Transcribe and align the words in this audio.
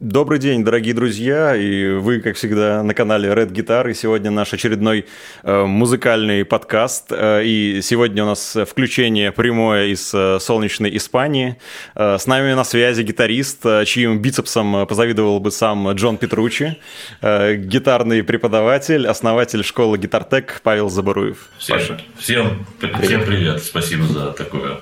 Добрый 0.00 0.38
день, 0.38 0.64
дорогие 0.64 0.94
друзья, 0.94 1.56
и 1.56 1.90
вы, 1.90 2.20
как 2.20 2.36
всегда, 2.36 2.84
на 2.84 2.94
канале 2.94 3.30
Red 3.30 3.50
Guitar, 3.50 3.90
и 3.90 3.94
сегодня 3.94 4.30
наш 4.30 4.52
очередной 4.54 5.06
э, 5.42 5.64
музыкальный 5.64 6.44
подкаст, 6.44 7.06
э, 7.10 7.42
и 7.44 7.80
сегодня 7.82 8.22
у 8.22 8.26
нас 8.28 8.56
включение 8.70 9.32
прямое 9.32 9.86
из 9.86 10.14
э, 10.14 10.38
солнечной 10.38 10.96
Испании. 10.96 11.56
Э, 11.96 12.16
с 12.16 12.28
нами 12.28 12.52
на 12.52 12.62
связи 12.62 13.02
гитарист, 13.02 13.66
э, 13.66 13.84
чьим 13.86 14.22
бицепсом 14.22 14.86
позавидовал 14.86 15.40
бы 15.40 15.50
сам 15.50 15.90
Джон 15.90 16.16
Петручи, 16.16 16.78
э, 17.20 17.56
гитарный 17.56 18.22
преподаватель, 18.22 19.04
основатель 19.04 19.64
школы 19.64 19.98
Гитартек 19.98 20.60
Павел 20.62 20.90
Заборуев. 20.90 21.48
Всем, 21.58 21.80
всем, 22.16 22.66
всем 23.02 23.24
привет, 23.24 23.64
спасибо 23.64 24.04
за 24.04 24.30
такое 24.30 24.78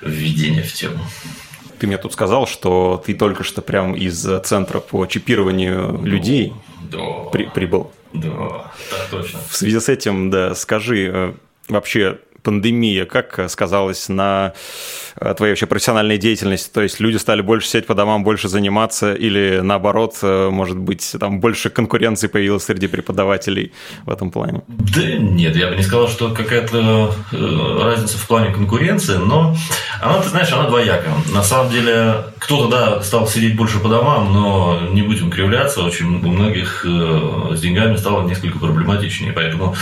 введение 0.00 0.62
в 0.62 0.72
тему. 0.72 1.00
Ты 1.78 1.86
мне 1.86 1.98
тут 1.98 2.12
сказал, 2.12 2.46
что 2.46 3.02
ты 3.04 3.14
только 3.14 3.44
что 3.44 3.62
прям 3.62 3.94
из 3.94 4.26
центра 4.44 4.80
по 4.80 5.06
чипированию 5.06 6.00
людей 6.02 6.52
Да. 6.90 6.98
при, 7.32 7.44
прибыл. 7.44 7.90
Да, 8.12 8.72
так 8.90 9.08
точно. 9.10 9.38
В 9.48 9.56
связи 9.56 9.78
с 9.78 9.88
этим, 9.88 10.30
да, 10.30 10.54
скажи, 10.54 11.10
э, 11.12 11.32
вообще 11.68 12.18
пандемия 12.48 13.04
как 13.04 13.50
сказалась 13.50 14.08
на 14.08 14.54
э, 15.16 15.34
твоей 15.34 15.52
вообще 15.52 15.66
профессиональной 15.66 16.16
деятельности? 16.16 16.70
То 16.72 16.80
есть 16.80 16.98
люди 16.98 17.18
стали 17.18 17.42
больше 17.42 17.68
сидеть 17.68 17.86
по 17.86 17.94
домам, 17.94 18.24
больше 18.24 18.48
заниматься 18.48 19.12
или 19.12 19.60
наоборот, 19.62 20.16
э, 20.22 20.48
может 20.48 20.78
быть, 20.78 21.14
там 21.20 21.40
больше 21.40 21.68
конкуренции 21.68 22.26
появилось 22.26 22.64
среди 22.64 22.86
преподавателей 22.86 23.72
в 24.06 24.10
этом 24.10 24.30
плане? 24.30 24.62
Да 24.66 25.02
нет, 25.02 25.56
я 25.56 25.68
бы 25.68 25.76
не 25.76 25.82
сказал, 25.82 26.08
что 26.08 26.30
какая-то 26.30 27.12
э, 27.32 27.82
разница 27.82 28.16
в 28.16 28.26
плане 28.26 28.54
конкуренции, 28.54 29.16
но 29.16 29.54
она, 30.00 30.22
ты 30.22 30.30
знаешь, 30.30 30.50
она 30.50 30.68
двоякая. 30.68 31.12
На 31.34 31.42
самом 31.42 31.70
деле, 31.70 32.14
кто-то, 32.38 32.68
да, 32.68 33.02
стал 33.02 33.28
сидеть 33.28 33.56
больше 33.56 33.78
по 33.78 33.90
домам, 33.90 34.32
но 34.32 34.80
не 34.90 35.02
будем 35.02 35.30
кривляться, 35.30 35.82
очень 35.82 36.06
у 36.06 36.30
многих 36.30 36.86
с 37.52 37.60
деньгами 37.60 37.96
стало 37.96 38.26
несколько 38.26 38.58
проблематичнее. 38.58 39.34
Поэтому, 39.34 39.74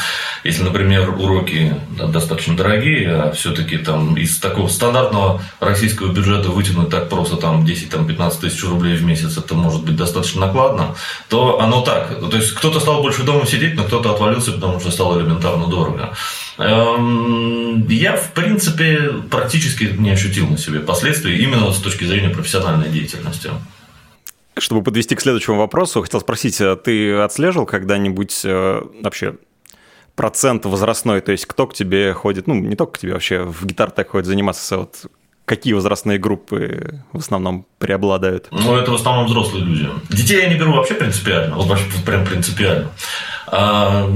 если, 0.42 0.64
например, 0.64 1.10
уроки 1.10 1.76
достаточно 1.96 2.55
дорогие, 2.56 3.10
а 3.14 3.32
все-таки 3.32 3.78
там 3.78 4.16
из 4.16 4.38
такого 4.38 4.68
стандартного 4.68 5.42
российского 5.60 6.12
бюджета 6.12 6.48
вытянуть 6.48 6.90
так 6.90 7.08
просто 7.08 7.36
там 7.36 7.64
10-15 7.64 8.40
тысяч 8.40 8.64
рублей 8.64 8.96
в 8.96 9.04
месяц, 9.04 9.36
это 9.36 9.54
может 9.54 9.84
быть 9.84 9.96
достаточно 9.96 10.46
накладно, 10.46 10.96
то 11.28 11.60
оно 11.60 11.82
так. 11.82 12.18
То 12.30 12.36
есть 12.36 12.52
кто-то 12.52 12.80
стал 12.80 13.02
больше 13.02 13.22
дома 13.22 13.46
сидеть, 13.46 13.74
но 13.76 13.84
кто-то 13.84 14.12
отвалился, 14.12 14.52
потому 14.52 14.80
что 14.80 14.90
стало 14.90 15.20
элементарно 15.20 15.66
дорого. 15.68 16.14
Эм, 16.58 17.86
Я, 17.88 18.16
в 18.16 18.32
принципе, 18.32 19.12
практически 19.30 19.84
не 19.96 20.10
ощутил 20.10 20.48
на 20.48 20.58
себе 20.58 20.80
последствий 20.80 21.38
именно 21.38 21.70
с 21.72 21.78
точки 21.78 22.04
зрения 22.04 22.30
профессиональной 22.30 22.88
деятельности. 22.88 23.50
Чтобы 24.58 24.82
подвести 24.82 25.14
к 25.14 25.20
следующему 25.20 25.58
вопросу, 25.58 26.00
хотел 26.00 26.20
спросить, 26.20 26.60
а 26.62 26.76
ты 26.76 27.12
отслеживал 27.18 27.66
когда-нибудь 27.66 28.40
э, 28.44 28.80
вообще 29.02 29.34
процент 30.16 30.64
возрастной, 30.64 31.20
то 31.20 31.30
есть 31.30 31.46
кто 31.46 31.66
к 31.66 31.74
тебе 31.74 32.12
ходит, 32.14 32.46
ну, 32.46 32.54
не 32.54 32.74
только 32.74 32.92
к 32.94 32.98
тебе 32.98 33.12
вообще, 33.12 33.44
в 33.44 33.64
гитар 33.64 33.90
так 33.90 34.10
ходит 34.10 34.26
заниматься, 34.26 34.78
вот 34.78 35.06
какие 35.44 35.74
возрастные 35.74 36.18
группы 36.18 37.00
в 37.12 37.18
основном 37.18 37.66
преобладают? 37.78 38.48
Ну, 38.50 38.76
это 38.76 38.90
в 38.90 38.94
основном 38.94 39.26
взрослые 39.26 39.64
люди. 39.64 39.88
Детей 40.10 40.42
я 40.42 40.48
не 40.48 40.56
беру 40.58 40.72
вообще 40.72 40.94
принципиально, 40.94 41.54
вот 41.56 41.66
вообще 41.66 41.84
прям 42.04 42.24
принципиально. 42.26 42.90
А, 43.46 44.10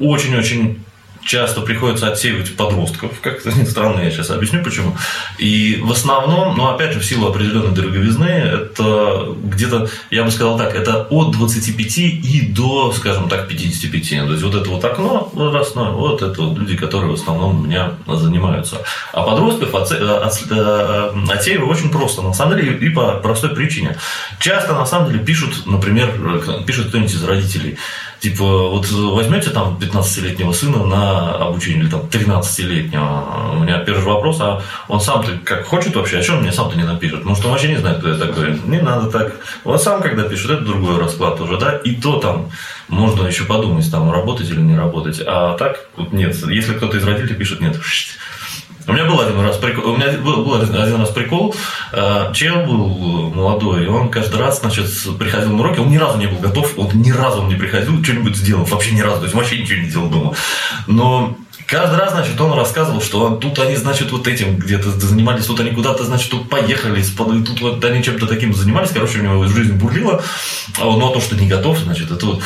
Очень-очень 0.00 0.84
часто 1.26 1.60
приходится 1.60 2.08
отсеивать 2.08 2.56
подростков, 2.56 3.20
как 3.20 3.40
странно, 3.68 4.00
я 4.00 4.10
сейчас 4.10 4.30
объясню 4.30 4.62
почему. 4.62 4.96
И 5.38 5.80
в 5.82 5.92
основном, 5.92 6.56
ну 6.56 6.68
опять 6.68 6.92
же, 6.92 7.00
в 7.00 7.04
силу 7.04 7.28
определенной 7.28 7.74
дороговизны, 7.74 8.24
это 8.24 9.34
где-то, 9.42 9.88
я 10.10 10.24
бы 10.24 10.30
сказал 10.30 10.56
так, 10.56 10.74
это 10.74 11.06
от 11.10 11.32
25 11.32 11.98
и 11.98 12.52
до, 12.54 12.92
скажем 12.92 13.28
так, 13.28 13.48
55. 13.48 14.26
То 14.26 14.32
есть 14.32 14.42
вот 14.42 14.54
это 14.54 14.70
вот 14.70 14.84
окно 14.84 15.30
возрастное, 15.32 15.90
вот 15.90 16.22
это 16.22 16.42
вот 16.42 16.58
люди, 16.58 16.76
которые 16.76 17.10
в 17.10 17.14
основном 17.14 17.60
у 17.60 17.64
меня 17.64 17.92
занимаются. 18.06 18.82
А 19.12 19.22
подростков 19.22 19.74
э, 19.74 19.76
отс- 19.76 20.46
э, 20.50 21.32
отсеиваю 21.32 21.68
очень 21.68 21.90
просто, 21.90 22.22
на 22.22 22.32
самом 22.32 22.56
деле, 22.56 22.76
и 22.78 22.88
по 22.90 23.16
простой 23.16 23.50
причине. 23.50 23.96
Часто, 24.38 24.74
на 24.74 24.86
самом 24.86 25.10
деле, 25.10 25.24
пишут, 25.24 25.66
например, 25.66 26.14
э, 26.46 26.64
пишет 26.64 26.88
кто-нибудь 26.88 27.12
из 27.12 27.24
родителей, 27.24 27.78
Типа, 28.20 28.44
вот 28.44 28.90
возьмете 28.90 29.50
там 29.50 29.78
15-летнего 29.80 30.52
сына 30.52 30.84
на 30.84 31.36
обучение, 31.36 31.82
или 31.82 31.90
там 31.90 32.00
13-летнего, 32.00 33.56
у 33.56 33.58
меня 33.60 33.78
первый 33.80 34.04
вопрос, 34.04 34.38
а 34.40 34.62
он 34.88 35.00
сам-то 35.00 35.32
как 35.44 35.66
хочет 35.66 35.94
вообще, 35.94 36.18
а 36.18 36.22
что 36.22 36.34
он 36.34 36.42
мне 36.42 36.52
сам-то 36.52 36.76
не 36.76 36.84
напишет? 36.84 37.24
Может, 37.24 37.44
он 37.44 37.52
вообще 37.52 37.68
не 37.68 37.76
знает, 37.76 37.98
кто 37.98 38.08
я 38.08 38.16
такой. 38.16 38.58
Не 38.64 38.80
надо 38.80 39.10
так. 39.10 39.34
Он 39.64 39.78
сам, 39.78 40.00
когда 40.00 40.22
пишет, 40.22 40.50
это 40.50 40.62
другой 40.62 40.98
расклад 40.98 41.40
уже, 41.40 41.58
да, 41.58 41.76
и 41.76 41.94
то 41.94 42.18
там 42.18 42.50
можно 42.88 43.26
еще 43.26 43.44
подумать, 43.44 43.90
там, 43.90 44.10
работать 44.10 44.48
или 44.48 44.60
не 44.60 44.76
работать. 44.76 45.20
А 45.26 45.56
так, 45.56 45.86
вот 45.96 46.12
нет, 46.12 46.34
если 46.48 46.74
кто-то 46.74 46.96
из 46.96 47.04
родителей 47.04 47.34
пишет, 47.34 47.60
нет, 47.60 47.76
у 48.86 48.92
меня 48.92 49.04
был 49.04 49.20
один 49.20 49.40
раз 49.40 49.56
прикол, 49.56 49.92
у 49.92 49.96
меня 49.96 50.12
был, 50.12 50.44
был 50.44 50.54
один 50.54 51.00
раз 51.00 51.10
прикол, 51.10 51.54
Э, 51.92 52.32
чел 52.34 52.66
был 52.66 53.30
молодой, 53.34 53.84
и 53.84 53.86
он 53.86 54.10
каждый 54.10 54.40
раз, 54.40 54.60
значит, 54.60 54.86
приходил 55.18 55.52
на 55.52 55.60
уроки, 55.60 55.78
он 55.78 55.88
ни 55.88 55.96
разу 55.96 56.18
не 56.18 56.26
был 56.26 56.38
готов, 56.38 56.76
вот 56.76 56.94
ни 56.94 57.10
разу 57.10 57.42
он 57.42 57.48
не 57.48 57.54
приходил, 57.54 58.02
что-нибудь 58.02 58.36
сделал, 58.36 58.64
вообще 58.64 58.92
ни 58.92 59.00
разу, 59.00 59.18
то 59.18 59.22
есть 59.24 59.34
вообще 59.34 59.60
ничего 59.60 59.80
не 59.80 59.88
делал 59.88 60.08
дома. 60.08 60.34
Но 60.86 61.36
Каждый 61.66 61.98
раз, 61.98 62.12
значит, 62.12 62.40
он 62.40 62.56
рассказывал, 62.56 63.00
что 63.00 63.36
тут 63.36 63.58
они, 63.58 63.74
значит, 63.74 64.12
вот 64.12 64.28
этим 64.28 64.56
где-то 64.56 64.90
занимались, 64.92 65.46
тут 65.46 65.58
они 65.58 65.72
куда-то, 65.72 66.04
значит, 66.04 66.30
тут 66.30 66.48
поехали, 66.48 67.02
тут 67.02 67.60
вот 67.60 67.84
они 67.84 68.04
чем-то 68.04 68.26
таким 68.26 68.54
занимались, 68.54 68.90
короче, 68.90 69.18
у 69.18 69.22
него 69.22 69.46
жизнь 69.48 69.72
бурлила, 69.72 70.22
а 70.78 70.86
он, 70.86 71.00
ну, 71.00 71.10
а 71.10 71.12
то, 71.12 71.20
что 71.20 71.34
не 71.34 71.48
готов, 71.48 71.78
значит, 71.78 72.10
это 72.12 72.24
вот. 72.24 72.42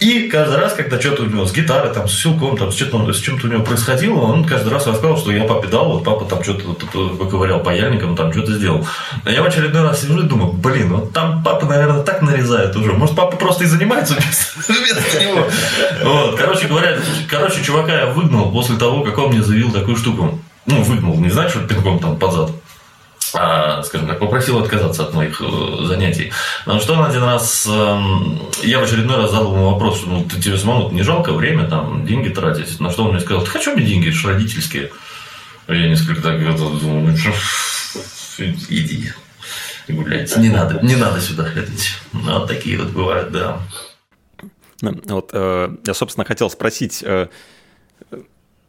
И 0.00 0.28
каждый 0.28 0.58
раз, 0.58 0.72
когда 0.72 1.00
что-то 1.00 1.22
у 1.22 1.26
него 1.26 1.46
с 1.46 1.52
гитарой, 1.52 1.94
там, 1.94 2.08
с 2.08 2.20
силком, 2.20 2.56
там, 2.56 2.72
с 2.72 2.74
чем-то, 2.74 3.12
с 3.12 3.20
чем-то 3.20 3.46
у 3.46 3.50
него 3.50 3.62
происходило, 3.62 4.18
он 4.18 4.44
каждый 4.44 4.72
раз 4.72 4.86
рассказывал, 4.86 5.18
что 5.18 5.30
я 5.30 5.44
папе 5.44 5.68
дал, 5.68 5.92
вот 5.92 6.04
папа 6.04 6.24
там 6.24 6.42
что-то 6.42 6.74
выковырял 6.94 7.60
паяльником, 7.60 8.16
там, 8.16 8.32
что-то 8.32 8.54
сделал. 8.54 8.84
А 9.24 9.30
я 9.30 9.42
в 9.42 9.46
очередной 9.46 9.82
раз 9.82 10.00
сижу 10.00 10.18
и 10.18 10.22
думаю, 10.24 10.52
блин, 10.52 10.92
вот 10.92 11.12
там 11.12 11.44
папа, 11.44 11.66
наверное, 11.66 12.02
так 12.02 12.22
нарезает 12.22 12.74
уже, 12.74 12.92
может, 12.92 13.14
папа 13.14 13.36
просто 13.36 13.64
и 13.64 13.66
занимается 13.68 14.14
вместо 14.68 15.20
него. 15.20 15.46
Вот, 16.02 16.36
короче 16.36 16.66
говоря, 16.66 16.98
короче, 17.30 17.62
чувака 17.62 17.92
я 17.92 18.06
выгнал 18.06 18.50
после 18.64 18.78
того, 18.78 19.02
как 19.02 19.18
он 19.18 19.28
мне 19.28 19.42
заявил 19.42 19.70
такую 19.70 19.94
штуку. 19.94 20.38
Ну, 20.64 20.82
выгнал, 20.82 21.14
не 21.16 21.28
значит, 21.28 21.50
что 21.50 21.68
пинком 21.68 21.98
там 21.98 22.18
под 22.18 22.32
зад. 22.32 22.50
А, 23.34 23.82
скажем 23.82 24.08
так, 24.08 24.18
попросил 24.18 24.58
отказаться 24.58 25.02
от 25.02 25.12
моих 25.12 25.38
э, 25.42 25.84
занятий. 25.84 26.32
Потому 26.64 26.80
что 26.80 26.94
он 26.94 27.04
один 27.04 27.22
раз, 27.22 27.66
эм, 27.66 28.40
я 28.62 28.78
в 28.80 28.84
очередной 28.84 29.16
раз 29.16 29.32
задал 29.32 29.52
ему 29.52 29.72
вопрос, 29.72 30.04
ну, 30.06 30.24
ты 30.24 30.40
тебе 30.40 30.56
самому 30.56 30.90
не 30.92 31.02
жалко 31.02 31.34
время, 31.34 31.68
там, 31.68 32.06
деньги 32.06 32.30
тратить. 32.30 32.80
На 32.80 32.90
что 32.90 33.04
он 33.04 33.10
мне 33.10 33.20
сказал, 33.20 33.42
ты 33.42 33.50
хочу 33.50 33.74
мне 33.74 33.84
деньги, 33.84 34.08
это 34.08 34.28
родительские. 34.28 34.92
А 35.66 35.74
Я 35.74 35.88
несколько 35.88 36.22
так 36.22 36.40
это 36.40 36.56
думал, 36.56 37.00
ну 37.00 37.16
что, 37.16 37.32
иди 38.38 39.12
гулять. 39.88 40.34
Не 40.38 40.48
надо, 40.48 40.80
не 40.82 40.96
надо 40.96 41.20
сюда 41.20 41.44
ходить. 41.44 41.98
Ну, 42.14 42.38
Вот 42.38 42.48
такие 42.48 42.78
вот 42.78 42.88
бывают, 42.92 43.30
да. 43.30 43.60
Ну, 44.80 45.00
Вот, 45.06 45.30
э, 45.34 45.76
я, 45.84 45.92
собственно, 45.92 46.24
хотел 46.24 46.48
спросить, 46.48 47.02
э, 47.04 47.28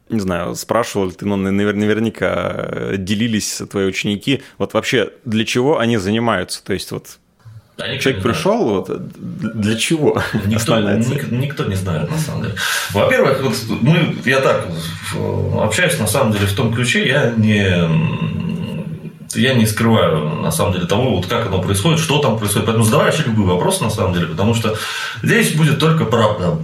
не 0.08 0.20
знаю, 0.20 0.54
спрашивал 0.54 1.10
ты, 1.12 1.26
но 1.26 1.36
навер- 1.36 1.74
наверняка 1.74 2.54
э, 2.56 2.94
делились 2.98 3.60
твои 3.70 3.86
ученики, 3.86 4.42
вот 4.58 4.74
вообще 4.74 5.10
для 5.24 5.44
чего 5.44 5.78
они 5.78 5.96
занимаются? 5.98 6.64
То 6.64 6.72
есть 6.74 6.92
вот 6.92 7.18
Да, 7.76 7.98
человек 7.98 8.22
пришел, 8.22 8.64
вот 8.68 8.88
д- 8.88 9.50
для 9.54 9.76
чего? 9.76 10.22
Никто, 10.46 10.78
ник- 10.80 11.30
никто 11.30 11.64
не 11.64 11.74
знает, 11.76 12.10
на 12.10 12.18
самом 12.18 12.42
деле. 12.42 12.54
Во-первых, 12.92 13.42
вот 13.42 13.54
мы, 13.82 14.16
я 14.24 14.40
так 14.40 14.66
э, 15.16 15.58
общаюсь, 15.58 15.98
на 15.98 16.06
самом 16.06 16.32
деле, 16.32 16.46
в 16.46 16.52
том 16.54 16.72
ключе, 16.72 17.06
я 17.08 17.32
не, 17.36 17.64
я 19.34 19.54
не 19.54 19.66
скрываю, 19.66 20.36
на 20.36 20.50
самом 20.50 20.72
деле, 20.72 20.86
того, 20.86 21.16
вот 21.16 21.26
как 21.26 21.46
оно 21.46 21.60
происходит, 21.60 21.98
что 22.00 22.18
там 22.18 22.38
происходит. 22.38 22.66
Поэтому 22.66 22.84
задавай 22.84 23.06
вообще 23.06 23.24
любые 23.24 23.46
вопросы, 23.46 23.82
на 23.84 23.90
самом 23.90 24.12
деле, 24.14 24.26
потому 24.26 24.54
что 24.54 24.76
здесь 25.22 25.52
будет 25.52 25.78
только 25.78 26.04
правда 26.04 26.56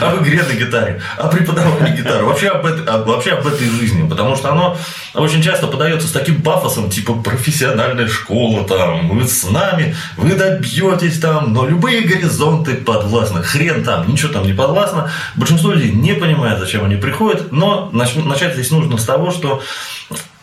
об 0.00 0.22
игре 0.22 0.42
на 0.42 0.52
гитаре, 0.54 1.00
о 1.16 1.28
преподавании 1.28 1.96
гитары, 1.96 2.24
вообще 2.24 2.48
об, 2.48 2.66
этой, 2.66 2.84
об- 2.84 3.06
вообще 3.06 3.32
об 3.32 3.46
этой 3.46 3.68
жизни. 3.68 4.08
Потому 4.08 4.36
что 4.36 4.50
оно 4.50 4.76
очень 5.14 5.42
часто 5.42 5.66
подается 5.66 6.08
с 6.08 6.12
таким 6.12 6.42
пафосом, 6.42 6.90
типа 6.90 7.14
профессиональная 7.14 8.08
школа, 8.08 8.64
там, 8.66 9.08
вы 9.10 9.26
с 9.26 9.48
нами, 9.48 9.94
вы 10.16 10.34
добьетесь 10.34 11.18
там, 11.20 11.52
но 11.52 11.66
любые 11.66 12.02
горизонты 12.02 12.74
подвластны. 12.74 13.42
Хрен 13.42 13.84
там, 13.84 14.08
ничего 14.08 14.32
там 14.32 14.44
не 14.44 14.52
подвластно. 14.52 15.10
Большинство 15.36 15.72
людей 15.72 15.92
не 15.92 16.14
понимает, 16.14 16.58
зачем 16.58 16.84
они 16.84 16.96
приходят, 16.96 17.52
но 17.52 17.90
нач- 17.92 18.22
начать 18.26 18.54
здесь 18.54 18.70
нужно 18.70 18.98
с 18.98 19.04
того, 19.04 19.30
что 19.30 19.62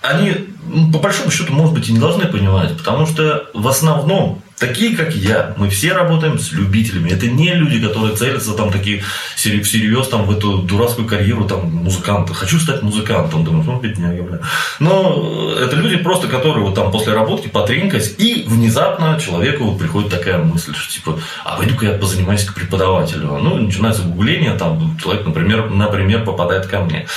они, 0.02 0.34
ну, 0.68 0.92
по 0.92 1.00
большому 1.00 1.32
счету, 1.32 1.54
может 1.54 1.74
быть, 1.74 1.90
и 1.90 1.94
не 1.94 2.00
должны 2.00 2.26
понимать, 2.26 2.78
потому 2.78 3.06
что 3.06 3.50
в 3.54 3.68
основном 3.68 4.42
такие, 4.58 4.96
как 4.96 5.16
я, 5.16 5.54
мы 5.58 5.70
все 5.70 5.94
работаем 5.94 6.40
с 6.40 6.52
любителями. 6.52 7.10
Это 7.10 7.28
не 7.28 7.54
люди, 7.54 7.80
которые 7.80 8.16
целятся 8.16 8.54
там 8.54 8.72
такие 8.72 9.04
всерьез 9.36 10.08
там 10.08 10.26
в 10.26 10.32
эту 10.32 10.60
дурацкую 10.60 11.08
карьеру 11.08 11.46
там 11.46 11.70
музыканта. 11.72 12.34
Хочу 12.34 12.60
стать 12.60 12.82
музыкантом. 12.82 13.44
Думаю, 13.44 13.64
ну, 13.66 13.80
бедняга, 13.80 14.24
бля. 14.24 14.40
Но 14.80 15.54
это 15.60 15.76
люди 15.76 15.98
просто, 15.98 16.28
которые 16.28 16.66
вот 16.66 16.76
там 16.76 16.92
после 16.92 17.14
работки 17.14 17.48
потренькать, 17.48 18.16
и 18.18 18.46
внезапно 18.48 19.20
человеку 19.20 19.66
вот 19.66 19.80
приходит 19.80 20.10
такая 20.10 20.40
мысль, 20.40 20.74
что 20.76 20.92
типа, 20.92 21.20
а 21.46 21.58
пойду-ка 21.58 21.86
я 21.86 21.94
позанимаюсь 21.94 22.44
к 22.44 22.54
преподавателю. 22.56 23.38
Ну, 23.38 23.58
начинается 23.58 24.04
гугление, 24.04 24.54
там 24.54 24.98
человек, 25.02 25.26
например, 25.26 25.70
например, 25.70 26.26
попадает 26.26 26.66
ко 26.66 26.82
мне. 26.82 27.08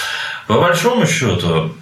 По 0.46 0.58
большому 0.60 1.06
счету, 1.06 1.72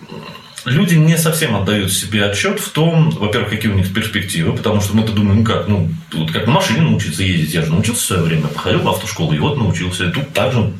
люди 0.65 0.95
не 0.95 1.17
совсем 1.17 1.57
отдают 1.57 1.93
себе 1.93 2.25
отчет 2.25 2.61
в 2.61 2.71
том, 2.71 3.11
во-первых, 3.11 3.51
какие 3.51 3.71
у 3.71 3.75
них 3.75 3.93
перспективы, 3.93 4.57
потому 4.57 4.81
что 4.81 4.97
мы-то 4.97 5.13
думаем, 5.13 5.39
ну 5.39 5.45
как, 5.45 5.69
ну, 5.69 5.89
вот 6.13 6.31
как 6.31 6.47
на 6.47 6.53
машине 6.53 6.83
научиться 6.83 7.23
ездить, 7.23 7.55
я 7.55 7.63
же 7.63 7.71
научился 7.71 8.03
в 8.03 8.07
свое 8.07 8.23
время, 8.23 8.49
походил 8.49 8.81
в 8.81 8.89
автошколу, 8.89 9.33
и 9.33 9.39
вот 9.39 9.57
научился, 9.57 10.07
и 10.07 10.11
тут 10.11 10.33
также 10.33 10.73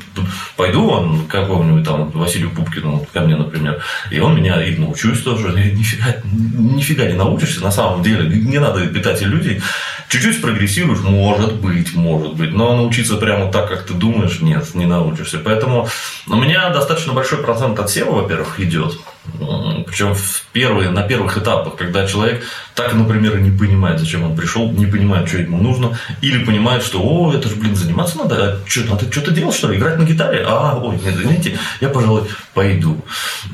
пойду 0.55 0.87
он 0.87 1.25
к 1.25 1.31
какому-нибудь 1.31 1.85
там 1.85 2.09
Василию 2.11 2.51
Пупкину, 2.51 3.07
ко 3.13 3.21
мне, 3.21 3.35
например, 3.35 3.81
и 4.11 4.19
он 4.19 4.35
меня 4.35 4.63
и 4.63 4.75
научусь 4.75 5.21
тоже, 5.21 5.49
и 5.49 5.71
нифига, 5.75 6.15
нифига 6.23 7.05
не 7.05 7.13
научишься, 7.13 7.61
на 7.61 7.71
самом 7.71 8.03
деле, 8.03 8.27
не 8.27 8.59
надо 8.59 8.85
питать 8.87 9.23
иллюзий, 9.23 9.61
чуть-чуть 10.09 10.41
прогрессируешь, 10.41 11.01
может 11.01 11.55
быть, 11.55 11.93
может 11.95 12.33
быть, 12.33 12.51
но 12.51 12.75
научиться 12.75 13.15
прямо 13.17 13.51
так, 13.51 13.69
как 13.69 13.85
ты 13.85 13.93
думаешь, 13.93 14.41
нет, 14.41 14.73
не 14.75 14.85
научишься, 14.85 15.39
поэтому 15.39 15.87
у 16.27 16.35
меня 16.35 16.69
достаточно 16.69 17.13
большой 17.13 17.39
процент 17.39 17.79
отсева, 17.79 18.11
во-первых, 18.11 18.59
идет, 18.59 18.97
причем 19.85 20.13
в 20.13 20.45
первые, 20.51 20.89
на 20.89 21.03
первых 21.03 21.37
этапах, 21.37 21.75
когда 21.75 22.07
человек 22.07 22.43
так, 22.79 22.93
например, 22.93 23.37
не 23.41 23.51
понимает, 23.51 23.99
зачем 23.99 24.23
он 24.23 24.37
пришел, 24.37 24.71
не 24.71 24.85
понимает, 24.85 25.27
что 25.27 25.39
ему 25.39 25.57
нужно, 25.57 25.99
или 26.21 26.45
понимает, 26.45 26.81
что, 26.81 27.01
о, 27.03 27.33
это 27.33 27.49
же, 27.49 27.55
блин, 27.55 27.75
заниматься 27.75 28.17
надо, 28.17 28.35
а 28.35 28.69
что, 28.69 28.89
надо 28.89 29.11
что-то 29.11 29.31
делать, 29.31 29.53
что 29.53 29.67
ли, 29.67 29.77
играть 29.77 29.99
на 29.99 30.03
гитаре? 30.03 30.45
А, 30.47 30.79
ой, 30.81 30.95
нет, 31.03 31.13
извините, 31.13 31.59
я, 31.81 31.89
пожалуй, 31.89 32.23
пойду. 32.53 33.03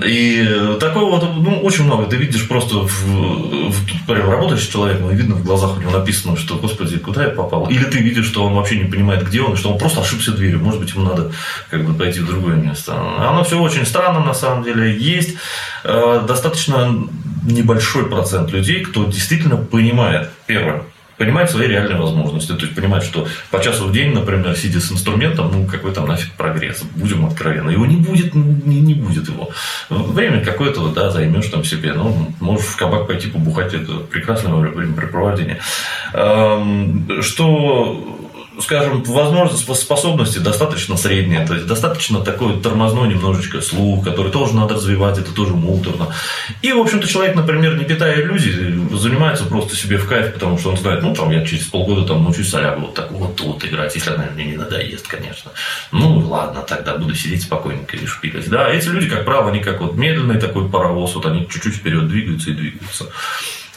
И 0.06 0.48
такого 0.80 1.18
вот, 1.18 1.24
ну, 1.38 1.60
очень 1.62 1.86
много. 1.86 2.06
Ты 2.06 2.18
видишь 2.18 2.48
просто, 2.48 2.76
в, 2.76 3.72
в, 3.72 4.06
прям 4.06 4.30
работаешь 4.30 4.62
с 4.62 4.68
человеком, 4.68 5.10
и 5.10 5.16
видно 5.16 5.34
в 5.34 5.44
глазах 5.44 5.76
у 5.76 5.82
него 5.82 5.90
написано, 5.90 6.38
что, 6.38 6.58
господи, 6.58 7.00
куда 7.00 7.24
я 7.24 7.30
попал? 7.30 7.68
Или 7.68 7.86
ты 7.86 7.98
видишь, 7.98 8.28
что 8.28 8.46
он 8.46 8.54
вообще 8.54 8.78
не 8.78 8.86
понимает, 8.86 9.28
где 9.28 9.42
он, 9.42 9.54
и 9.54 9.58
что 9.58 9.72
он 9.72 9.80
просто 9.80 10.02
ошибся 10.02 10.34
дверью. 10.34 10.60
Может 10.60 10.82
быть, 10.82 10.94
ему 10.94 11.04
надо 11.04 11.32
как 11.72 11.84
бы 11.84 11.96
пойти 11.96 12.20
в 12.20 12.28
другое 12.28 12.58
место. 12.58 12.94
Оно 12.94 13.44
все 13.44 13.60
очень 13.60 13.88
странно, 13.88 14.24
на 14.24 14.36
самом 14.36 14.64
деле. 14.64 14.96
Есть 14.96 15.36
э, 15.84 16.24
достаточно 16.28 17.08
небольшой 17.46 18.08
процент 18.08 18.52
людей, 18.52 18.82
кто 18.82 19.06
действительно 19.16 19.58
понимает, 19.58 20.30
первое, 20.46 20.84
понимает 21.18 21.50
свои 21.50 21.68
реальные 21.68 21.98
возможности. 21.98 22.52
То 22.52 22.66
есть 22.66 22.76
понимает, 22.76 23.04
что 23.04 23.28
по 23.50 23.62
часу 23.62 23.86
в 23.86 23.94
день, 23.94 24.14
например, 24.14 24.56
сидя 24.56 24.80
с 24.80 24.92
инструментом, 24.92 25.50
ну 25.52 25.66
какой 25.66 25.94
там 25.94 26.08
нафиг 26.08 26.34
прогресс, 26.34 26.84
будем 26.96 27.26
откровенны. 27.26 27.72
Его 27.72 27.86
не 27.86 27.96
будет, 27.96 28.36
не, 28.36 28.82
не 28.82 28.94
будет 28.94 29.30
его. 29.30 29.50
Время 29.90 30.44
какое-то, 30.44 30.90
да, 30.90 31.10
займешь 31.10 31.48
там 31.48 31.64
себе. 31.64 31.94
Ну, 31.94 32.34
можешь 32.40 32.66
в 32.66 32.76
кабак 32.76 33.08
пойти 33.08 33.28
побухать, 33.28 33.74
это 33.74 33.94
прекрасное 34.12 34.54
времяпрепровождение. 34.54 35.60
Что 37.22 38.25
скажем, 38.62 39.04
возможности, 39.04 39.74
способности 39.74 40.40
достаточно 40.40 40.98
средние, 40.98 41.46
то 41.46 41.54
есть 41.54 41.68
достаточно 41.68 42.20
такой 42.22 42.60
тормозной 42.62 43.10
немножечко 43.10 43.62
слух, 43.62 44.04
который 44.04 44.32
тоже 44.32 44.56
надо 44.56 44.76
развивать, 44.76 45.18
это 45.18 45.32
тоже 45.34 45.54
муторно. 45.54 46.14
И, 46.62 46.72
в 46.72 46.80
общем-то, 46.80 47.08
человек, 47.08 47.36
например, 47.36 47.78
не 47.78 47.86
питая 47.86 48.22
иллюзий, 48.22 48.80
занимается 48.96 49.46
просто 49.46 49.76
себе 49.76 49.98
в 49.98 50.08
кайф, 50.08 50.34
потому 50.34 50.58
что 50.58 50.70
он 50.72 50.78
знает, 50.78 51.04
ну, 51.04 51.14
там, 51.14 51.32
я 51.32 51.46
через 51.46 51.66
полгода 51.66 52.08
там 52.08 52.24
научусь 52.24 52.50
солягу 52.50 52.82
вот 52.82 52.94
так 52.94 53.12
вот 53.12 53.36
тут 53.36 53.64
играть, 53.66 53.96
если 53.96 54.12
она 54.12 54.26
мне 54.34 54.46
не 54.46 54.58
надоест, 54.58 55.08
конечно. 55.08 55.52
Ну, 55.92 56.20
ладно, 56.20 56.62
тогда 56.62 56.98
буду 56.98 57.16
сидеть 57.16 57.44
спокойненько 57.44 57.98
и 57.98 58.06
шпилить. 58.06 58.50
Да, 58.50 58.70
эти 58.70 58.88
люди, 58.88 59.10
как 59.10 59.26
правило, 59.26 59.50
они 59.50 59.60
как 59.60 59.82
вот 59.82 59.96
медленный 59.96 60.40
такой 60.40 60.70
паровоз, 60.70 61.16
вот 61.16 61.26
они 61.26 61.48
чуть-чуть 61.48 61.76
вперед 61.76 62.08
двигаются 62.08 62.52
и 62.52 62.54
двигаются. 62.54 63.06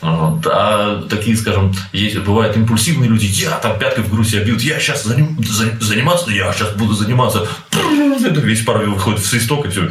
Вот. 0.01 0.47
А 0.47 1.03
такие, 1.09 1.37
скажем, 1.37 1.75
есть, 1.93 2.19
бывают 2.19 2.57
импульсивные 2.57 3.11
люди, 3.11 3.27
я 3.27 3.59
там 3.59 3.79
пяткой 3.79 4.05
в 4.05 4.11
грудь 4.11 4.29
себя 4.29 4.45
бьют, 4.45 4.61
я 4.61 4.79
сейчас 4.79 5.05
заним, 5.05 5.37
заниматься, 5.81 6.31
я 6.31 6.53
сейчас 6.53 6.73
буду 6.75 6.95
заниматься. 6.95 7.49
Это 7.73 8.41
весь 8.41 8.65
пар 8.65 8.79
выходит 8.85 9.21
в 9.21 9.27
свисток, 9.27 9.67
и 9.67 9.69
все, 9.71 9.89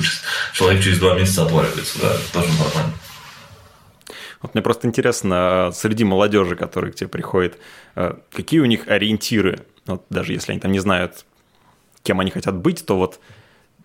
человек 0.53 0.83
через 0.83 0.99
два 0.99 1.15
месяца 1.15 1.43
отваливается. 1.43 1.99
Да, 2.01 2.17
тоже 2.33 2.47
нормально. 2.49 2.93
Вот 4.41 4.53
мне 4.53 4.61
просто 4.61 4.87
интересно, 4.87 5.35
а 5.67 5.71
среди 5.73 6.03
молодежи, 6.03 6.55
которая 6.55 6.91
к 6.91 6.95
тебе 6.95 7.07
приходит, 7.07 7.57
а 7.95 8.19
какие 8.31 8.59
у 8.59 8.65
них 8.65 8.87
ориентиры? 8.87 9.65
Вот 9.87 10.05
даже 10.09 10.33
если 10.33 10.51
они 10.51 10.61
там 10.61 10.71
не 10.71 10.79
знают, 10.79 11.25
кем 12.03 12.19
они 12.19 12.31
хотят 12.31 12.55
быть, 12.55 12.85
то 12.85 12.97
вот 12.97 13.19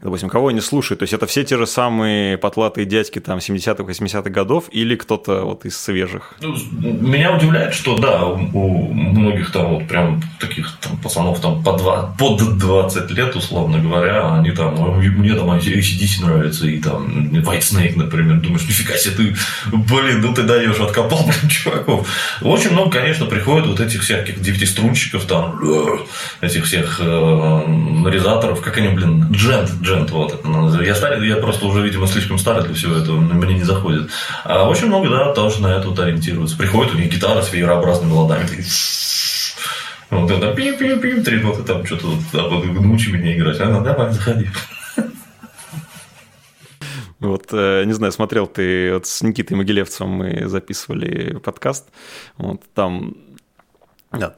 допустим, 0.02 0.28
кого 0.28 0.49
они 0.49 0.60
слушают? 0.60 0.99
То 0.99 1.04
есть 1.04 1.12
это 1.12 1.26
все 1.26 1.44
те 1.44 1.56
же 1.56 1.66
самые 1.66 2.37
потлатые 2.37 2.84
дядьки 2.87 3.20
там 3.20 3.38
70-х, 3.38 3.84
80-х 3.84 4.31
годов 4.31 4.64
или 4.72 4.96
кто-то 4.96 5.44
вот 5.44 5.64
из 5.64 5.78
свежих? 5.78 6.34
Ну, 6.40 6.56
меня 6.72 7.34
удивляет, 7.34 7.75
что 7.75 7.96
да, 7.96 8.25
у, 8.26 8.93
многих 8.93 9.52
там 9.52 9.75
вот 9.75 9.88
прям 9.88 10.20
таких 10.40 10.72
там, 10.81 10.96
пацанов 10.99 11.40
там 11.40 11.62
по 11.62 11.72
2, 11.72 12.16
под 12.19 12.58
20 12.58 13.10
лет, 13.12 13.37
условно 13.37 13.78
говоря, 13.78 14.34
они 14.34 14.50
там, 14.50 14.75
мне 14.99 15.34
там 15.34 15.50
ACDC 15.50 16.25
нравится, 16.25 16.66
и 16.66 16.81
там 16.81 17.06
White 17.31 17.60
Snake, 17.60 17.96
например, 17.96 18.40
думаешь, 18.40 18.66
нифига 18.66 18.96
себе, 18.96 19.14
ты, 19.14 19.37
блин, 19.70 20.20
ну 20.20 20.34
ты 20.34 20.43
даешь, 20.43 20.81
откопал, 20.81 21.22
блин, 21.26 21.49
чуваков. 21.49 22.08
Очень 22.43 22.72
много, 22.72 22.90
конечно, 22.90 23.26
приходит 23.26 23.69
вот 23.69 23.78
этих 23.78 24.02
всяких 24.02 24.40
девятиструнчиков, 24.40 25.25
там, 25.26 25.60
этих 26.40 26.64
всех 26.64 26.99
э, 27.00 27.66
нарезаторов, 27.66 28.60
как 28.60 28.78
они, 28.78 28.88
блин, 28.88 29.26
джент, 29.31 29.70
джент 29.81 29.91
Джент, 29.92 30.10
вот 30.10 30.32
это 30.32 30.82
Я, 30.82 30.94
старый, 30.94 31.26
я 31.28 31.36
просто 31.36 31.66
уже, 31.66 31.82
видимо, 31.82 32.06
слишком 32.06 32.38
старый 32.38 32.64
для 32.64 32.74
всего 32.74 32.96
этого, 32.96 33.20
мне 33.20 33.54
не 33.54 33.64
заходит. 33.64 34.10
А 34.44 34.68
очень 34.68 34.86
много, 34.86 35.08
да, 35.08 35.32
тоже 35.34 35.60
на 35.60 35.68
это 35.68 35.88
вот 35.88 35.98
ориентируются. 35.98 36.56
Приходит 36.56 36.94
у 36.94 36.98
них 36.98 37.12
гитара 37.12 37.42
с 37.42 37.52
веерообразными 37.52 38.12
ладами, 38.12 38.46
такие, 38.46 38.64
вот 40.10 40.30
это 40.30 40.54
пим 40.54 40.76
пим 40.76 41.00
пим 41.00 41.42
ноты 41.42 41.62
там 41.62 41.86
что-то 41.86 42.06
вот, 42.32 42.64
научи 42.64 43.12
меня 43.12 43.36
играть. 43.36 43.60
А, 43.60 43.66
ну, 43.66 43.82
давай, 43.82 44.12
заходи. 44.12 44.48
Вот, 47.18 47.46
э, 47.52 47.84
не 47.84 47.92
знаю, 47.92 48.12
смотрел 48.12 48.48
ты 48.48 48.92
вот 48.94 49.06
с 49.06 49.22
Никитой 49.22 49.56
Могилевцем 49.56 50.08
мы 50.08 50.48
записывали 50.48 51.38
подкаст. 51.38 51.88
Вот 52.36 52.62
там 52.74 53.14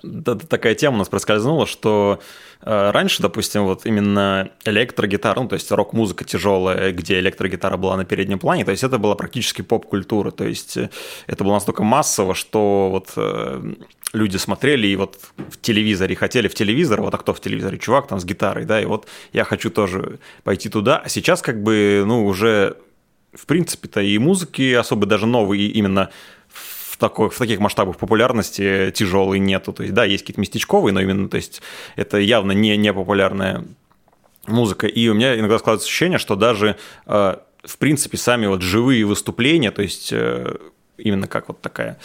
да, 0.03 0.35
такая 0.35 0.75
тема 0.75 0.97
у 0.97 0.99
нас 0.99 1.09
проскользнула, 1.09 1.67
что 1.67 2.21
э, 2.63 2.91
раньше, 2.91 3.23
допустим, 3.23 3.65
вот 3.65 3.87
именно 3.87 4.51
электрогитара, 4.65 5.41
ну, 5.41 5.49
то 5.49 5.55
есть 5.55 5.71
рок-музыка 5.71 6.25
тяжелая, 6.25 6.93
где 6.93 7.19
электрогитара 7.19 7.77
была 7.77 7.97
на 7.97 8.05
переднем 8.05 8.39
плане, 8.39 8.65
то 8.65 8.71
есть 8.71 8.85
это 8.85 8.99
была 8.99 9.15
практически 9.15 9.63
поп-культура, 9.63 10.31
то 10.31 10.45
есть 10.45 10.77
э, 10.77 10.91
это 11.27 11.45
было 11.45 11.55
настолько 11.55 11.83
массово, 11.83 12.35
что 12.35 12.89
вот 12.91 13.13
э, 13.17 13.75
люди 14.13 14.37
смотрели 14.37 14.87
и 14.87 14.97
вот 14.97 15.19
в 15.37 15.61
телевизоре 15.61 16.17
хотели 16.17 16.49
в 16.49 16.55
телевизор, 16.55 17.03
вот 17.03 17.15
а 17.15 17.19
кто 17.19 17.35
в 17.35 17.41
телевизоре? 17.41 17.79
Чувак 17.79 18.07
там 18.07 18.21
с 18.21 18.25
гитарой, 18.25 18.65
да, 18.65 18.81
и 18.81 18.87
вот 18.87 19.07
я 19.33 19.45
хочу 19.45 19.71
тоже 19.71 20.19
пойти 20.45 20.69
туда, 20.69 20.99
а 21.05 21.09
сейчас 21.09 21.43
как 21.43 21.63
бы, 21.63 22.05
ну, 22.07 22.25
уже 22.25 22.77
в 23.35 23.47
принципе-то 23.47 24.01
и 24.01 24.17
музыки 24.19 24.73
особо 24.75 25.07
даже 25.07 25.27
новые 25.27 25.69
именно 25.69 26.11
такой, 27.09 27.29
в 27.29 27.37
таких 27.37 27.61
масштабах 27.61 27.99
популярности 27.99 28.91
тяжелый 28.95 29.39
нету. 29.39 29.75
То 29.75 29.83
есть, 29.83 29.95
да, 29.95 30.05
есть 30.05 30.23
какие-то 30.23 30.41
местечковые, 30.41 30.95
но 30.95 31.03
именно, 31.03 31.29
то 31.29 31.37
есть, 31.37 31.61
это 31.97 32.17
явно 32.17 32.53
не, 32.53 32.79
не 32.79 32.95
популярная 32.95 33.65
музыка. 34.47 34.87
И 34.87 35.09
у 35.09 35.15
меня 35.15 35.39
иногда 35.39 35.59
складывается 35.59 35.87
ощущение, 35.87 36.19
что 36.19 36.35
даже, 36.35 36.77
э, 37.07 37.37
в 37.63 37.79
принципе, 37.79 38.17
сами 38.17 38.47
вот 38.47 38.63
живые 38.63 39.05
выступления, 39.05 39.71
то 39.71 39.83
есть, 39.83 40.13
э, 40.13 40.57
именно 40.97 41.29
как 41.29 41.49
вот 41.49 41.61
такая 41.61 41.99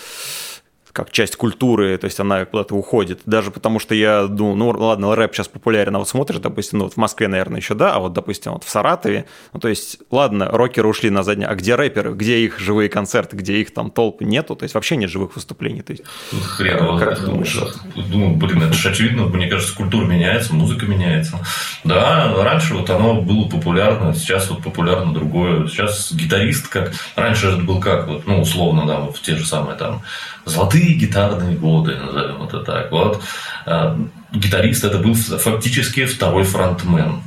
как 1.03 1.11
часть 1.11 1.35
культуры, 1.35 1.97
то 1.97 2.05
есть 2.05 2.19
она 2.19 2.45
куда-то 2.45 2.75
уходит. 2.75 3.21
Даже 3.25 3.51
потому 3.51 3.79
что 3.79 3.95
я 3.95 4.27
думаю, 4.27 4.55
ну 4.55 4.69
ладно, 4.69 5.15
рэп 5.15 5.33
сейчас 5.33 5.47
популярен, 5.47 5.95
а 5.95 5.99
вот 5.99 6.09
смотришь, 6.09 6.39
допустим, 6.39 6.79
ну 6.79 6.85
вот 6.85 6.93
в 6.93 6.97
Москве, 6.97 7.27
наверное, 7.27 7.59
еще 7.59 7.73
да, 7.73 7.95
а 7.95 7.99
вот, 7.99 8.13
допустим, 8.13 8.53
вот 8.53 8.63
в 8.63 8.69
Саратове, 8.69 9.25
ну 9.53 9.59
то 9.59 9.67
есть, 9.67 9.99
ладно, 10.11 10.49
рокеры 10.51 10.87
ушли 10.87 11.09
на 11.09 11.23
заднее, 11.23 11.47
а 11.47 11.55
где 11.55 11.75
рэперы, 11.75 12.13
где 12.13 12.39
их 12.39 12.59
живые 12.59 12.89
концерты, 12.89 13.37
где 13.37 13.57
их 13.57 13.73
там 13.73 13.91
толпы 13.91 14.25
нету, 14.25 14.55
то 14.55 14.63
есть 14.63 14.75
вообще 14.75 14.95
нет 14.97 15.09
живых 15.09 15.35
выступлений. 15.35 15.81
То 15.81 15.93
есть, 15.93 16.03
Хрен, 16.05 16.97
как 16.99 17.17
ты 17.17 17.25
думаешь? 17.25 17.57
Думаю, 17.95 18.35
блин, 18.35 18.63
это 18.63 18.73
же 18.73 18.89
очевидно, 18.89 19.25
мне 19.25 19.47
кажется, 19.47 19.75
культура 19.75 20.05
меняется, 20.05 20.53
музыка 20.53 20.85
меняется. 20.85 21.39
Да, 21.83 22.33
раньше 22.43 22.75
вот 22.75 22.89
оно 22.89 23.21
было 23.21 23.47
популярно, 23.47 24.13
сейчас 24.13 24.49
вот 24.49 24.63
популярно 24.63 25.13
другое. 25.13 25.67
Сейчас 25.67 26.11
гитарист 26.11 26.67
как... 26.67 26.91
Раньше 27.15 27.47
это 27.47 27.57
был 27.57 27.79
как, 27.79 28.07
вот, 28.07 28.27
ну, 28.27 28.41
условно, 28.41 28.85
да, 28.85 28.99
вот 28.99 29.17
в 29.17 29.21
те 29.21 29.35
же 29.35 29.45
самые 29.45 29.77
там 29.77 30.01
золотые 30.49 30.93
гитарные 30.93 31.55
годы, 31.55 31.95
назовем 31.95 32.43
это 32.43 32.59
так. 32.59 32.91
Вот. 32.91 33.21
А, 33.65 33.97
гитарист 34.31 34.83
это 34.83 34.97
был 34.97 35.13
фактически 35.13 36.05
второй 36.05 36.43
фронтмен. 36.43 37.21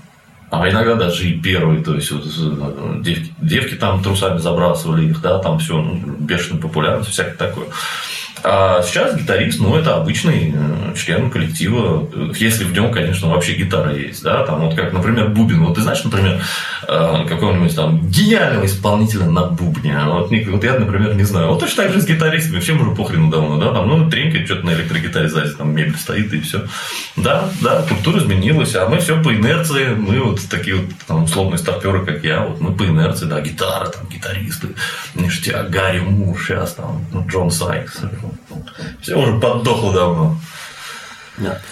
а 0.50 0.68
иногда 0.68 0.94
даже 0.94 1.28
и 1.28 1.40
первый, 1.40 1.82
то 1.82 1.94
есть 1.94 2.10
вот, 2.10 2.26
э, 2.26 3.00
девки, 3.00 3.32
девки 3.40 3.74
там 3.74 4.02
трусами 4.02 4.38
забрасывали 4.38 5.08
их, 5.08 5.22
да, 5.22 5.38
там 5.38 5.58
все, 5.58 5.80
ну, 5.80 5.98
бешеная 6.18 6.60
популярность, 6.60 7.10
всякое 7.10 7.36
такое. 7.36 7.68
А 8.44 8.82
сейчас 8.82 9.16
гитарист, 9.16 9.60
ну, 9.60 9.76
это 9.76 9.94
обычный 9.94 10.52
э, 10.54 10.94
член 10.96 11.30
коллектива, 11.30 12.08
если 12.34 12.64
в 12.64 12.72
нем, 12.72 12.90
конечно, 12.92 13.28
вообще 13.28 13.54
гитара 13.54 13.94
есть, 13.94 14.22
да, 14.22 14.44
там 14.44 14.60
вот 14.62 14.74
как, 14.74 14.92
например, 14.92 15.28
бубен. 15.28 15.64
Вот 15.64 15.76
ты 15.76 15.82
знаешь, 15.82 16.02
например, 16.02 16.42
э, 16.88 17.24
какого-нибудь 17.28 17.74
там 17.76 18.08
гениального 18.08 18.66
исполнителя 18.66 19.26
на 19.26 19.44
бубне, 19.44 19.96
вот, 20.06 20.30
вот 20.30 20.64
я, 20.64 20.78
например, 20.78 21.14
не 21.14 21.22
знаю. 21.22 21.48
Вот 21.48 21.60
точно 21.60 21.84
так 21.84 21.92
же 21.92 22.00
с 22.00 22.06
гитаристами, 22.06 22.58
всем 22.58 22.80
уже 22.80 22.96
похрену 22.96 23.30
давно, 23.30 23.58
да, 23.58 23.72
там, 23.72 23.88
ну, 23.88 24.10
тренькает 24.10 24.46
что-то 24.46 24.66
на 24.66 24.74
электрогитаре 24.74 25.28
сзади, 25.28 25.52
там 25.52 25.72
мебель 25.74 25.96
стоит 25.96 26.32
и 26.32 26.40
все. 26.40 26.66
Да, 27.16 27.48
да, 27.60 27.82
культура 27.88 28.18
изменилась, 28.18 28.74
а 28.74 28.88
мы 28.88 28.98
все 28.98 29.22
по 29.22 29.32
инерции, 29.32 29.94
мы 29.94 30.20
вот 30.20 30.40
такие 30.48 30.76
вот 30.76 30.86
там 31.06 31.24
условные 31.24 31.58
старперы, 31.58 32.04
как 32.04 32.24
я, 32.24 32.40
вот 32.40 32.60
мы 32.60 32.72
по 32.72 32.84
инерции, 32.84 33.26
да, 33.26 33.40
гитара, 33.40 33.86
там, 33.86 34.08
гитаристы, 34.08 34.68
ништяк, 35.14 35.70
Гарри 35.70 36.00
Мур, 36.00 36.36
сейчас 36.40 36.72
там, 36.72 37.04
ну, 37.12 37.24
Джон 37.28 37.52
Сайкс, 37.52 38.00
все 39.00 39.16
уже 39.16 39.38
поддохло 39.38 39.92
давно. 39.92 40.36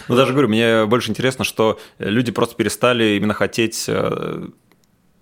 Ну, 0.08 0.16
даже 0.16 0.32
говорю, 0.32 0.48
мне 0.48 0.86
больше 0.86 1.10
интересно, 1.10 1.44
что 1.44 1.78
люди 1.98 2.32
просто 2.32 2.56
перестали 2.56 3.16
именно 3.16 3.34
хотеть 3.34 3.84
э, 3.88 4.48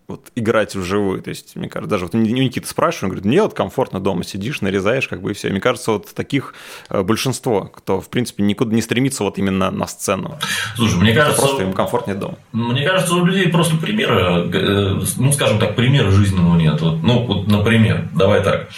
вот 0.09 0.31
играть 0.35 0.75
вживую. 0.75 1.21
То 1.21 1.29
есть, 1.29 1.55
мне 1.55 1.69
кажется, 1.69 1.91
даже 1.91 2.07
вот 2.07 2.15
Никита 2.15 2.67
спрашивает, 2.67 3.03
он 3.03 3.09
говорит, 3.11 3.25
мне 3.27 3.43
вот 3.43 3.53
комфортно 3.53 4.01
дома 4.01 4.25
сидишь, 4.25 4.63
нарезаешь, 4.63 5.07
как 5.07 5.21
бы 5.21 5.33
и 5.33 5.35
все. 5.35 5.51
мне 5.51 5.61
кажется, 5.61 5.93
вот 5.93 6.15
таких 6.15 6.55
э, 6.89 7.03
большинство, 7.03 7.65
кто, 7.65 8.01
в 8.01 8.09
принципе, 8.09 8.43
никуда 8.43 8.75
не 8.75 8.81
стремится 8.81 9.23
вот 9.23 9.37
именно 9.39 9.71
на 9.71 9.87
сцену. 9.87 10.39
Слушай, 10.77 10.99
мне 11.01 11.13
кажется... 11.13 11.43
Просто 11.43 11.63
им 11.63 11.75
комфортнее 11.75 12.17
дома. 12.17 12.39
Мне 12.53 12.87
кажется, 12.89 13.15
у 13.15 13.25
людей 13.25 13.49
просто 13.49 13.77
примера, 13.77 14.47
э, 14.51 15.01
ну, 15.19 15.33
скажем 15.33 15.59
так, 15.59 15.77
примера 15.77 16.11
жизненного 16.11 16.57
нет. 16.57 16.81
Вот, 16.81 17.03
ну, 17.03 17.27
вот, 17.27 17.47
например, 17.47 18.09
давай 18.15 18.43
так. 18.43 18.71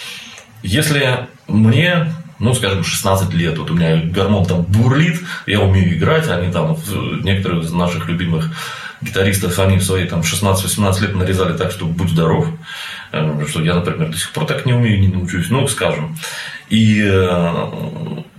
Если 0.63 1.27
мне 1.47 2.13
ну, 2.41 2.55
скажем, 2.55 2.83
16 2.83 3.33
лет, 3.33 3.57
вот 3.57 3.69
у 3.69 3.75
меня 3.75 4.01
гормон 4.03 4.45
там 4.45 4.63
бурлит, 4.63 5.21
я 5.45 5.61
умею 5.61 5.95
играть, 5.95 6.27
они 6.27 6.51
там, 6.51 6.75
некоторые 7.23 7.61
из 7.61 7.71
наших 7.71 8.07
любимых 8.09 8.49
гитаристов, 9.01 9.57
они 9.59 9.77
в 9.77 9.83
свои 9.83 10.05
там 10.05 10.21
16-18 10.21 11.01
лет 11.01 11.15
нарезали 11.15 11.55
так, 11.55 11.71
что 11.71 11.85
будь 11.85 12.09
здоров, 12.09 12.47
э, 13.11 13.45
что 13.47 13.61
я, 13.61 13.75
например, 13.75 14.09
до 14.09 14.17
сих 14.17 14.31
пор 14.31 14.45
так 14.45 14.65
не 14.65 14.73
умею, 14.73 14.99
не 14.99 15.07
научусь, 15.07 15.49
ну, 15.49 15.67
скажем. 15.67 16.17
И 16.69 17.03
э, 17.03 17.67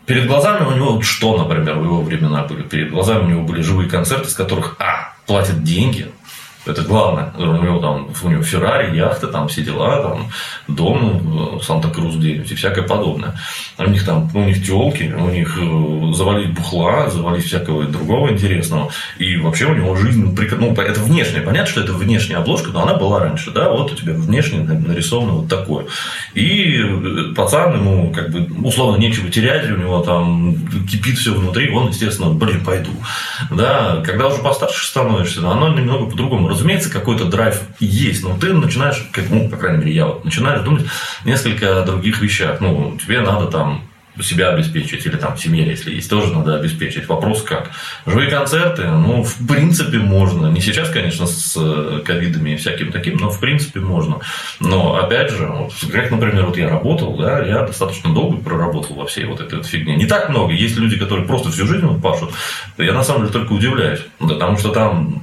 перед 0.06 0.26
глазами 0.26 0.66
у 0.66 0.72
него 0.72 1.02
что, 1.02 1.36
например, 1.36 1.78
в 1.78 1.84
его 1.84 2.02
времена 2.02 2.42
были? 2.44 2.62
Перед 2.62 2.90
глазами 2.90 3.24
у 3.24 3.28
него 3.28 3.42
были 3.42 3.62
живые 3.62 3.88
концерты, 3.88 4.28
с 4.28 4.34
которых, 4.34 4.76
а, 4.80 5.14
платят 5.26 5.62
деньги, 5.62 6.08
это 6.66 6.82
главное. 6.82 7.32
У 7.36 7.62
него 7.62 7.80
там 7.80 8.08
у 8.22 8.28
него 8.28 8.42
Феррари, 8.42 8.96
яхта, 8.96 9.26
там 9.26 9.48
все 9.48 9.62
дела, 9.62 10.02
там 10.02 10.30
дом, 10.68 11.58
э, 11.58 11.62
Санта-Крус 11.62 12.16
где-нибудь 12.16 12.50
и 12.50 12.54
всякое 12.54 12.82
подобное. 12.82 13.34
У 13.78 13.90
них 13.90 14.04
там, 14.04 14.30
у 14.32 14.40
них 14.44 14.64
телки, 14.64 15.12
у 15.16 15.30
них 15.30 15.58
э, 15.60 16.12
завалить 16.14 16.54
бухла, 16.54 17.10
завалить 17.10 17.44
всякого 17.44 17.84
другого 17.84 18.30
интересного. 18.30 18.90
И 19.18 19.36
вообще 19.36 19.66
у 19.66 19.74
него 19.74 19.96
жизнь, 19.96 20.22
ну, 20.24 20.72
это 20.72 21.00
внешне. 21.00 21.40
Понятно, 21.40 21.70
что 21.70 21.80
это 21.80 21.92
внешняя 21.92 22.36
обложка, 22.36 22.70
но 22.70 22.82
она 22.82 22.94
была 22.94 23.18
раньше, 23.18 23.50
да, 23.50 23.70
вот 23.70 23.92
у 23.92 23.96
тебя 23.96 24.12
внешне 24.12 24.60
нарисовано 24.60 25.32
вот 25.32 25.48
такое. 25.48 25.86
И 26.34 26.80
э, 26.80 27.34
пацан 27.34 27.74
ему, 27.74 28.12
как 28.12 28.30
бы, 28.30 28.48
условно, 28.66 28.98
нечего 28.98 29.30
терять, 29.30 29.68
у 29.70 29.76
него 29.76 30.00
там 30.00 30.54
кипит 30.86 31.18
все 31.18 31.32
внутри, 31.32 31.70
он, 31.70 31.88
естественно, 31.88 32.30
блин, 32.30 32.64
пойду. 32.64 32.90
Да, 33.50 34.02
когда 34.04 34.28
уже 34.28 34.42
постарше 34.42 34.86
становишься, 34.86 35.40
оно 35.40 35.70
немного 35.70 36.06
по-другому 36.06 36.51
разумеется, 36.52 36.90
какой-то 36.90 37.24
драйв 37.24 37.60
есть, 37.80 38.22
но 38.22 38.36
ты 38.38 38.52
начинаешь, 38.52 39.08
как, 39.12 39.28
ну, 39.30 39.48
по 39.48 39.56
крайней 39.56 39.78
мере, 39.78 39.92
я 39.92 40.06
вот 40.06 40.24
начинаешь 40.24 40.62
думать 40.62 40.84
несколько 41.24 41.82
о 41.82 41.84
других 41.84 42.20
вещах. 42.20 42.60
Ну, 42.60 42.98
тебе 43.02 43.20
надо 43.20 43.46
там 43.46 43.82
себя 44.20 44.50
обеспечить, 44.50 45.06
или 45.06 45.16
там 45.16 45.38
семья, 45.38 45.64
если 45.64 45.94
есть, 45.94 46.10
тоже 46.10 46.34
надо 46.34 46.56
обеспечить. 46.56 47.08
Вопрос 47.08 47.42
как? 47.42 47.70
Живые 48.04 48.30
концерты, 48.30 48.86
ну, 48.86 49.22
в 49.22 49.48
принципе, 49.48 49.98
можно. 49.98 50.48
Не 50.48 50.60
сейчас, 50.60 50.90
конечно, 50.90 51.26
с 51.26 51.56
э, 51.56 52.02
ковидами 52.04 52.50
и 52.50 52.56
всяким 52.56 52.92
таким, 52.92 53.16
но 53.16 53.30
в 53.30 53.40
принципе 53.40 53.80
можно. 53.80 54.18
Но, 54.60 54.96
опять 54.96 55.30
же, 55.30 55.46
вот, 55.46 55.72
как, 55.90 56.10
например, 56.10 56.46
вот 56.46 56.58
я 56.58 56.68
работал, 56.68 57.16
да, 57.16 57.42
я 57.42 57.62
достаточно 57.62 58.12
долго 58.12 58.36
проработал 58.36 58.96
во 58.96 59.06
всей 59.06 59.24
вот 59.24 59.40
этой 59.40 59.56
вот 59.56 59.66
фигне. 59.66 59.96
Не 59.96 60.06
так 60.06 60.28
много. 60.28 60.52
Есть 60.52 60.76
люди, 60.76 60.98
которые 60.98 61.26
просто 61.26 61.50
всю 61.50 61.66
жизнь 61.66 61.86
вот 61.86 62.02
пашут. 62.02 62.30
Я 62.76 62.92
на 62.92 63.04
самом 63.04 63.22
деле 63.22 63.32
только 63.32 63.52
удивляюсь. 63.52 64.00
Потому 64.18 64.58
что 64.58 64.70
там 64.70 65.22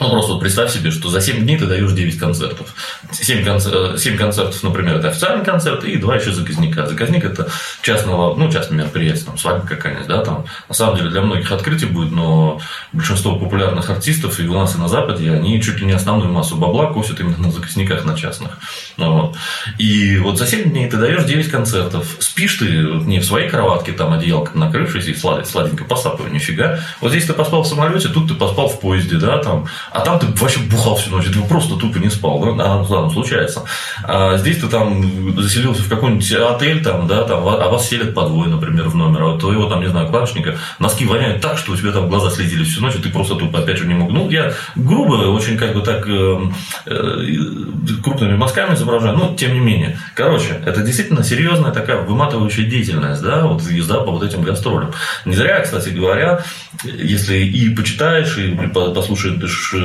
ну, 0.00 0.10
просто 0.10 0.32
вот 0.32 0.40
представь 0.40 0.72
себе, 0.72 0.90
что 0.90 1.08
за 1.08 1.20
7 1.20 1.40
дней 1.40 1.58
ты 1.58 1.66
даешь 1.66 1.92
9 1.92 2.18
концертов. 2.18 2.74
7, 3.12 3.44
концертов, 3.44 4.00
7 4.00 4.16
концертов, 4.16 4.62
например, 4.62 4.96
это 4.96 5.08
официальный 5.08 5.44
концерт, 5.44 5.84
и 5.84 5.96
2 5.96 6.16
еще 6.16 6.32
заказника. 6.32 6.86
Заказник 6.86 7.24
это 7.24 7.48
частного, 7.82 8.34
ну, 8.36 8.50
частное 8.50 8.78
мероприятие, 8.78 9.24
там, 9.24 9.38
свадьба 9.38 9.66
какая-нибудь, 9.66 10.08
да, 10.08 10.22
там, 10.22 10.44
на 10.68 10.74
самом 10.74 10.96
деле, 10.96 11.10
для 11.10 11.22
многих 11.22 11.50
открытий 11.52 11.86
будет, 11.86 12.12
но 12.12 12.60
большинство 12.92 13.36
популярных 13.36 13.88
артистов 13.90 14.38
и 14.40 14.46
у 14.46 14.54
нас, 14.54 14.74
и 14.74 14.78
на 14.78 14.88
Западе, 14.88 15.32
они 15.32 15.62
чуть 15.62 15.80
ли 15.80 15.86
не 15.86 15.92
основную 15.92 16.30
массу 16.30 16.56
бабла 16.56 16.92
косят 16.92 17.20
именно 17.20 17.38
на 17.38 17.50
заказниках, 17.50 18.04
на 18.04 18.16
частных. 18.16 18.58
Ну, 18.96 19.12
вот. 19.12 19.36
И 19.78 20.18
вот 20.18 20.38
за 20.38 20.46
7 20.46 20.70
дней 20.70 20.88
ты 20.90 20.96
даешь 20.96 21.24
9 21.24 21.50
концертов. 21.50 22.16
Спишь 22.18 22.54
ты 22.56 22.66
не 22.66 23.20
в 23.20 23.24
своей 23.24 23.48
кроватке, 23.48 23.92
там, 23.92 24.12
одеялко 24.12 24.56
накрывшись 24.56 25.06
и 25.06 25.14
сладенько 25.14 25.84
посапывай, 25.84 26.30
нифига. 26.30 26.80
Вот 27.00 27.10
здесь 27.10 27.24
ты 27.24 27.32
поспал 27.32 27.62
в 27.62 27.66
самолете, 27.66 28.08
тут 28.08 28.28
ты 28.28 28.34
поспал 28.34 28.68
в 28.68 28.80
поезде, 28.80 29.16
да, 29.16 29.38
там, 29.38 29.66
а 29.96 30.00
там 30.00 30.18
ты 30.18 30.26
вообще 30.26 30.60
бухал 30.60 30.96
всю 30.96 31.10
ночь, 31.10 31.24
ты 31.26 31.40
просто 31.40 31.76
тупо 31.76 31.98
не 31.98 32.10
спал, 32.10 32.38
да, 32.40 32.64
а, 32.64 32.86
ладно, 32.86 33.10
случается. 33.10 33.64
А 34.04 34.36
здесь 34.36 34.58
ты 34.58 34.68
там 34.68 35.40
заселился 35.40 35.82
в 35.82 35.88
какой-нибудь 35.88 36.30
отель, 36.32 36.82
там, 36.82 37.06
да, 37.06 37.24
там, 37.24 37.46
а 37.46 37.68
вас 37.68 37.88
селят 37.88 38.14
по 38.14 38.26
двое, 38.26 38.50
например, 38.50 38.88
в 38.88 38.94
номер, 38.94 39.22
а 39.22 39.38
твоего 39.38 39.68
там, 39.70 39.80
не 39.80 39.88
знаю, 39.88 40.08
клавишника, 40.08 40.56
носки 40.78 41.06
воняют 41.06 41.40
так, 41.40 41.56
что 41.56 41.72
у 41.72 41.76
тебя 41.76 41.92
там 41.92 42.08
глаза 42.10 42.30
следили 42.30 42.64
всю 42.64 42.82
ночь, 42.82 42.94
и 42.94 42.98
ты 42.98 43.08
просто 43.08 43.36
тупо 43.36 43.60
опять 43.60 43.78
же 43.78 43.86
не 43.86 43.94
мог. 43.94 44.10
Ну, 44.10 44.28
я 44.28 44.52
грубо, 44.74 45.14
очень 45.30 45.56
как 45.56 45.74
бы 45.74 45.80
так 45.80 46.06
э, 46.06 46.38
э, 46.84 47.22
крупными 48.04 48.36
мазками 48.36 48.74
изображаю, 48.74 49.16
но 49.16 49.34
тем 49.34 49.54
не 49.54 49.60
менее. 49.60 49.98
Короче, 50.14 50.60
это 50.66 50.82
действительно 50.82 51.24
серьезная 51.24 51.72
такая 51.72 52.02
выматывающая 52.02 52.66
деятельность, 52.66 53.22
да, 53.22 53.46
вот 53.46 53.62
езда 53.62 54.00
по 54.00 54.10
вот 54.12 54.22
этим 54.22 54.42
гастролям. 54.42 54.92
Не 55.24 55.34
зря, 55.34 55.60
кстати 55.60 55.88
говоря, 55.88 56.42
если 56.84 57.38
и 57.38 57.70
почитаешь, 57.70 58.36
и 58.36 58.54
послушаешь 58.74 59.36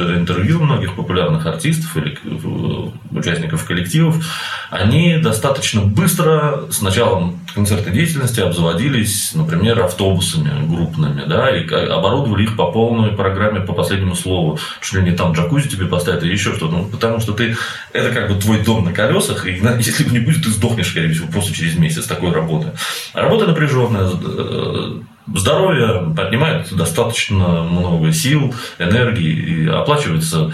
интервью 0.01 0.59
многих 0.59 0.95
популярных 0.95 1.45
артистов 1.45 1.95
или 1.97 2.17
участников 3.11 3.65
коллективов, 3.65 4.15
они 4.69 5.17
достаточно 5.17 5.81
быстро 5.81 6.65
с 6.69 6.81
началом 6.81 7.39
концертной 7.53 7.93
деятельности 7.93 8.39
обзаводились, 8.39 9.33
например, 9.33 9.81
автобусами 9.81 10.65
группными, 10.67 11.23
да, 11.27 11.49
и 11.55 11.67
оборудовали 11.67 12.43
их 12.43 12.55
по 12.55 12.71
полной 12.71 13.11
программе 13.11 13.61
по 13.61 13.73
последнему 13.73 14.15
слову. 14.15 14.59
Что 14.79 14.99
ли 14.99 15.09
не 15.09 15.15
там 15.15 15.33
джакузи 15.33 15.69
тебе 15.69 15.85
поставят 15.85 16.23
или 16.23 16.31
еще 16.31 16.53
что-то. 16.53 16.77
Ну, 16.77 16.85
потому 16.85 17.19
что 17.19 17.33
ты, 17.33 17.55
это 17.93 18.11
как 18.11 18.29
бы 18.29 18.39
твой 18.39 18.63
дом 18.63 18.85
на 18.85 18.93
колесах, 18.93 19.45
и 19.45 19.51
если 19.77 20.03
его 20.03 20.13
не 20.13 20.19
будет, 20.19 20.43
ты 20.43 20.49
сдохнешь, 20.49 20.89
скорее 20.89 21.13
всего, 21.13 21.27
просто 21.27 21.53
через 21.53 21.77
месяц 21.77 22.05
такой 22.05 22.31
работы. 22.31 22.71
работа 23.13 23.47
напряженная, 23.47 24.09
э, 24.11 25.01
здоровье 25.27 26.13
поднимает 26.15 26.73
достаточно 26.75 27.63
много 27.63 28.11
сил, 28.11 28.53
энергии 28.79 29.33
и 29.33 29.67
оплачивается 29.67 30.53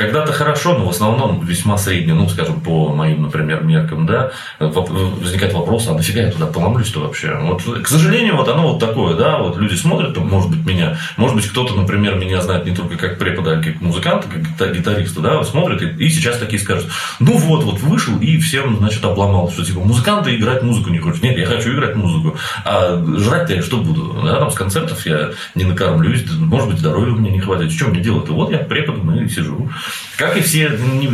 когда-то 0.00 0.32
хорошо, 0.32 0.78
но 0.78 0.86
в 0.86 0.90
основном 0.90 1.44
весьма 1.44 1.76
средне, 1.76 2.14
ну, 2.14 2.28
скажем, 2.28 2.60
по 2.60 2.88
моим, 2.88 3.22
например, 3.22 3.62
меркам, 3.62 4.06
да, 4.06 4.30
возникает 4.58 5.52
вопрос, 5.52 5.88
а 5.88 5.94
нафига 5.94 6.22
я 6.22 6.30
туда 6.30 6.46
поломлюсь-то 6.46 7.00
вообще? 7.00 7.36
Вот, 7.42 7.62
к 7.82 7.86
сожалению, 7.86 8.36
вот 8.36 8.48
оно 8.48 8.72
вот 8.72 8.80
такое, 8.80 9.14
да, 9.14 9.38
вот 9.38 9.58
люди 9.58 9.74
смотрят, 9.74 10.16
может 10.16 10.50
быть, 10.50 10.64
меня, 10.64 10.98
может 11.16 11.36
быть, 11.36 11.46
кто-то, 11.46 11.74
например, 11.74 12.14
меня 12.14 12.40
знает 12.40 12.64
не 12.64 12.74
только 12.74 12.96
как 12.96 13.18
препода, 13.18 13.58
а 13.58 13.62
как 13.62 13.80
музыканта, 13.80 14.26
как 14.28 14.74
гитариста, 14.74 15.20
да, 15.20 15.44
смотрит 15.44 15.82
и, 15.82 16.06
и 16.06 16.08
сейчас 16.08 16.38
такие 16.38 16.60
скажут, 16.60 16.86
ну 17.18 17.36
вот, 17.36 17.64
вот 17.64 17.80
вышел 17.80 18.18
и 18.18 18.38
всем, 18.38 18.78
значит, 18.78 19.04
обломал, 19.04 19.50
что 19.50 19.64
типа 19.64 19.80
музыканты 19.80 20.34
играть 20.34 20.62
музыку 20.62 20.90
не 20.90 20.98
хочет. 20.98 21.22
Нет, 21.22 21.36
я 21.36 21.44
хочу 21.44 21.74
играть 21.74 21.94
музыку, 21.94 22.36
а 22.64 23.04
жрать-то 23.18 23.54
я 23.54 23.62
что 23.62 23.76
буду? 23.78 24.22
Да, 24.24 24.38
там 24.38 24.50
с 24.50 24.54
концертов 24.54 25.04
я 25.04 25.30
не 25.54 25.64
накормлюсь, 25.64 26.24
может 26.38 26.68
быть, 26.70 26.78
здоровья 26.78 27.12
у 27.12 27.18
меня 27.18 27.30
не 27.30 27.40
хватит. 27.40 27.70
Что 27.70 27.90
мне 27.90 28.00
делать? 28.00 28.28
Вот 28.28 28.50
я 28.50 28.58
преподом 28.58 29.14
и 29.14 29.28
сижу. 29.28 29.68
Как 30.16 30.36
и 30.36 30.40
все, 30.40 30.68
не, 30.70 31.06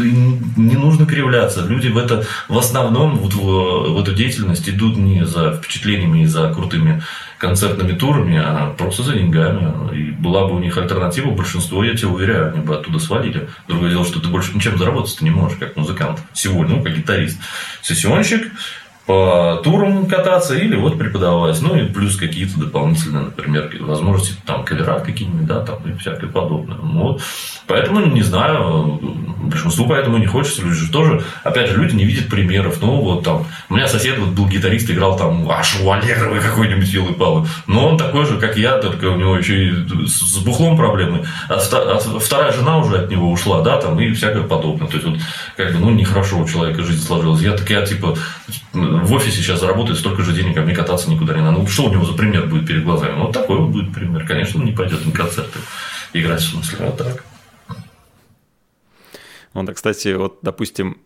не 0.57 0.75
нужно 0.75 1.07
кривляться. 1.07 1.65
Люди 1.65 1.89
в 1.89 1.99
это 1.99 2.27
в 2.49 2.59
основном 2.59 3.17
вот 3.19 3.35
в, 3.35 3.95
в 3.95 4.01
эту 4.01 4.15
деятельность 4.15 4.69
идут 4.69 4.97
не 4.97 5.25
за 5.25 5.53
впечатлениями 5.53 6.23
и 6.23 6.27
за 6.27 6.53
крутыми 6.53 7.03
концертными 7.39 7.93
турами, 7.93 8.39
а 8.39 8.75
просто 8.77 9.03
за 9.03 9.13
деньгами. 9.13 9.95
И 9.95 10.11
была 10.11 10.47
бы 10.47 10.57
у 10.57 10.59
них 10.59 10.77
альтернатива, 10.79 11.31
большинство, 11.31 11.85
я 11.85 11.95
тебе 11.95 12.09
уверяю, 12.09 12.53
они 12.53 12.61
бы 12.61 12.75
оттуда 12.75 12.99
свалили. 12.99 13.49
Другое 13.69 13.91
дело, 13.91 14.05
что 14.05 14.21
ты 14.21 14.29
больше 14.29 14.55
ничем 14.55 14.79
заработать 14.79 15.21
не 15.21 15.31
можешь, 15.31 15.59
как 15.59 15.77
музыкант 15.77 16.21
сегодня, 16.33 16.77
ну, 16.77 16.83
как 16.83 16.97
гитарист. 16.97 17.39
Сессионщик, 17.83 18.51
по 19.07 19.61
турам 19.63 20.07
кататься 20.07 20.57
или 20.57 20.75
вот 20.77 20.99
преподавать. 20.99 21.61
Ну 21.63 21.77
и 21.77 21.87
плюс 21.87 22.17
какие-то 22.17 22.59
дополнительные, 22.59 23.27
например, 23.27 23.71
возможности 23.81 24.35
там 24.45 24.65
кавера 24.65 24.99
какие-нибудь, 24.99 25.47
да, 25.47 25.65
там 25.65 25.79
и 25.85 25.97
всякое 25.97 26.29
подобное. 26.29 26.77
Ну 26.83 27.03
вот. 27.03 27.23
Поэтому, 27.69 28.05
не 28.07 28.23
знаю, 28.23 29.01
большинству 29.39 29.87
поэтому 29.87 30.19
не 30.19 30.27
хочется. 30.27 30.63
Люди 30.63 30.75
же 30.75 30.91
тоже, 30.91 31.23
опять 31.45 31.71
же, 31.71 31.77
люди 31.77 31.95
не 31.95 32.05
видят 32.05 32.29
примеров. 32.29 32.83
Ну, 32.83 33.01
вот 33.01 33.25
там, 33.25 33.47
у 33.69 33.75
меня 33.75 33.87
сосед 33.87 34.19
вот 34.19 34.31
был 34.31 34.47
гитарист, 34.49 34.91
играл 34.91 35.17
там 35.17 35.49
аж 35.51 35.81
у 35.83 35.91
Аллегровой 35.91 36.41
какой-нибудь 36.41 36.89
елы 36.89 37.15
палы 37.15 37.47
Но 37.67 37.89
он 37.89 37.99
такой 37.99 38.27
же, 38.27 38.39
как 38.39 38.57
я, 38.57 38.79
только 38.79 39.07
у 39.07 39.17
него 39.17 39.37
еще 39.37 39.69
и 39.69 40.07
с 40.07 40.39
бухлом 40.39 40.77
проблемы. 40.77 41.25
А, 41.49 41.59
а 41.59 42.19
вторая 42.19 42.53
жена 42.53 42.79
уже 42.79 42.99
от 42.99 43.11
него 43.11 43.31
ушла, 43.31 43.63
да, 43.63 43.81
там, 43.81 43.99
и 44.01 44.13
всякое 44.13 44.43
подобное. 44.43 44.89
То 44.89 44.95
есть, 44.95 45.07
вот, 45.07 45.19
как 45.57 45.73
бы, 45.73 45.79
ну, 45.79 45.91
нехорошо 45.91 46.39
у 46.39 46.49
человека 46.49 46.83
жизнь 46.83 47.05
сложилась. 47.05 47.43
Я 47.43 47.53
так, 47.53 47.69
я, 47.71 47.87
типа, 47.87 48.17
в 48.77 49.13
офисе 49.13 49.39
сейчас 49.39 49.61
заработает 49.61 49.99
столько 49.99 50.23
же 50.23 50.33
денег, 50.33 50.57
а 50.57 50.63
мне 50.63 50.75
кататься 50.75 51.11
никуда 51.11 51.35
не 51.35 51.43
надо. 51.43 51.59
Ну, 51.59 51.67
что 51.67 51.85
у 51.85 51.91
него 51.91 52.05
за 52.05 52.13
пример 52.13 52.47
будет 52.47 52.67
перед 52.67 52.85
глазами? 52.85 53.17
Ну, 53.17 53.27
вот 53.27 53.33
такой 53.33 53.59
вот 53.59 53.71
будет 53.71 53.95
пример. 53.95 54.27
Конечно, 54.27 54.61
он 54.61 54.67
не 54.67 54.73
пойдет 54.73 55.05
на 55.05 55.13
концерты 55.13 55.59
играть, 56.13 56.41
в 56.41 56.51
смысле, 56.51 56.87
а 56.87 56.91
так. 56.93 57.25
Вот, 59.55 59.75
кстати, 59.75 60.09
вот, 60.15 60.41
допустим, 60.43 60.99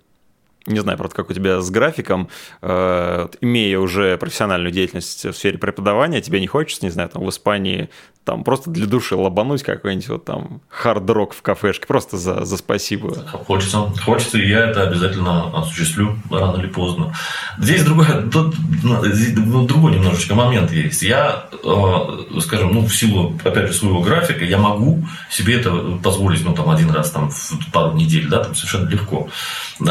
не 0.67 0.81
знаю, 0.81 0.99
правда, 0.99 1.15
как 1.15 1.31
у 1.31 1.33
тебя 1.33 1.61
с 1.61 1.71
графиком, 1.71 2.29
э, 2.63 3.29
имея 3.41 3.79
уже 3.79 4.17
профессиональную 4.19 4.73
деятельность 4.73 5.25
в 5.25 5.33
сфере 5.33 5.59
преподавания, 5.59 6.21
тебе 6.21 6.41
не 6.41 6.47
хочется, 6.47 6.85
не 6.85 6.91
знаю, 6.91 7.09
там 7.09 7.25
в 7.25 7.31
Испании 7.31 7.89
там 8.25 8.45
просто 8.45 8.71
для 8.71 8.87
души 8.87 9.17
лобануть 9.17 9.63
какой-нибудь 9.63 10.09
вот 10.09 10.25
там 10.27 10.61
хард-рок 10.69 11.35
в 11.35 11.43
кафешке, 11.43 11.87
просто 11.87 12.19
за, 12.19 12.45
за 12.45 12.59
спасибо. 12.59 13.15
Хочется, 13.47 13.93
хочется, 14.05 14.39
и 14.39 14.47
я 14.47 14.67
это 14.67 14.83
обязательно 14.83 15.59
осуществлю 15.59 16.17
рано 16.31 16.61
или 16.61 16.67
поздно. 16.67 17.15
Здесь 17.59 17.83
другой, 17.83 18.07
тут, 18.31 18.55
ну, 18.85 19.67
другой 19.67 19.93
немножечко 19.93 20.35
момент 20.35 20.71
есть. 20.71 21.03
Я, 21.03 21.47
э, 21.65 22.41
скажем, 22.41 22.73
ну, 22.73 22.87
в 22.87 22.95
силу, 22.95 23.39
опять 23.43 23.69
же, 23.69 23.73
своего 23.73 24.01
графика, 24.01 24.45
я 24.45 24.59
могу 24.59 25.03
себе 25.31 25.59
это 25.59 25.99
позволить, 26.03 26.45
ну, 26.45 26.55
там, 26.55 26.69
один 26.69 26.91
раз 26.91 27.11
там, 27.11 27.31
в 27.31 27.73
пару 27.73 27.97
недель, 27.97 28.29
да, 28.29 28.45
там 28.45 28.55
совершенно 28.55 28.89
легко 28.89 29.29
э, 29.81 29.85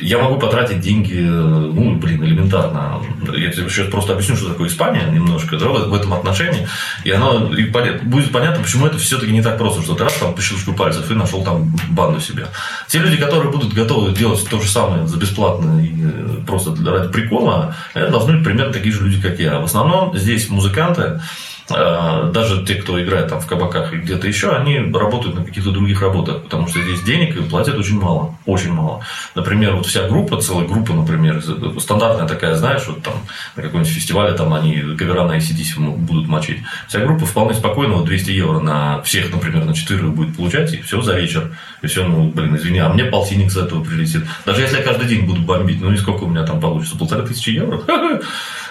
я 0.00 0.18
могу 0.18 0.38
потратить 0.38 0.80
деньги, 0.80 1.18
ну, 1.18 1.96
блин, 1.96 2.22
элементарно. 2.24 3.00
Я 3.34 3.50
тебе 3.50 3.68
сейчас 3.68 3.88
просто 3.88 4.12
объясню, 4.12 4.36
что 4.36 4.50
такое 4.50 4.68
Испания 4.68 5.02
немножко, 5.10 5.56
да, 5.56 5.66
в, 5.66 5.94
этом 5.94 6.14
отношении. 6.14 6.68
И 7.04 7.10
оно 7.10 7.52
и 7.54 7.64
будет 7.64 8.30
понятно, 8.30 8.62
почему 8.62 8.86
это 8.86 8.98
все-таки 8.98 9.32
не 9.32 9.42
так 9.42 9.58
просто, 9.58 9.82
что 9.82 9.94
ты 9.94 10.04
раз 10.04 10.14
там 10.14 10.34
по 10.34 10.42
щелчку 10.42 10.72
пальцев 10.72 11.10
и 11.10 11.14
нашел 11.14 11.42
там 11.42 11.74
банду 11.90 12.20
себе. 12.20 12.46
Те 12.86 12.98
люди, 12.98 13.16
которые 13.16 13.50
будут 13.50 13.72
готовы 13.72 14.12
делать 14.12 14.44
то 14.48 14.60
же 14.60 14.68
самое 14.68 15.06
за 15.06 15.16
бесплатно 15.16 15.80
и 15.80 15.92
э, 16.00 16.44
просто 16.46 16.74
ради 16.86 17.12
прикола, 17.12 17.74
это 17.94 18.10
должны 18.10 18.34
быть 18.34 18.44
примерно 18.44 18.72
такие 18.72 18.94
же 18.94 19.02
люди, 19.04 19.20
как 19.20 19.38
я. 19.40 19.58
В 19.58 19.64
основном 19.64 20.16
здесь 20.16 20.48
музыканты, 20.48 21.20
даже 21.68 22.64
те, 22.64 22.76
кто 22.76 23.02
играет 23.02 23.28
там 23.28 23.40
в 23.40 23.46
кабаках 23.46 23.92
и 23.92 23.98
где-то 23.98 24.26
еще, 24.26 24.50
они 24.50 24.78
работают 24.78 25.36
на 25.36 25.44
каких-то 25.44 25.70
других 25.70 26.00
работах, 26.00 26.42
потому 26.44 26.66
что 26.66 26.80
здесь 26.80 27.02
денег 27.02 27.36
и 27.36 27.42
платят 27.42 27.76
очень 27.76 28.00
мало, 28.00 28.36
очень 28.46 28.72
мало. 28.72 29.04
Например, 29.34 29.76
вот 29.76 29.86
вся 29.86 30.08
группа, 30.08 30.40
целая 30.40 30.66
группа, 30.66 30.92
например, 30.94 31.42
стандартная 31.78 32.26
такая, 32.26 32.54
знаешь, 32.54 32.86
вот 32.86 33.02
там 33.02 33.14
на 33.56 33.62
каком-нибудь 33.62 33.92
фестивале 33.92 34.32
там 34.32 34.54
они 34.54 34.80
кавера 34.96 35.24
на 35.24 35.36
ACDC 35.36 35.96
будут 35.96 36.26
мочить. 36.26 36.58
Вся 36.88 37.00
группа 37.00 37.26
вполне 37.26 37.54
спокойно 37.54 37.94
вот 37.94 38.06
200 38.06 38.30
евро 38.30 38.60
на 38.60 39.02
всех, 39.02 39.30
например, 39.30 39.64
на 39.64 39.74
4 39.74 40.00
будет 40.08 40.36
получать, 40.36 40.72
и 40.72 40.80
все 40.80 41.02
за 41.02 41.18
вечер. 41.18 41.54
И 41.82 41.86
все, 41.86 42.04
ну, 42.04 42.30
блин, 42.30 42.56
извини, 42.56 42.78
а 42.78 42.88
мне 42.88 43.04
полтинник 43.04 43.50
за 43.50 43.64
этого 43.64 43.84
прилетит. 43.84 44.22
Даже 44.46 44.62
если 44.62 44.78
я 44.78 44.82
каждый 44.82 45.06
день 45.06 45.26
буду 45.26 45.42
бомбить, 45.42 45.80
ну 45.80 45.92
и 45.92 45.96
сколько 45.96 46.24
у 46.24 46.28
меня 46.28 46.44
там 46.44 46.60
получится? 46.60 46.96
Полторы 46.96 47.26
тысячи 47.26 47.50
евро? 47.50 47.80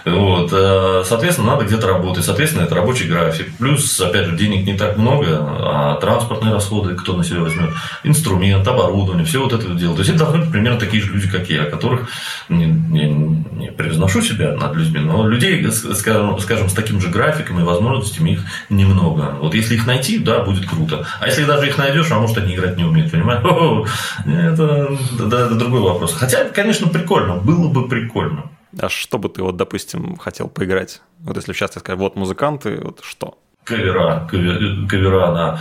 Вот. 0.09 0.49
Э, 0.53 1.03
соответственно, 1.05 1.51
надо 1.51 1.65
где-то 1.65 1.87
работать. 1.87 2.23
Соответственно, 2.25 2.63
это 2.63 2.75
рабочий 2.75 3.07
график. 3.07 3.55
Плюс, 3.57 3.99
опять 3.99 4.27
же, 4.27 4.35
денег 4.35 4.65
не 4.65 4.77
так 4.77 4.97
много, 4.97 5.37
а 5.39 5.97
транспортные 5.99 6.53
расходы 6.53 6.95
кто 6.95 7.15
на 7.15 7.23
себя 7.23 7.41
возьмет, 7.41 7.69
инструмент, 8.03 8.67
оборудование, 8.67 9.25
все 9.25 9.41
вот 9.41 9.53
это 9.53 9.73
дело. 9.73 9.93
То 9.93 10.01
есть, 10.01 10.09
это 10.09 10.19
должны 10.19 10.39
быть 10.39 10.51
примерно 10.51 10.79
такие 10.79 11.01
же 11.01 11.13
люди, 11.13 11.29
как 11.29 11.49
я, 11.49 11.65
которых 11.65 12.09
не, 12.49 12.65
не, 12.65 13.05
не 13.05 13.71
превозношу 13.71 14.21
себя 14.21 14.53
над 14.53 14.75
людьми, 14.75 14.99
но 14.99 15.27
людей, 15.27 15.69
скажем, 15.71 16.39
скажем, 16.39 16.69
с 16.69 16.73
таким 16.73 17.01
же 17.01 17.09
графиком 17.09 17.59
и 17.59 17.63
возможностями 17.63 18.31
их 18.31 18.41
немного. 18.69 19.37
Вот 19.41 19.53
если 19.53 19.75
их 19.75 19.87
найти, 19.87 20.19
да, 20.19 20.43
будет 20.43 20.67
круто. 20.69 21.05
А 21.19 21.27
если 21.27 21.45
даже 21.45 21.67
их 21.67 21.77
найдешь, 21.77 22.11
а 22.11 22.19
может, 22.19 22.37
они 22.37 22.55
играть 22.55 22.77
не 22.77 22.83
умеют, 22.83 23.11
понимаешь? 23.11 23.37
Это, 24.27 24.97
это, 25.15 25.35
это 25.37 25.55
другой 25.55 25.81
вопрос. 25.81 26.13
Хотя, 26.13 26.45
конечно, 26.45 26.87
прикольно, 26.87 27.37
было 27.37 27.67
бы 27.67 27.87
прикольно. 27.87 28.49
А 28.79 28.89
что 28.89 29.17
бы 29.17 29.29
ты, 29.29 29.41
вот, 29.41 29.57
допустим, 29.57 30.17
хотел 30.17 30.47
поиграть? 30.47 31.01
Вот 31.19 31.37
если 31.37 31.53
в 31.53 31.57
частности 31.57 31.79
сказать, 31.79 31.99
вот 31.99 32.15
музыканты, 32.15 32.79
вот 32.81 33.01
что? 33.03 33.37
Кавера, 33.63 34.25
кавера, 34.29 34.87
кавера 34.87 35.31
на, 35.31 35.59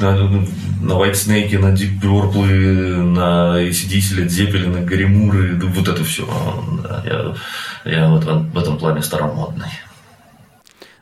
на, 0.00 0.26
на 0.82 0.92
White 0.92 1.12
Snake, 1.12 1.58
на 1.58 1.72
Deep 1.72 2.00
Purple, 2.02 3.02
на 3.02 3.62
ACDC, 3.62 4.18
Led 4.18 4.26
Zeppelin, 4.26 4.68
на 4.68 4.82
Гаримуры, 4.82 5.58
вот 5.58 5.88
это 5.88 6.04
все. 6.04 6.26
Да, 6.82 7.02
я, 7.06 7.90
я 7.90 8.10
в, 8.10 8.18
этом, 8.18 8.50
в 8.50 8.58
этом 8.58 8.78
плане 8.78 9.02
старомодный. 9.02 9.70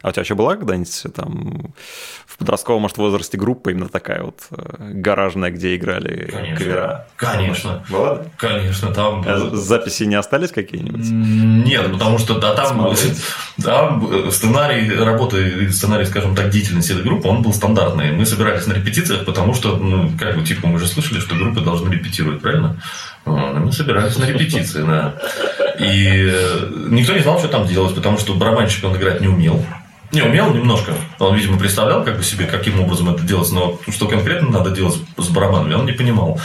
А 0.03 0.11
у 0.11 0.13
тебя 0.13 0.23
еще 0.23 0.37
была 0.37 0.57
когда-нибудь 0.57 1.07
там 1.15 1.75
в 2.39 2.41
подростковом, 2.41 2.83
может, 2.83 2.97
возрасте 2.99 3.37
группа 3.37 3.71
именно 3.71 3.89
такая 3.89 4.23
вот 4.23 4.43
э, 4.53 4.93
гаражная, 4.93 5.51
где 5.51 5.75
играли 5.75 6.31
Конечно. 6.31 6.57
кавера? 6.57 7.07
Конечно. 7.17 7.85
Была? 7.91 8.23
Конечно, 8.37 8.95
там... 8.95 9.25
А 9.27 9.51
записи 9.57 10.05
не 10.05 10.15
остались 10.15 10.53
какие-нибудь? 10.53 11.05
Нет, 11.11 11.91
потому 11.91 12.19
что 12.19 12.39
да, 12.39 12.55
там, 12.55 12.95
там 13.65 14.31
сценарий 14.31 14.95
работы, 14.95 15.69
сценарий, 15.73 16.05
скажем 16.05 16.37
так, 16.37 16.51
деятельности 16.51 16.93
этой 16.93 17.03
группы, 17.03 17.27
он 17.27 17.43
был 17.43 17.53
стандартный. 17.53 18.13
Мы 18.13 18.25
собирались 18.25 18.69
на 18.69 18.75
репетициях, 18.75 19.25
потому 19.25 19.53
что, 19.53 19.77
ну, 19.77 20.13
как 20.17 20.37
бы, 20.37 20.45
типа, 20.45 20.69
мы 20.69 20.79
же 20.79 20.87
слышали, 20.87 21.19
что 21.19 21.35
группы 21.35 21.61
должны 21.61 21.93
репетировать, 21.93 22.41
правильно? 22.41 22.81
Мы 23.25 23.73
собирались 23.73 24.17
на 24.17 24.27
репетиции, 24.27 24.83
да. 24.83 25.17
И 25.81 26.33
никто 26.89 27.15
не 27.15 27.21
знал, 27.21 27.41
что 27.41 27.49
там 27.49 27.67
делать, 27.67 27.97
потому 27.97 28.17
что 28.17 28.35
барабанщик 28.35 28.85
он 28.85 28.97
играть 28.97 29.21
не 29.21 29.27
умел. 29.27 29.61
Не, 30.11 30.23
умел 30.23 30.55
немножко. 30.55 30.95
Он, 31.19 31.35
видимо, 31.37 31.59
представлял 31.59 32.03
как 32.03 32.17
бы 32.17 32.23
себе, 32.23 32.47
каким 32.47 32.81
образом 32.81 33.11
это 33.11 33.23
делать, 33.25 33.53
но 33.53 33.79
что 33.89 34.09
конкретно 34.09 34.49
надо 34.49 34.71
делать 34.71 34.97
с 35.19 35.29
барабанами, 35.29 35.75
он 35.75 35.85
не 35.85 35.93
понимал. 35.93 36.41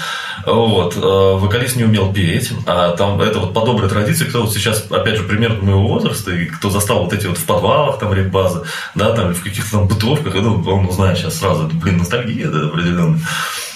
Вот. 0.46 0.98
Э, 0.98 1.00
вокалист 1.38 1.78
не 1.78 1.86
умел 1.86 2.12
петь. 2.12 2.52
А 2.68 2.92
там 2.98 3.22
это 3.22 3.40
вот 3.40 3.54
по 3.54 3.66
доброй 3.66 3.90
традиции, 3.90 4.26
кто 4.26 4.42
вот 4.42 4.54
сейчас, 4.54 4.86
опять 4.92 5.16
же, 5.16 5.24
примерно 5.24 5.64
моего 5.64 5.88
возраста, 5.88 6.32
и 6.32 6.46
кто 6.46 6.70
застал 6.70 7.06
вот 7.06 7.14
эти 7.14 7.26
вот 7.28 7.38
в 7.38 7.46
подвалах, 7.46 8.00
там, 8.00 8.14
реп-базы, 8.14 8.64
да, 8.96 9.14
там, 9.14 9.34
в 9.34 9.42
каких-то 9.42 9.72
там 9.72 9.88
бытовках, 9.88 10.34
ну, 10.36 10.62
он 10.66 10.92
знает 10.92 11.18
сейчас 11.18 11.40
сразу, 11.40 11.70
блин, 11.72 12.00
ностальгия, 12.00 12.50
да, 12.50 12.66
определенно 12.66 13.18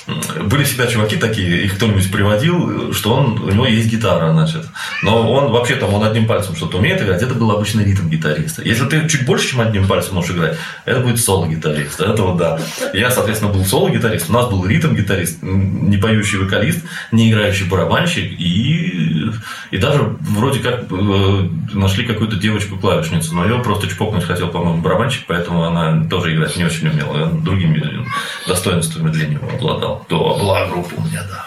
были 0.08 0.64
всегда 0.64 0.88
чуваки 0.88 1.18
такие, 1.18 1.64
их 1.66 1.76
кто-нибудь 1.76 2.12
приводил, 2.12 2.94
что 2.94 3.14
он, 3.14 3.42
у 3.44 3.52
него 3.52 3.66
есть 3.66 3.90
гитара, 3.90 4.32
значит. 4.32 4.66
Но 5.04 5.32
он 5.32 5.52
вообще 5.52 5.76
там, 5.76 5.94
он 5.94 6.04
одним 6.04 6.28
пальцем 6.28 6.56
что-то 6.56 6.78
умеет 6.78 7.02
играть, 7.02 7.22
это 7.22 7.34
был 7.34 7.52
обычный 7.52 7.84
ритм 7.84 8.08
гитариста. 8.08 8.62
Если 8.64 8.86
ты 8.86 9.08
чуть 9.10 9.26
больше, 9.26 9.50
чем 9.50 9.62
одним 9.62 9.88
пальцем 9.88 10.16
можешь 10.16 10.32
играть, 10.32 10.58
это 10.86 11.02
будет 11.02 11.20
соло-гитарист. 11.20 12.00
Это 12.00 12.24
вот 12.24 12.38
да. 12.38 12.60
Я, 12.94 13.12
соответственно, 13.12 13.52
был 13.52 13.66
соло-гитарист, 13.66 14.30
у 14.30 14.34
нас 14.34 14.50
был 14.50 14.66
ритм-гитарист, 14.66 15.40
не 15.42 15.98
поющий 15.98 16.40
вокалист, 16.40 16.80
не 17.12 17.30
играющий 17.30 17.68
барабанщик, 17.68 18.32
и, 18.40 19.17
и 19.72 19.78
даже 19.78 20.04
вроде 20.22 20.60
как 20.60 20.86
э, 20.90 21.50
нашли 21.74 22.06
какую-то 22.06 22.38
девочку-клавишницу, 22.38 23.36
но 23.36 23.46
ее 23.46 23.60
просто 23.60 23.88
чпокнуть 23.88 24.24
хотел, 24.24 24.50
по-моему, 24.50 24.82
барабанщик, 24.82 25.26
поэтому 25.28 25.64
она 25.64 26.08
тоже 26.10 26.36
играть 26.36 26.56
не 26.56 26.66
очень 26.66 26.90
умела, 26.90 27.28
другими 27.28 28.06
достоинствами 28.48 29.12
для 29.12 29.28
него 29.28 29.50
обладала 29.50 29.98
то 30.08 30.38
была 30.40 30.68
группа 30.68 30.94
у 30.96 31.02
меня, 31.02 31.24
да. 31.30 31.46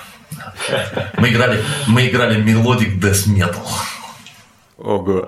Мы 1.16 1.30
играли, 1.30 1.62
мы 1.86 2.06
играли 2.08 2.40
melodic 2.40 3.02
death 3.02 3.26
metal. 3.26 3.66
Ого. 4.76 5.26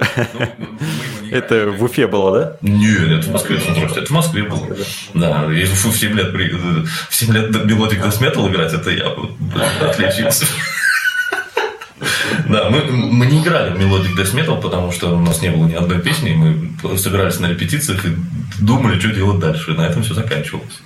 Ну, 0.59 1.29
это 1.31 1.71
в 1.71 1.83
Уфе 1.85 2.07
было, 2.07 2.39
да? 2.39 2.57
Нет, 2.63 3.11
это 3.11 3.29
в 3.29 3.33
Москве. 3.33 3.59
Это 3.59 4.07
в 4.07 4.11
Москве 4.11 4.43
было. 4.45 4.67
Да, 5.15 5.47
и 5.53 5.65
в 5.65 5.75
7 5.75 6.15
лет, 6.15 6.33
в 6.33 7.15
7 7.15 7.33
лет 7.33 7.65
melodic 7.65 8.01
death 8.01 8.21
metal 8.21 8.51
играть, 8.51 8.73
это 8.73 8.91
я 8.91 9.15
отличился. 9.81 10.47
Да, 12.53 12.69
мы, 12.69 12.83
мы 12.83 13.25
не 13.25 13.43
играли 13.43 13.75
в 13.75 13.79
melodic 13.79 14.19
death 14.19 14.35
metal, 14.35 14.61
потому 14.61 14.93
что 14.93 15.17
у 15.17 15.21
нас 15.21 15.41
не 15.41 15.51
было 15.51 15.67
ни 15.67 15.75
одной 15.75 16.03
песни, 16.03 16.35
мы 16.35 16.99
собирались 16.99 17.41
на 17.41 17.49
репетициях 17.49 18.05
и 18.05 18.11
думали, 18.61 19.01
что 19.01 19.09
делать 19.09 19.39
дальше. 19.39 19.73
И 19.73 19.75
на 19.75 19.87
этом 19.87 20.03
все 20.03 20.13
заканчивалось. 20.13 20.83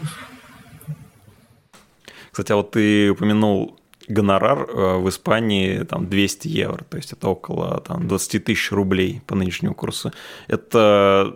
Кстати, 2.30 2.52
а 2.52 2.56
вот 2.56 2.70
ты 2.70 3.10
упомянул 3.10 3.80
гонорар 4.06 4.68
э, 4.68 4.98
в 4.98 5.08
Испании 5.08 5.78
там 5.80 6.08
200 6.08 6.46
евро, 6.46 6.84
то 6.84 6.98
есть 6.98 7.12
это 7.12 7.28
около 7.28 7.80
там, 7.80 8.06
20 8.06 8.44
тысяч 8.44 8.70
рублей 8.70 9.20
по 9.26 9.34
нынешнему 9.34 9.74
курсу. 9.74 10.12
Это 10.46 11.34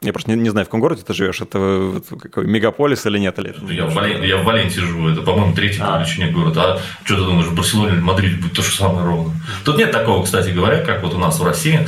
Я 0.00 0.12
просто 0.12 0.30
не, 0.30 0.36
не 0.36 0.50
знаю, 0.50 0.64
в 0.64 0.68
каком 0.68 0.80
городе 0.80 1.02
ты 1.02 1.12
живешь, 1.12 1.40
это 1.40 2.00
какой 2.22 2.46
мегаполис 2.46 3.04
или 3.06 3.18
нет? 3.18 3.36
Или 3.40 3.52
я, 3.74 3.86
в 3.86 3.94
Вален... 3.94 4.22
я 4.22 4.36
в 4.36 4.44
Валенсии 4.44 4.78
живу, 4.78 5.08
это, 5.08 5.22
по-моему, 5.22 5.54
третий 5.54 5.80
по 5.80 5.98
величине 5.98 6.30
город. 6.30 6.56
А 6.56 6.80
что 7.04 7.16
ты 7.16 7.22
думаешь, 7.22 7.46
в 7.48 7.54
Барселоне 7.56 7.94
или 7.94 8.00
Мадриде 8.00 8.36
будет 8.36 8.52
то 8.52 8.62
же 8.62 8.70
самое 8.70 9.04
ровно? 9.04 9.32
Тут 9.64 9.76
нет 9.76 9.90
такого, 9.90 10.24
кстати 10.24 10.50
говоря, 10.50 10.84
как 10.84 11.02
вот 11.02 11.14
у 11.14 11.18
нас 11.18 11.40
в 11.40 11.44
России, 11.44 11.80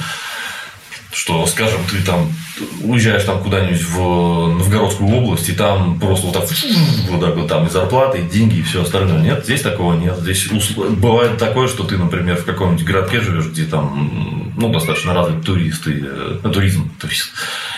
что, 1.13 1.45
скажем, 1.47 1.81
ты 1.91 2.03
там 2.03 2.33
уезжаешь 2.83 3.25
там 3.25 3.43
куда-нибудь 3.43 3.83
в 3.83 3.99
Новгородскую 3.99 5.11
область, 5.11 5.49
и 5.49 5.53
там 5.53 5.99
просто 5.99 6.27
вот 6.27 6.35
так, 6.35 6.49
вот 7.11 7.21
так 7.21 7.37
вот 7.37 7.49
там 7.49 7.67
и 7.67 7.71
зарплаты, 7.71 8.19
и 8.19 8.29
деньги, 8.29 8.59
и 8.59 8.63
все 8.63 8.83
остальное. 8.83 9.21
Нет, 9.21 9.45
здесь 9.45 9.63
такого 9.63 9.95
нет. 9.95 10.19
Здесь 10.19 10.49
бывает 10.51 11.39
такое, 11.39 11.69
что 11.69 11.85
ты, 11.85 11.97
например, 11.99 12.37
в 12.37 12.45
каком-нибудь 12.45 12.85
городке 12.85 13.21
живешь, 13.21 13.47
где 13.47 13.65
там 13.65 14.53
ну, 14.57 14.73
достаточно 14.73 15.15
развит 15.15 15.45
турист 15.45 15.87
и, 15.89 16.05
ну, 16.43 16.53
туризм, 16.53 16.91
турист. 17.01 17.33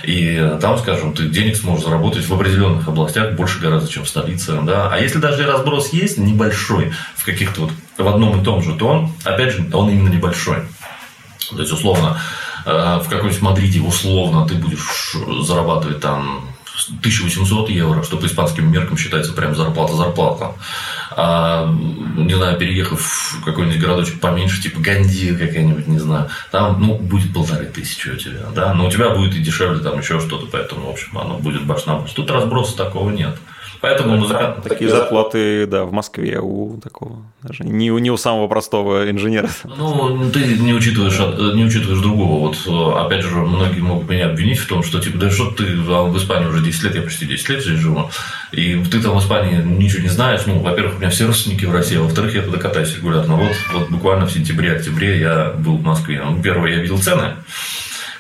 И 0.05 0.57
там, 0.61 0.79
скажем, 0.79 1.14
ты 1.14 1.27
денег 1.27 1.57
сможешь 1.57 1.85
заработать 1.85 2.27
в 2.27 2.35
определенных 2.35 2.87
областях 2.88 3.33
больше 3.33 3.61
гораздо, 3.61 3.90
чем 3.90 4.05
в 4.05 4.09
столице. 4.09 4.59
Да? 4.64 4.90
А 4.92 4.99
если 4.99 5.18
даже 5.18 5.47
разброс 5.47 5.92
есть 5.92 6.18
небольшой 6.18 6.92
в 7.16 7.25
каких-то 7.25 7.62
вот 7.62 7.71
в 7.97 8.09
одном 8.09 8.40
и 8.40 8.45
том 8.45 8.62
же, 8.62 8.75
то 8.75 8.88
он, 8.88 9.12
опять 9.25 9.55
же, 9.55 9.66
он 9.73 9.90
именно 9.90 10.09
небольшой. 10.09 10.59
То 11.51 11.61
есть, 11.61 11.73
условно, 11.73 12.18
Э, 12.18 12.52
в 12.64 13.05
каком-нибудь 13.09 13.42
Мадриде 13.42 13.81
условно 13.81 14.46
ты 14.46 14.55
будешь 14.55 15.16
зарабатывать 15.46 16.01
там 16.01 16.53
1800 16.98 17.70
евро, 17.70 18.03
что 18.03 18.16
по 18.16 18.27
испанским 18.27 18.70
меркам 18.70 18.96
считается 18.96 19.33
прям 19.33 19.55
зарплата-зарплата. 19.55 20.53
А, 21.14 21.66
не 22.16 22.35
знаю, 22.35 22.59
переехав 22.59 23.01
в 23.01 23.44
какой-нибудь 23.44 23.81
городочек 23.81 24.20
поменьше, 24.20 24.62
типа 24.62 24.81
Гандия 24.81 25.35
какая-нибудь, 25.35 25.87
не 25.87 25.98
знаю, 25.98 26.31
там, 26.51 26.81
ну, 26.81 26.94
будет 26.96 27.35
полторы 27.35 27.66
тысячи 27.66 28.09
у 28.09 28.16
тебя, 28.16 28.46
да, 28.55 28.72
но 28.72 28.87
у 28.87 28.90
тебя 28.90 29.11
будет 29.11 29.35
и 29.35 29.40
дешевле 29.40 29.81
там 29.81 29.98
еще 29.98 30.20
что-то, 30.20 30.46
поэтому, 30.51 30.87
в 30.87 30.90
общем, 30.90 31.18
оно 31.18 31.38
будет 31.38 31.64
баш 31.64 31.85
на. 31.87 32.01
Тут 32.03 32.31
разброса 32.31 32.77
такого 32.77 33.11
нет. 33.11 33.37
Поэтому 33.83 34.16
музыкант... 34.16 34.62
Такие 34.62 34.88
зарплаты, 34.88 35.66
да, 35.66 35.85
в 35.85 35.92
Москве 35.92 36.38
у 36.38 36.79
такого, 36.81 37.25
даже 37.42 37.64
не, 37.64 37.90
у, 37.90 37.99
не 37.99 38.12
у 38.12 38.16
самого 38.16 38.47
простого 38.47 39.11
инженера. 39.11 39.51
Ну, 39.64 40.31
ты 40.31 40.57
не 40.57 40.73
учитываешь, 40.73 41.18
не 41.55 41.64
учитываешь 41.64 42.01
другого. 42.01 42.49
Вот, 42.49 42.97
опять 42.97 43.25
же, 43.25 43.35
многие 43.35 43.81
могут 43.81 44.09
меня 44.09 44.27
обвинить 44.27 44.59
в 44.59 44.68
том, 44.68 44.85
что, 44.85 45.01
типа, 45.01 45.18
да 45.18 45.31
что 45.31 45.51
ты 45.51 45.64
а 45.88 46.05
в 46.05 46.16
Испании 46.16 46.47
уже 46.47 46.64
10 46.64 46.85
лет, 46.85 46.95
я 46.95 47.03
почти 47.03 47.27
10 47.27 47.49
лет 47.49 47.61
здесь 47.61 47.79
живу, 47.79 48.09
и 48.53 48.81
ты 48.85 49.03
там 49.03 49.16
в 49.16 49.21
Испании 49.21 49.61
ничего 49.61 50.03
не 50.03 50.11
знаешь. 50.11 50.42
Ну, 50.47 50.61
во-первых, 50.61 50.97
у 50.97 50.99
меня 51.01 51.11
все 51.11 51.27
родственники 51.27 51.64
в 51.64 51.73
России, 51.73 51.99
а 51.99 52.03
во-вторых, 52.03 52.37
я 52.37 52.42
туда 52.42 52.59
катаюсь 52.59 52.95
регулярно. 52.95 53.35
Вот, 53.35 53.53
вот 53.75 53.90
буквально 53.90 54.27
в 54.27 54.33
сентябре-октябре 54.33 55.18
я 55.18 55.55
был 55.59 55.77
в 55.77 55.83
Москве. 55.83 56.23
Ну, 56.25 56.40
первое, 56.40 56.71
я 56.71 56.79
видел 56.79 56.99
цены. 56.99 57.35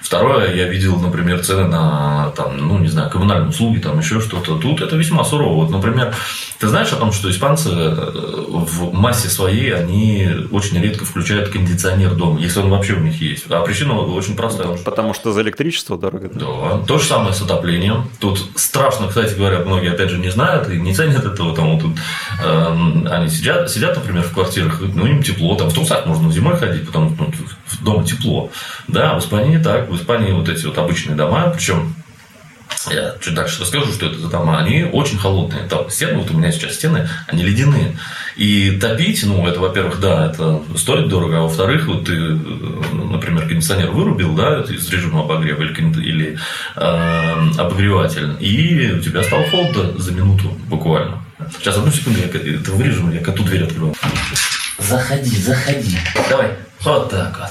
Второе, 0.02 0.54
я 0.54 0.68
видел, 0.68 0.96
например, 0.96 1.44
цены 1.44 1.68
на, 1.68 2.32
там, 2.36 2.56
ну, 2.56 2.78
не 2.78 2.88
знаю, 2.88 3.08
коммунальные 3.10 3.50
услуги, 3.50 3.78
там 3.78 3.98
еще 3.98 4.20
что-то. 4.20 4.58
Тут 4.58 4.80
это 4.80 4.96
весьма 4.96 5.24
сурово. 5.24 5.62
Вот, 5.62 5.70
например, 5.70 6.14
ты 6.58 6.68
знаешь 6.68 6.92
о 6.92 6.96
том, 6.96 7.12
что 7.12 7.30
испанцы 7.30 7.70
э, 7.70 8.10
в 8.52 8.92
массе 8.92 9.28
своей, 9.28 9.74
они 9.74 10.28
очень 10.50 10.80
редко 10.80 11.04
включают 11.04 11.50
кондиционер 11.50 12.14
дома, 12.14 12.40
если 12.40 12.60
он 12.60 12.70
вообще 12.70 12.94
у 12.94 13.00
них 13.00 13.20
есть. 13.20 13.44
А 13.48 13.60
причина 13.62 13.98
очень 14.00 14.34
простая. 14.34 14.76
Потому 14.84 15.14
что 15.14 15.32
за 15.32 15.42
электричество 15.42 15.96
дорого. 15.96 16.30
Да. 16.34 16.78
То 16.86 16.98
же 16.98 17.04
самое 17.04 17.32
с 17.32 17.40
отоплением. 17.40 18.08
Тут 18.18 18.44
страшно, 18.56 19.06
кстати 19.08 19.34
говоря, 19.34 19.60
многие, 19.60 19.92
опять 19.92 20.10
же, 20.10 20.18
не 20.18 20.30
знают 20.30 20.68
и 20.68 20.80
не 20.80 20.94
ценят 20.94 21.24
этого. 21.24 21.54
Там, 21.54 21.76
вот 21.76 21.82
тут, 21.82 21.96
э, 22.42 23.06
они 23.10 23.28
сидят, 23.28 23.70
сидят, 23.70 23.96
например, 23.96 24.24
в 24.24 24.32
квартирах, 24.32 24.80
ну, 24.80 25.06
им 25.06 25.22
тепло, 25.22 25.54
там 25.54 25.68
в 25.68 25.74
трусах 25.74 26.06
можно 26.06 26.30
зимой 26.32 26.56
ходить, 26.56 26.86
потому 26.86 27.14
что 27.14 27.22
ну, 27.22 27.32
дома 27.80 28.04
тепло. 28.04 28.50
Да, 28.88 29.14
в 29.14 29.20
Испании 29.20 29.56
не 29.56 29.62
так. 29.62 29.88
В 29.88 29.96
Испании 29.96 30.32
вот 30.32 30.48
эти 30.48 30.66
вот 30.66 30.78
обычные 30.78 31.16
дома, 31.16 31.50
причем 31.50 31.94
я 32.90 33.14
чуть 33.20 33.34
дальше 33.34 33.60
расскажу, 33.60 33.92
что 33.92 34.06
это 34.06 34.18
за 34.18 34.28
дома, 34.28 34.58
они 34.58 34.84
очень 34.84 35.18
холодные. 35.18 35.64
Там 35.68 35.88
стены, 35.90 36.18
вот 36.18 36.30
у 36.30 36.34
меня 36.36 36.50
сейчас 36.50 36.74
стены, 36.74 37.08
они 37.28 37.44
ледяные. 37.44 37.96
И 38.36 38.78
топить, 38.80 39.22
ну, 39.24 39.46
это, 39.46 39.60
во-первых, 39.60 40.00
да, 40.00 40.26
это 40.26 40.62
стоит 40.76 41.08
дорого, 41.08 41.38
а 41.38 41.42
во-вторых, 41.42 41.86
вот 41.86 42.06
ты, 42.06 42.14
например, 42.14 43.46
кондиционер 43.46 43.90
вырубил, 43.90 44.34
да, 44.34 44.62
из 44.62 44.88
режима 44.90 45.20
обогрева 45.20 45.62
или, 45.62 46.02
или 46.02 46.38
э, 46.76 47.50
обогреватель, 47.58 48.36
и 48.40 48.92
у 48.92 49.00
тебя 49.00 49.22
стало 49.22 49.44
холодно 49.48 49.98
за 49.98 50.12
минуту 50.12 50.48
буквально. 50.68 51.22
Сейчас, 51.58 51.76
одну 51.76 51.90
секунду, 51.90 52.20
я 52.20 52.26
это 52.26 52.72
вырежу, 52.72 53.10
я 53.10 53.20
коту 53.20 53.44
дверь 53.44 53.64
открою. 53.64 53.94
Заходи, 54.82 55.40
заходи. 55.40 55.98
Давай. 56.28 56.56
Вот 56.80 57.10
так 57.10 57.38
вот. 57.38 57.50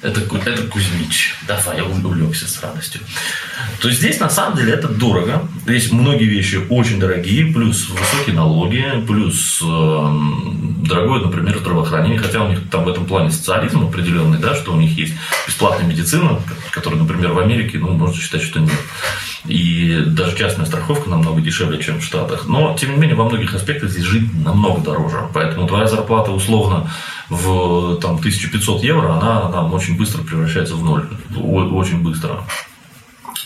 Это, 0.00 0.20
это 0.20 0.62
Кузьмич. 0.68 1.34
Давай, 1.48 1.78
я 1.78 1.84
увлекся 1.84 2.46
с 2.46 2.62
радостью. 2.62 3.00
То 3.80 3.88
есть 3.88 4.00
здесь 4.00 4.20
на 4.20 4.30
самом 4.30 4.56
деле 4.56 4.72
это 4.72 4.86
дорого. 4.88 5.48
Здесь 5.66 5.90
многие 5.90 6.26
вещи 6.26 6.60
очень 6.68 7.00
дорогие, 7.00 7.52
плюс 7.52 7.88
высокие 7.88 8.36
налоги, 8.36 8.84
плюс 9.08 9.60
э, 9.60 10.08
дорогое, 10.86 11.20
например, 11.22 11.58
здравоохранение. 11.58 12.20
Хотя 12.20 12.44
у 12.44 12.48
них 12.48 12.60
там 12.70 12.84
в 12.84 12.88
этом 12.88 13.06
плане 13.06 13.32
социализм 13.32 13.86
определенный, 13.86 14.38
да, 14.38 14.54
что 14.54 14.72
у 14.72 14.76
них 14.76 14.96
есть 14.96 15.14
бесплатная 15.48 15.88
медицина, 15.88 16.40
которая, 16.70 17.00
например, 17.00 17.32
в 17.32 17.40
Америке, 17.40 17.78
ну, 17.78 17.88
можно 17.90 18.16
считать, 18.16 18.42
что 18.42 18.60
нет. 18.60 18.78
И 19.46 20.04
даже 20.06 20.36
частная 20.36 20.66
страховка 20.66 21.10
намного 21.10 21.40
дешевле, 21.40 21.82
чем 21.82 22.00
в 22.00 22.04
Штатах. 22.04 22.46
Но, 22.46 22.76
тем 22.78 22.92
не 22.92 22.98
менее, 22.98 23.16
во 23.16 23.24
многих 23.24 23.52
аспектах 23.52 23.90
здесь 23.90 24.04
жить 24.04 24.32
намного 24.44 24.80
дороже. 24.80 25.22
Поэтому 25.34 25.66
твоя 25.66 25.88
зарплата 25.88 26.30
условно 26.30 26.88
в 27.28 27.96
там, 28.00 28.16
1500 28.16 28.82
евро, 28.82 29.12
она 29.12 29.50
там 29.52 29.72
очень 29.74 29.96
быстро 29.96 30.22
превращается 30.22 30.74
в 30.74 30.84
ноль. 30.84 31.08
Очень 31.36 32.02
быстро. 32.02 32.44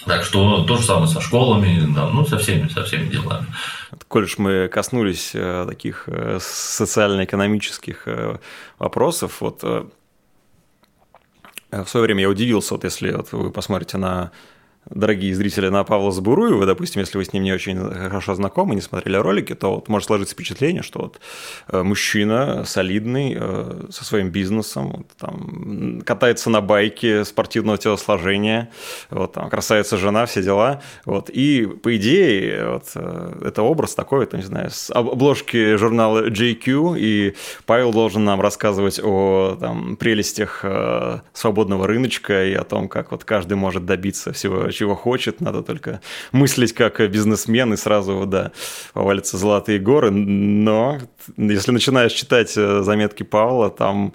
Так 0.06 0.24
что 0.24 0.64
то 0.64 0.76
же 0.76 0.84
самое 0.84 1.06
со 1.08 1.20
школами, 1.20 1.86
да, 1.94 2.08
ну, 2.08 2.24
со 2.26 2.38
всеми, 2.38 2.68
со 2.68 2.82
всеми 2.82 3.06
делами. 3.06 3.46
Коль 4.08 4.24
уж 4.24 4.38
мы 4.38 4.68
коснулись 4.68 5.30
э, 5.34 5.64
таких 5.68 6.04
э, 6.06 6.38
социально-экономических 6.40 8.02
э, 8.06 8.38
вопросов, 8.78 9.40
вот 9.40 9.62
в 11.70 11.86
свое 11.86 12.04
время 12.04 12.22
я 12.22 12.28
удивился, 12.28 12.74
вот 12.74 12.84
если 12.84 13.12
вот 13.12 13.32
вы 13.32 13.50
посмотрите 13.50 13.96
на 13.96 14.30
дорогие 14.90 15.34
зрители, 15.34 15.68
на 15.68 15.84
Павла 15.84 16.10
Забуруева, 16.12 16.66
допустим, 16.66 17.00
если 17.00 17.16
вы 17.16 17.24
с 17.24 17.32
ним 17.32 17.44
не 17.44 17.52
очень 17.52 17.78
хорошо 17.78 18.34
знакомы, 18.34 18.74
не 18.74 18.80
смотрели 18.80 19.16
ролики, 19.16 19.54
то 19.54 19.76
вот 19.76 19.88
может 19.88 20.06
сложиться 20.06 20.34
впечатление, 20.34 20.82
что 20.82 21.00
вот 21.00 21.20
э, 21.68 21.82
мужчина 21.82 22.64
солидный, 22.64 23.36
э, 23.38 23.84
со 23.90 24.04
своим 24.04 24.30
бизнесом, 24.30 24.92
вот, 24.96 25.06
там, 25.18 26.02
катается 26.04 26.50
на 26.50 26.60
байке 26.60 27.24
спортивного 27.24 27.78
телосложения, 27.78 28.70
вот, 29.10 29.32
там, 29.32 29.48
красавица 29.50 29.96
жена, 29.96 30.26
все 30.26 30.42
дела, 30.42 30.82
вот, 31.04 31.30
и 31.30 31.66
по 31.66 31.96
идее 31.96 32.68
вот, 32.70 32.90
э, 32.94 33.42
это 33.46 33.62
образ 33.62 33.94
такой, 33.94 34.26
там, 34.26 34.40
не 34.40 34.46
знаю, 34.46 34.70
с 34.70 34.90
обложки 34.90 35.76
журнала 35.76 36.28
JQ, 36.28 36.98
и 36.98 37.34
Павел 37.66 37.92
должен 37.92 38.24
нам 38.24 38.40
рассказывать 38.40 39.00
о 39.02 39.56
там, 39.60 39.96
прелестях 39.96 40.64
свободного 41.32 41.86
рыночка 41.86 42.44
и 42.46 42.54
о 42.54 42.64
том, 42.64 42.88
как 42.88 43.12
вот 43.12 43.24
каждый 43.24 43.54
может 43.54 43.86
добиться 43.86 44.32
всего 44.32 44.71
чего 44.72 44.94
хочет, 44.94 45.40
надо 45.40 45.62
только 45.62 46.00
мыслить 46.32 46.72
как 46.72 46.98
бизнесмен 47.10 47.72
и 47.72 47.76
сразу, 47.76 48.24
да, 48.26 48.52
повалятся 48.92 49.36
золотые 49.36 49.78
горы. 49.78 50.10
Но 50.10 50.98
если 51.36 51.72
начинаешь 51.72 52.12
читать 52.12 52.52
э, 52.56 52.82
заметки 52.82 53.22
Павла, 53.22 53.70
там, 53.70 54.12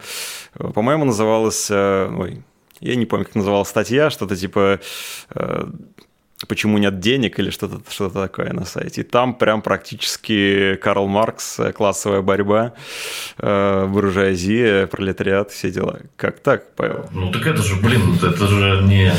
э, 0.56 0.70
по-моему, 0.70 1.06
называлось, 1.06 1.68
э, 1.70 2.10
ой, 2.18 2.42
я 2.80 2.96
не 2.96 3.06
помню, 3.06 3.26
как 3.26 3.36
называлась 3.36 3.70
статья, 3.70 4.10
что-то 4.10 4.36
типа 4.36 4.80
почему 6.48 6.78
нет 6.78 7.00
денег 7.00 7.40
или 7.40 7.50
что-то 7.50 7.82
что 7.90 8.10
такое 8.12 8.54
на 8.54 8.66
сайте. 8.66 9.02
И 9.02 9.04
там 9.04 9.34
прям 9.34 9.64
практически 9.64 10.76
Карл 10.76 11.08
Маркс, 11.08 11.60
классовая 11.76 12.22
борьба, 12.22 12.74
буржуазия, 13.40 14.86
пролетариат, 14.86 15.50
все 15.50 15.72
дела. 15.72 16.02
Как 16.16 16.40
так, 16.40 16.76
Павел? 16.76 17.10
Ну 17.12 17.32
так 17.32 17.48
это 17.48 17.64
же, 17.64 17.78
блин, 17.78 18.20
это 18.22 18.46
же 18.48 18.84
не 18.84 19.12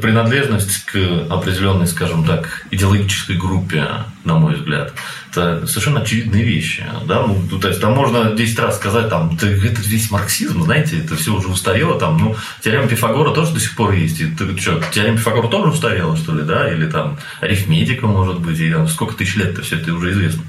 принадлежность 0.00 0.84
к 0.84 0.96
определенной, 1.28 1.86
скажем 1.86 2.24
так, 2.24 2.66
идеологической 2.70 3.36
группе, 3.36 3.86
на 4.24 4.34
мой 4.34 4.54
взгляд, 4.54 4.94
это 5.30 5.66
совершенно 5.66 6.00
очевидные 6.00 6.44
вещи. 6.44 6.84
Да? 7.06 7.26
Ну, 7.26 7.58
то 7.58 7.68
есть 7.68 7.80
там 7.80 7.92
можно 7.92 8.32
10 8.32 8.58
раз 8.58 8.76
сказать, 8.76 9.10
там, 9.10 9.34
это 9.34 9.46
весь 9.46 10.10
марксизм, 10.10 10.62
знаете, 10.62 11.00
это 11.00 11.16
все 11.16 11.34
уже 11.34 11.48
устарело. 11.48 11.98
Там, 11.98 12.18
ну, 12.18 12.36
теорема 12.62 12.88
Пифагора 12.88 13.34
тоже 13.34 13.52
до 13.52 13.60
сих 13.60 13.76
пор 13.76 13.92
есть. 13.92 14.20
И 14.20 14.26
ты 14.26 14.56
что, 14.58 14.80
теорема 14.92 15.18
Пифагора 15.18 15.48
тоже 15.48 15.72
устарела, 15.72 16.16
что 16.16 16.34
ли, 16.34 16.42
да? 16.42 16.72
Или 16.72 16.86
там 16.86 17.18
арифметика, 17.40 18.06
может 18.06 18.40
быть, 18.40 18.58
и 18.58 18.72
там, 18.72 18.88
сколько 18.88 19.14
тысяч 19.14 19.36
лет-то 19.36 19.62
все 19.62 19.76
это 19.76 19.92
уже 19.92 20.12
известно. 20.12 20.42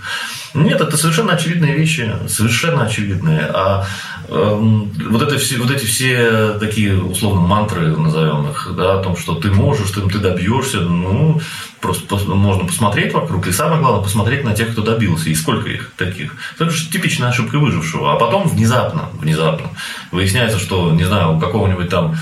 Нет, 0.54 0.80
это 0.80 0.96
совершенно 0.96 1.34
очевидные 1.34 1.76
вещи, 1.76 2.10
совершенно 2.30 2.86
очевидные. 2.86 3.42
А 3.54 3.84
э, 3.84 4.15
вот, 4.28 5.22
это 5.22 5.38
все, 5.38 5.58
вот 5.58 5.72
эти 5.72 5.86
все 5.86 6.58
такие, 6.60 6.98
условно, 6.98 7.42
мантры, 7.42 7.96
назовем 7.96 8.50
их, 8.50 8.74
да, 8.76 9.00
о 9.00 9.04
том, 9.04 9.18
что 9.18 9.36
ты 9.36 9.52
можешь, 9.52 9.92
ты, 9.92 10.02
ты 10.02 10.20
добьешься, 10.20 10.82
ну, 10.82 11.40
просто 11.82 12.16
можно 12.28 12.66
посмотреть 12.66 13.14
вокруг, 13.14 13.48
и 13.48 13.52
самое 13.52 13.80
главное, 13.80 14.02
посмотреть 14.02 14.44
на 14.44 14.54
тех, 14.56 14.72
кто 14.72 14.82
добился, 14.82 15.30
и 15.30 15.36
сколько 15.36 15.70
их 15.70 15.92
таких. 15.98 16.36
Это 16.56 16.70
же 16.70 16.90
типичная 16.90 17.30
ошибка 17.30 17.60
выжившего. 17.60 18.14
А 18.14 18.16
потом 18.16 18.48
внезапно, 18.48 19.10
внезапно 19.14 19.70
выясняется, 20.12 20.60
что, 20.60 20.92
не 20.92 21.04
знаю, 21.04 21.36
у 21.36 21.40
какого-нибудь 21.40 21.90
там 21.90 22.16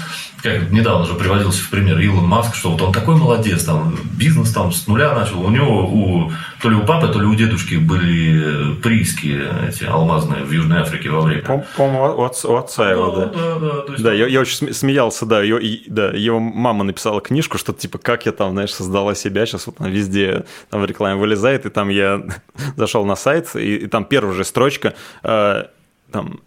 как 0.43 0.71
недавно 0.71 1.05
же 1.05 1.13
приводился 1.13 1.63
в 1.63 1.69
пример 1.69 1.97
Илон 1.99 2.25
Маск, 2.25 2.53
что 2.55 2.71
вот 2.71 2.81
он 2.81 2.91
такой 2.91 3.15
молодец, 3.15 3.63
там, 3.63 3.97
бизнес 4.19 4.51
там 4.51 4.73
с 4.73 4.87
нуля 4.87 5.15
начал. 5.15 5.41
У 5.41 5.49
него 5.49 5.85
у, 5.85 6.31
то 6.61 6.69
ли 6.69 6.75
у 6.75 6.85
папы, 6.85 7.07
то 7.07 7.19
ли 7.19 7.25
у 7.25 7.33
дедушки 7.33 7.75
были 7.75 8.75
прииски 8.81 9.41
эти 9.65 9.85
алмазные 9.85 10.43
в 10.43 10.51
Южной 10.51 10.81
Африке 10.81 11.09
во 11.09 11.21
время. 11.21 11.65
По-моему, 11.77 12.17
у, 12.17 12.23
отца, 12.23 12.49
у 12.49 12.55
отца 12.57 12.91
его, 12.91 13.11
да. 13.11 13.25
Да, 13.27 13.59
да, 13.59 13.69
да. 13.87 13.91
Есть... 13.93 14.03
да 14.03 14.13
я, 14.13 14.27
я 14.27 14.41
очень 14.41 14.73
смеялся, 14.73 15.25
да, 15.25 15.41
и, 15.45 15.89
да. 15.89 16.09
Его 16.09 16.41
мама 16.41 16.83
написала 16.83 17.21
книжку, 17.21 17.57
что 17.57 17.71
типа, 17.71 17.97
как 17.97 18.25
я 18.25 18.33
там, 18.33 18.51
знаешь, 18.51 18.73
создала 18.73 19.15
себя, 19.15 19.45
сейчас 19.45 19.65
вот 19.67 19.77
она 19.79 19.87
везде 19.87 20.43
там 20.69 20.81
в 20.81 20.85
рекламе 20.85 21.15
вылезает, 21.15 21.65
и 21.65 21.69
там 21.69 21.87
я 21.87 22.21
зашел 22.75 23.05
на 23.05 23.15
сайт, 23.15 23.55
и, 23.55 23.77
и 23.77 23.87
там 23.87 24.03
первая 24.03 24.35
же 24.35 24.43
строчка, 24.43 24.93
э, 25.23 25.63
там 26.11 26.41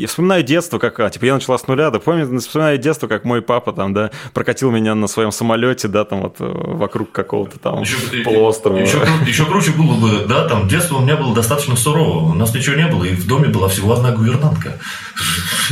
я 0.00 0.08
вспоминаю 0.08 0.42
детство, 0.42 0.78
как, 0.78 0.98
а, 1.00 1.10
типа, 1.10 1.26
я 1.26 1.34
начала 1.34 1.58
с 1.58 1.66
нуля, 1.66 1.90
да, 1.90 1.98
помню, 1.98 2.40
вспоминаю 2.40 2.78
детство, 2.78 3.06
как 3.06 3.24
мой 3.24 3.42
папа 3.42 3.72
там, 3.72 3.94
да, 3.94 4.10
прокатил 4.34 4.70
меня 4.70 4.94
на 4.94 5.06
своем 5.06 5.32
самолете, 5.32 5.88
да, 5.88 6.04
там 6.04 6.22
вот 6.22 6.36
э, 6.40 6.44
вокруг 6.44 7.12
какого-то 7.12 7.58
там 7.58 7.82
еще, 7.82 7.96
полуострова. 8.24 8.78
Еще, 8.78 8.98
еще 9.26 9.44
круче 9.44 9.72
было 9.72 9.94
бы, 9.94 10.26
да, 10.26 10.48
там, 10.48 10.68
детство 10.68 10.96
у 10.96 11.00
меня 11.00 11.16
было 11.16 11.34
достаточно 11.34 11.76
сурово, 11.76 12.32
у 12.32 12.34
нас 12.34 12.54
ничего 12.54 12.76
не 12.76 12.86
было, 12.86 13.04
и 13.04 13.14
в 13.14 13.26
доме 13.26 13.48
была 13.48 13.68
всего 13.68 13.92
одна 13.92 14.12
гувернантка. 14.12 14.78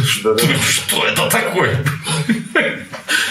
Что 0.03 0.35
это 1.07 1.29
такое? 1.29 1.85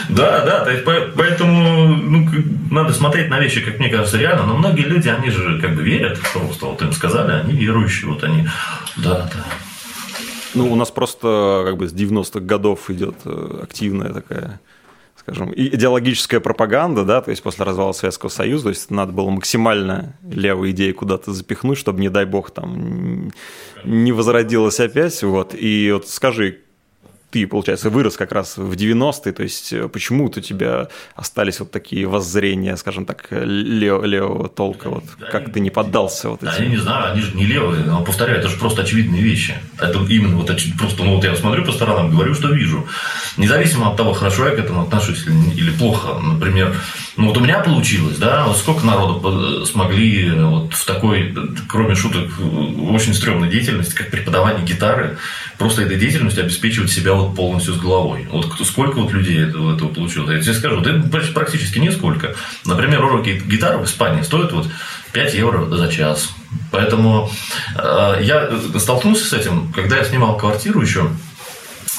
Да, 0.10 0.44
да, 0.46 0.64
то 0.64 0.72
есть 0.72 0.84
поэтому 0.84 1.88
ну, 1.88 2.30
надо 2.72 2.94
смотреть 2.94 3.30
на 3.30 3.40
вещи, 3.40 3.62
как 3.62 3.80
мне 3.80 3.90
кажется, 3.90 4.18
реально. 4.18 4.46
Но 4.46 4.58
многие 4.58 4.84
люди, 4.84 5.10
они 5.10 5.30
же 5.30 5.60
как 5.60 5.76
бы 5.76 5.84
верят 5.84 6.20
просто. 6.34 6.66
Вот 6.66 6.82
им 6.82 6.94
сказали, 6.94 7.34
они 7.34 7.54
верующие, 7.54 8.10
вот 8.10 8.24
они, 8.24 8.48
да, 8.96 9.30
да. 9.34 9.46
Ну, 10.54 10.72
у 10.72 10.76
нас 10.76 10.92
просто 10.92 11.64
как 11.66 11.78
бы 11.78 11.88
с 11.88 11.94
90-х 11.94 12.40
годов 12.40 12.90
идет 12.90 13.16
э, 13.26 13.60
активная 13.64 14.14
такая 14.14 14.60
скажем, 15.28 15.52
идеологическая 15.54 16.40
пропаганда, 16.40 17.04
да, 17.04 17.22
то 17.22 17.32
есть 17.32 17.44
после 17.44 17.66
развала 17.66 17.92
Советского 17.92 18.30
Союза, 18.30 18.64
то 18.66 18.70
есть 18.70 18.90
надо 18.92 19.12
было 19.12 19.30
максимально 19.30 20.16
левые 20.24 20.72
идеи 20.72 20.94
куда-то 20.94 21.34
запихнуть, 21.34 21.78
чтобы, 21.78 22.00
не 22.00 22.08
дай 22.08 22.24
бог, 22.24 22.52
там 22.52 23.32
не 23.84 24.12
возродилось 24.14 24.80
опять, 24.80 25.22
вот, 25.24 25.54
и 25.54 25.92
вот 25.92 26.08
скажи, 26.08 26.62
ты, 27.30 27.46
получается, 27.46 27.90
вырос 27.90 28.16
как 28.16 28.32
раз 28.32 28.58
в 28.58 28.72
90-е, 28.72 29.34
то 29.34 29.44
есть 29.44 29.74
э, 29.74 29.88
почему-то 29.90 30.40
у 30.40 30.44
тебя 30.44 30.88
остались 31.16 31.60
вот 31.60 31.72
такие 31.72 32.08
воззрения, 32.08 32.78
скажем 32.78 33.06
так, 33.06 33.28
лев, 33.32 34.04
левого 34.04 34.48
толка, 34.48 34.90
вот 34.90 35.04
да 35.20 35.28
как 35.28 35.52
ты 35.52 35.60
не 35.60 35.70
поддался 35.70 36.30
вот 36.30 36.44
этим? 36.44 36.63
Я 36.63 36.70
не 36.70 36.78
знаю, 36.78 37.12
они 37.12 37.22
же 37.22 37.36
не 37.36 37.46
левые, 37.46 37.84
но 37.84 38.04
повторяю, 38.04 38.40
это 38.40 38.48
же 38.48 38.58
просто 38.58 38.84
очевидные 38.84 39.22
вещи. 39.22 39.56
Это 39.78 40.00
именно 40.10 40.38
вот 40.38 40.48
просто, 40.80 41.04
ну 41.04 41.16
вот 41.16 41.24
я 41.26 41.36
смотрю 41.36 41.66
по 41.66 41.72
сторонам, 41.72 42.12
говорю, 42.12 42.34
что 42.34 42.50
вижу. 42.50 42.88
Независимо 43.36 43.92
от 43.92 43.98
того, 43.98 44.13
хорошо 44.13 44.48
я 44.48 44.56
к 44.56 44.60
этому 44.60 44.84
отношусь 44.84 45.26
или, 45.28 45.54
или 45.56 45.72
плохо, 45.72 46.20
например, 46.20 46.76
ну 47.18 47.28
вот 47.28 47.38
у 47.38 47.42
меня 47.42 47.60
получилось, 47.60 48.18
да, 48.18 48.46
вот 48.46 48.58
сколько 48.58 48.86
народу 48.86 49.66
смогли 49.66 50.30
вот 50.32 50.74
в 50.74 50.86
такой, 50.86 51.36
кроме 51.68 51.96
шуток, 51.96 52.32
очень 52.90 53.13
стрёмной 53.13 53.50
деятельности, 53.50 53.96
как 53.96 54.12
преподавание 54.12 54.66
гитары, 54.66 55.18
просто 55.58 55.82
этой 55.82 55.98
деятельностью 55.98 56.44
обеспечивать 56.44 56.92
себя 56.92 57.16
вот 57.17 57.36
полностью 57.36 57.73
с 57.73 57.80
головой. 57.80 58.27
Вот 58.32 58.53
сколько 58.65 58.99
вот 58.99 59.12
людей 59.12 59.43
этого, 59.43 59.75
этого 59.75 59.89
получилось? 59.89 60.32
Я 60.32 60.41
тебе 60.41 60.53
скажу, 60.53 60.82
да 60.82 61.03
практически 61.34 61.80
нисколько. 61.80 62.36
Например, 62.65 63.03
уроки 63.03 63.41
гитары 63.45 63.77
в 63.77 63.86
Испании 63.86 64.21
стоят 64.21 64.51
вот 64.51 64.67
5 65.13 65.34
евро 65.34 65.65
за 65.65 65.91
час. 65.91 66.30
Поэтому 66.71 67.30
э, 67.75 68.19
я 68.21 68.49
столкнулся 68.77 69.25
с 69.25 69.34
этим, 69.34 69.71
когда 69.73 69.97
я 69.97 70.06
снимал 70.06 70.38
квартиру 70.38 70.82
еще 70.82 71.10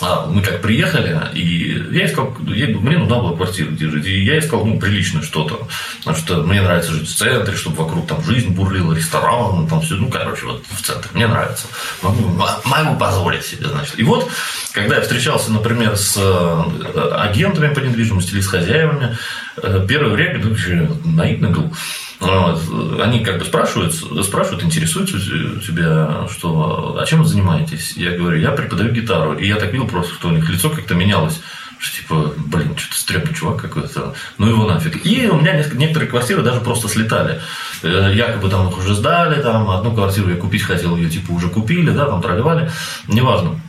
мы 0.00 0.42
как 0.42 0.60
приехали, 0.60 1.20
и 1.34 1.84
я 1.92 2.06
искал, 2.06 2.34
мне 2.38 2.98
нужна 2.98 3.18
была 3.18 3.36
квартира, 3.36 3.68
где 3.68 3.88
жить, 3.88 4.06
и 4.06 4.24
я 4.24 4.38
искал, 4.38 4.64
ну, 4.64 4.78
приличное 4.78 5.22
что-то, 5.22 5.66
потому 5.98 6.16
что 6.16 6.42
мне 6.42 6.62
нравится 6.62 6.92
жить 6.92 7.08
в 7.08 7.16
центре, 7.16 7.56
чтобы 7.56 7.84
вокруг 7.84 8.06
там 8.06 8.22
жизнь 8.24 8.50
бурлила, 8.50 8.92
ресторан, 8.92 9.66
там 9.66 9.80
все, 9.80 9.94
ну, 9.94 10.08
короче, 10.08 10.46
вот 10.46 10.64
в 10.70 10.82
центре, 10.82 11.10
мне 11.14 11.26
нравится, 11.26 11.66
могу, 12.02 12.28
могу 12.64 12.98
позволить 12.98 13.44
себе, 13.44 13.66
значит. 13.68 13.98
И 13.98 14.02
вот, 14.02 14.28
когда 14.72 14.96
я 14.96 15.02
встречался, 15.02 15.50
например, 15.52 15.96
с 15.96 16.16
э, 16.16 17.10
агентами 17.14 17.72
по 17.72 17.80
недвижимости 17.80 18.32
или 18.32 18.40
с 18.40 18.46
хозяевами, 18.46 19.16
э, 19.62 19.86
первое 19.88 20.12
время, 20.12 20.44
ну, 20.44 20.56
наивный 21.04 21.50
был. 21.50 21.72
Они 22.20 23.20
как 23.24 23.38
бы 23.38 23.44
спрашивают, 23.44 23.94
спрашивают, 23.94 24.64
интересуются 24.64 25.18
тебя, 25.60 26.26
что, 26.28 26.96
а 27.00 27.06
чем 27.06 27.22
вы 27.22 27.28
занимаетесь? 27.28 27.92
Я 27.96 28.16
говорю, 28.16 28.40
я 28.40 28.50
преподаю 28.50 28.92
гитару. 28.92 29.34
И 29.38 29.46
я 29.46 29.56
так 29.56 29.72
видел 29.72 29.86
просто, 29.86 30.14
что 30.14 30.28
у 30.28 30.32
них 30.32 30.48
лицо 30.50 30.68
как-то 30.68 30.94
менялось. 30.94 31.40
Что 31.78 31.96
типа, 31.96 32.34
блин, 32.36 32.76
что-то 32.76 33.00
стрёмный 33.00 33.34
чувак 33.34 33.62
какой-то, 33.62 34.14
ну 34.36 34.48
его 34.48 34.66
нафиг. 34.66 35.06
И 35.06 35.28
у 35.28 35.36
меня 35.38 35.52
несколько, 35.52 35.78
некоторые 35.78 36.10
квартиры 36.10 36.42
даже 36.42 36.60
просто 36.60 36.88
слетали. 36.88 37.40
Э, 37.84 38.10
якобы 38.12 38.50
там 38.50 38.68
их 38.68 38.78
уже 38.78 38.94
сдали, 38.96 39.40
там 39.40 39.70
одну 39.70 39.94
квартиру 39.94 40.28
я 40.28 40.36
купить 40.36 40.62
хотел, 40.62 40.96
ее 40.96 41.08
типа 41.08 41.30
уже 41.30 41.48
купили, 41.48 41.90
да, 41.90 42.06
там 42.06 42.20
проливали, 42.20 42.68
неважно. 43.06 43.60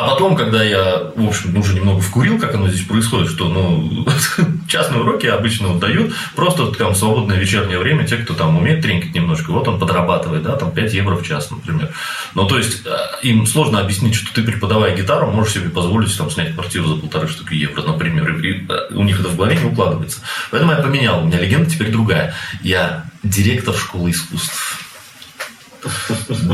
А 0.00 0.08
потом, 0.08 0.34
когда 0.34 0.62
я, 0.62 1.12
в 1.14 1.28
общем, 1.28 1.54
уже 1.58 1.74
немного 1.74 2.00
вкурил, 2.00 2.38
как 2.38 2.54
оно 2.54 2.68
здесь 2.68 2.86
происходит, 2.86 3.28
что 3.28 3.48
ну, 3.48 4.06
частные 4.68 5.02
уроки 5.02 5.26
обычно 5.26 5.68
вот 5.68 5.78
дают 5.78 6.14
просто 6.34 6.68
там 6.72 6.94
свободное 6.94 7.36
вечернее 7.36 7.78
время, 7.78 8.06
те, 8.06 8.16
кто 8.16 8.32
там 8.32 8.56
умеет 8.56 8.80
тренькать 8.80 9.14
немножко, 9.14 9.50
вот 9.50 9.68
он 9.68 9.78
подрабатывает, 9.78 10.42
да, 10.42 10.56
там 10.56 10.72
5 10.72 10.94
евро 10.94 11.16
в 11.16 11.26
час, 11.26 11.50
например. 11.50 11.90
Ну, 12.34 12.46
то 12.46 12.56
есть, 12.56 12.86
э, 12.86 12.90
им 13.26 13.46
сложно 13.46 13.80
объяснить, 13.80 14.14
что 14.14 14.32
ты, 14.32 14.42
преподавая 14.42 14.96
гитару, 14.96 15.30
можешь 15.30 15.52
себе 15.52 15.68
позволить 15.68 16.16
там 16.16 16.30
снять 16.30 16.54
квартиру 16.54 16.86
за 16.86 16.94
полторы 16.96 17.28
штуки 17.28 17.52
евро, 17.52 17.82
например, 17.82 18.38
и 18.38 18.66
э, 18.66 18.94
у 18.94 19.02
них 19.02 19.20
это 19.20 19.28
в 19.28 19.36
голове 19.36 19.56
не 19.56 19.68
укладывается. 19.68 20.22
Поэтому 20.50 20.72
я 20.72 20.78
поменял, 20.78 21.22
у 21.22 21.26
меня 21.26 21.38
легенда 21.38 21.68
теперь 21.68 21.92
другая. 21.92 22.34
Я 22.62 23.04
директор 23.22 23.74
школы 23.74 24.12
искусств. 24.12 24.89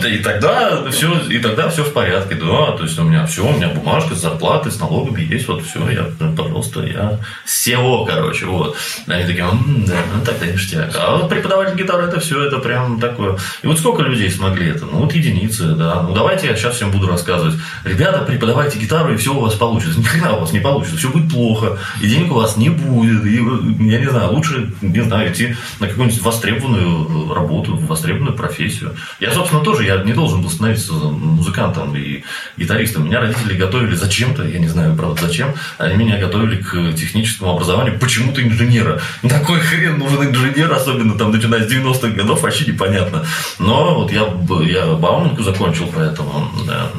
И 0.06 0.18
тогда 0.18 0.88
все, 0.90 1.18
и 1.28 1.38
тогда 1.38 1.68
все 1.68 1.82
в 1.84 1.92
порядке, 1.92 2.34
да, 2.36 2.72
то 2.72 2.82
есть 2.82 2.98
у 2.98 3.02
меня 3.02 3.26
все, 3.26 3.46
у 3.46 3.52
меня 3.52 3.68
бумажка 3.68 4.14
с 4.14 4.20
зарплатой, 4.20 4.70
с 4.70 4.78
налогами 4.78 5.22
есть, 5.22 5.48
вот 5.48 5.64
все, 5.64 5.88
я, 5.90 6.06
пожалуйста, 6.36 6.82
я 6.82 7.18
SEO, 7.46 8.06
короче, 8.06 8.46
вот. 8.46 8.76
Они 9.06 9.24
такие, 9.24 9.44
м-м, 9.44 9.84
да, 9.86 9.96
ну 10.14 10.24
тогда 10.24 10.46
ништяк. 10.46 10.94
А 10.96 11.16
вот 11.16 11.28
преподаватель 11.28 11.76
гитары, 11.76 12.04
это 12.04 12.20
все, 12.20 12.44
это 12.44 12.58
прям 12.58 13.00
такое. 13.00 13.36
И 13.62 13.66
вот 13.66 13.78
сколько 13.78 14.02
людей 14.02 14.30
смогли 14.30 14.70
это? 14.70 14.86
Ну 14.86 15.00
вот 15.00 15.12
единицы, 15.12 15.74
да. 15.74 16.02
Ну 16.02 16.14
давайте 16.14 16.46
я 16.46 16.56
сейчас 16.56 16.76
всем 16.76 16.90
буду 16.90 17.08
рассказывать. 17.08 17.54
Ребята, 17.84 18.20
преподавайте 18.20 18.78
гитару, 18.78 19.12
и 19.12 19.16
все 19.16 19.34
у 19.34 19.40
вас 19.40 19.54
получится. 19.54 19.98
Ни 19.98 20.04
хрена 20.04 20.36
у 20.36 20.40
вас 20.40 20.52
не 20.52 20.60
получится, 20.60 20.96
все 20.96 21.10
будет 21.10 21.30
плохо, 21.30 21.78
и 22.00 22.08
денег 22.08 22.30
у 22.32 22.34
вас 22.34 22.56
не 22.56 22.70
будет, 22.70 23.24
и, 23.24 23.36
я 23.36 23.98
не 23.98 24.10
знаю, 24.10 24.32
лучше, 24.32 24.72
не 24.80 25.00
знаю, 25.00 25.32
идти 25.32 25.56
на 25.80 25.88
какую-нибудь 25.88 26.22
востребованную 26.22 27.34
работу, 27.34 27.76
востребованную 27.76 28.36
профессию. 28.36 28.94
Я, 29.20 29.32
собственно, 29.32 29.62
тоже 29.62 29.84
я 29.84 30.02
не 30.02 30.12
должен 30.12 30.42
был 30.42 30.50
становиться 30.50 30.92
музыкантом 30.92 31.96
и 31.96 32.22
гитаристом. 32.56 33.06
Меня 33.06 33.20
родители 33.20 33.56
готовили 33.56 33.94
зачем-то, 33.94 34.44
я 34.44 34.58
не 34.58 34.68
знаю, 34.68 34.94
правда, 34.96 35.22
зачем, 35.22 35.54
они 35.78 35.96
меня 35.96 36.18
готовили 36.18 36.62
к 36.62 36.92
техническому 36.94 37.52
образованию, 37.52 37.98
почему-то 37.98 38.42
инженера. 38.42 39.00
такой 39.22 39.60
хрен 39.60 39.98
нужен 39.98 40.28
инженер, 40.28 40.72
особенно 40.72 41.16
там, 41.16 41.32
начиная 41.32 41.66
с 41.66 41.72
90-х 41.72 42.08
годов, 42.08 42.42
вообще 42.42 42.70
непонятно. 42.70 43.24
Но 43.58 44.00
вот 44.00 44.12
я, 44.12 44.26
я 44.64 44.94
Бауманку 44.94 45.42
закончил, 45.42 45.90
поэтому, 45.94 46.50
да. 46.66 46.90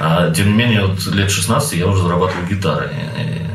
А, 0.00 0.30
тем 0.32 0.48
не 0.48 0.54
менее, 0.54 0.86
вот 0.86 1.06
лет 1.14 1.30
16 1.30 1.74
я 1.74 1.86
уже 1.86 2.02
зарабатывал 2.02 2.46
гитарой. 2.46 2.88
И, 3.18 3.46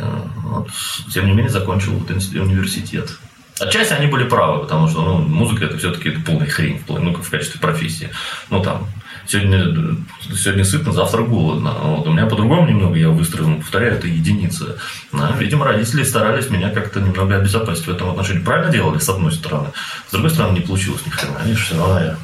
вот, 0.43 0.69
тем 1.11 1.25
не 1.25 1.31
менее, 1.31 1.49
закончил 1.49 1.93
вот 1.93 2.09
университет. 2.09 3.17
Отчасти 3.59 3.93
они 3.93 4.07
были 4.07 4.25
правы, 4.25 4.63
потому 4.63 4.87
что 4.87 5.01
ну, 5.01 5.17
музыка 5.19 5.65
это 5.65 5.77
все-таки 5.77 6.09
это 6.09 6.19
полная 6.21 6.47
хрень 6.47 6.81
ну, 6.87 7.13
в 7.13 7.29
качестве 7.29 7.59
профессии. 7.59 8.09
Ну 8.49 8.61
там 8.61 8.87
сегодня, 9.27 9.97
сегодня 10.35 10.65
сытно, 10.65 10.91
завтра 10.91 11.23
голодно. 11.23 11.71
Вот. 11.71 12.07
У 12.07 12.11
меня 12.11 12.25
по-другому 12.25 12.67
немного 12.67 12.95
я 12.95 13.09
выстроил, 13.09 13.55
повторяю, 13.55 13.93
это 13.93 14.07
единица. 14.07 14.77
Да, 15.13 15.31
видимо, 15.39 15.65
родители 15.65 16.03
старались 16.03 16.49
меня 16.49 16.69
как-то 16.69 16.99
немного 16.99 17.37
обезопасить 17.37 17.87
в 17.87 17.91
этом 17.91 18.09
отношении. 18.09 18.43
Правильно 18.43 18.71
делали, 18.71 18.99
с 18.99 19.07
одной 19.07 19.31
стороны. 19.31 19.69
С 20.07 20.11
другой 20.11 20.31
стороны, 20.31 20.55
не 20.55 20.65
получилось 20.65 21.05
ни 21.05 21.11
хрена. 21.11 21.39
Видишь, 21.45 21.65
все 21.65 21.77
равно 21.77 21.99
я 21.99 22.17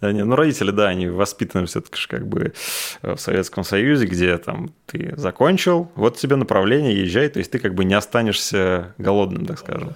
да, 0.00 0.12
не, 0.12 0.24
ну, 0.24 0.36
родители, 0.36 0.70
да, 0.70 0.88
они 0.88 1.08
воспитаны 1.08 1.66
все-таки 1.66 2.00
как 2.08 2.26
бы 2.26 2.52
э, 3.02 3.14
в 3.14 3.20
Советском 3.20 3.64
Союзе, 3.64 4.06
где 4.06 4.36
там 4.38 4.70
ты 4.86 5.14
закончил, 5.16 5.90
вот 5.96 6.16
тебе 6.16 6.36
направление, 6.36 7.00
езжай, 7.00 7.28
то 7.28 7.38
есть 7.40 7.50
ты 7.50 7.58
как 7.58 7.74
бы 7.74 7.84
не 7.84 7.94
останешься 7.94 8.94
голодным, 8.98 9.44
так 9.44 9.58
скажем. 9.58 9.94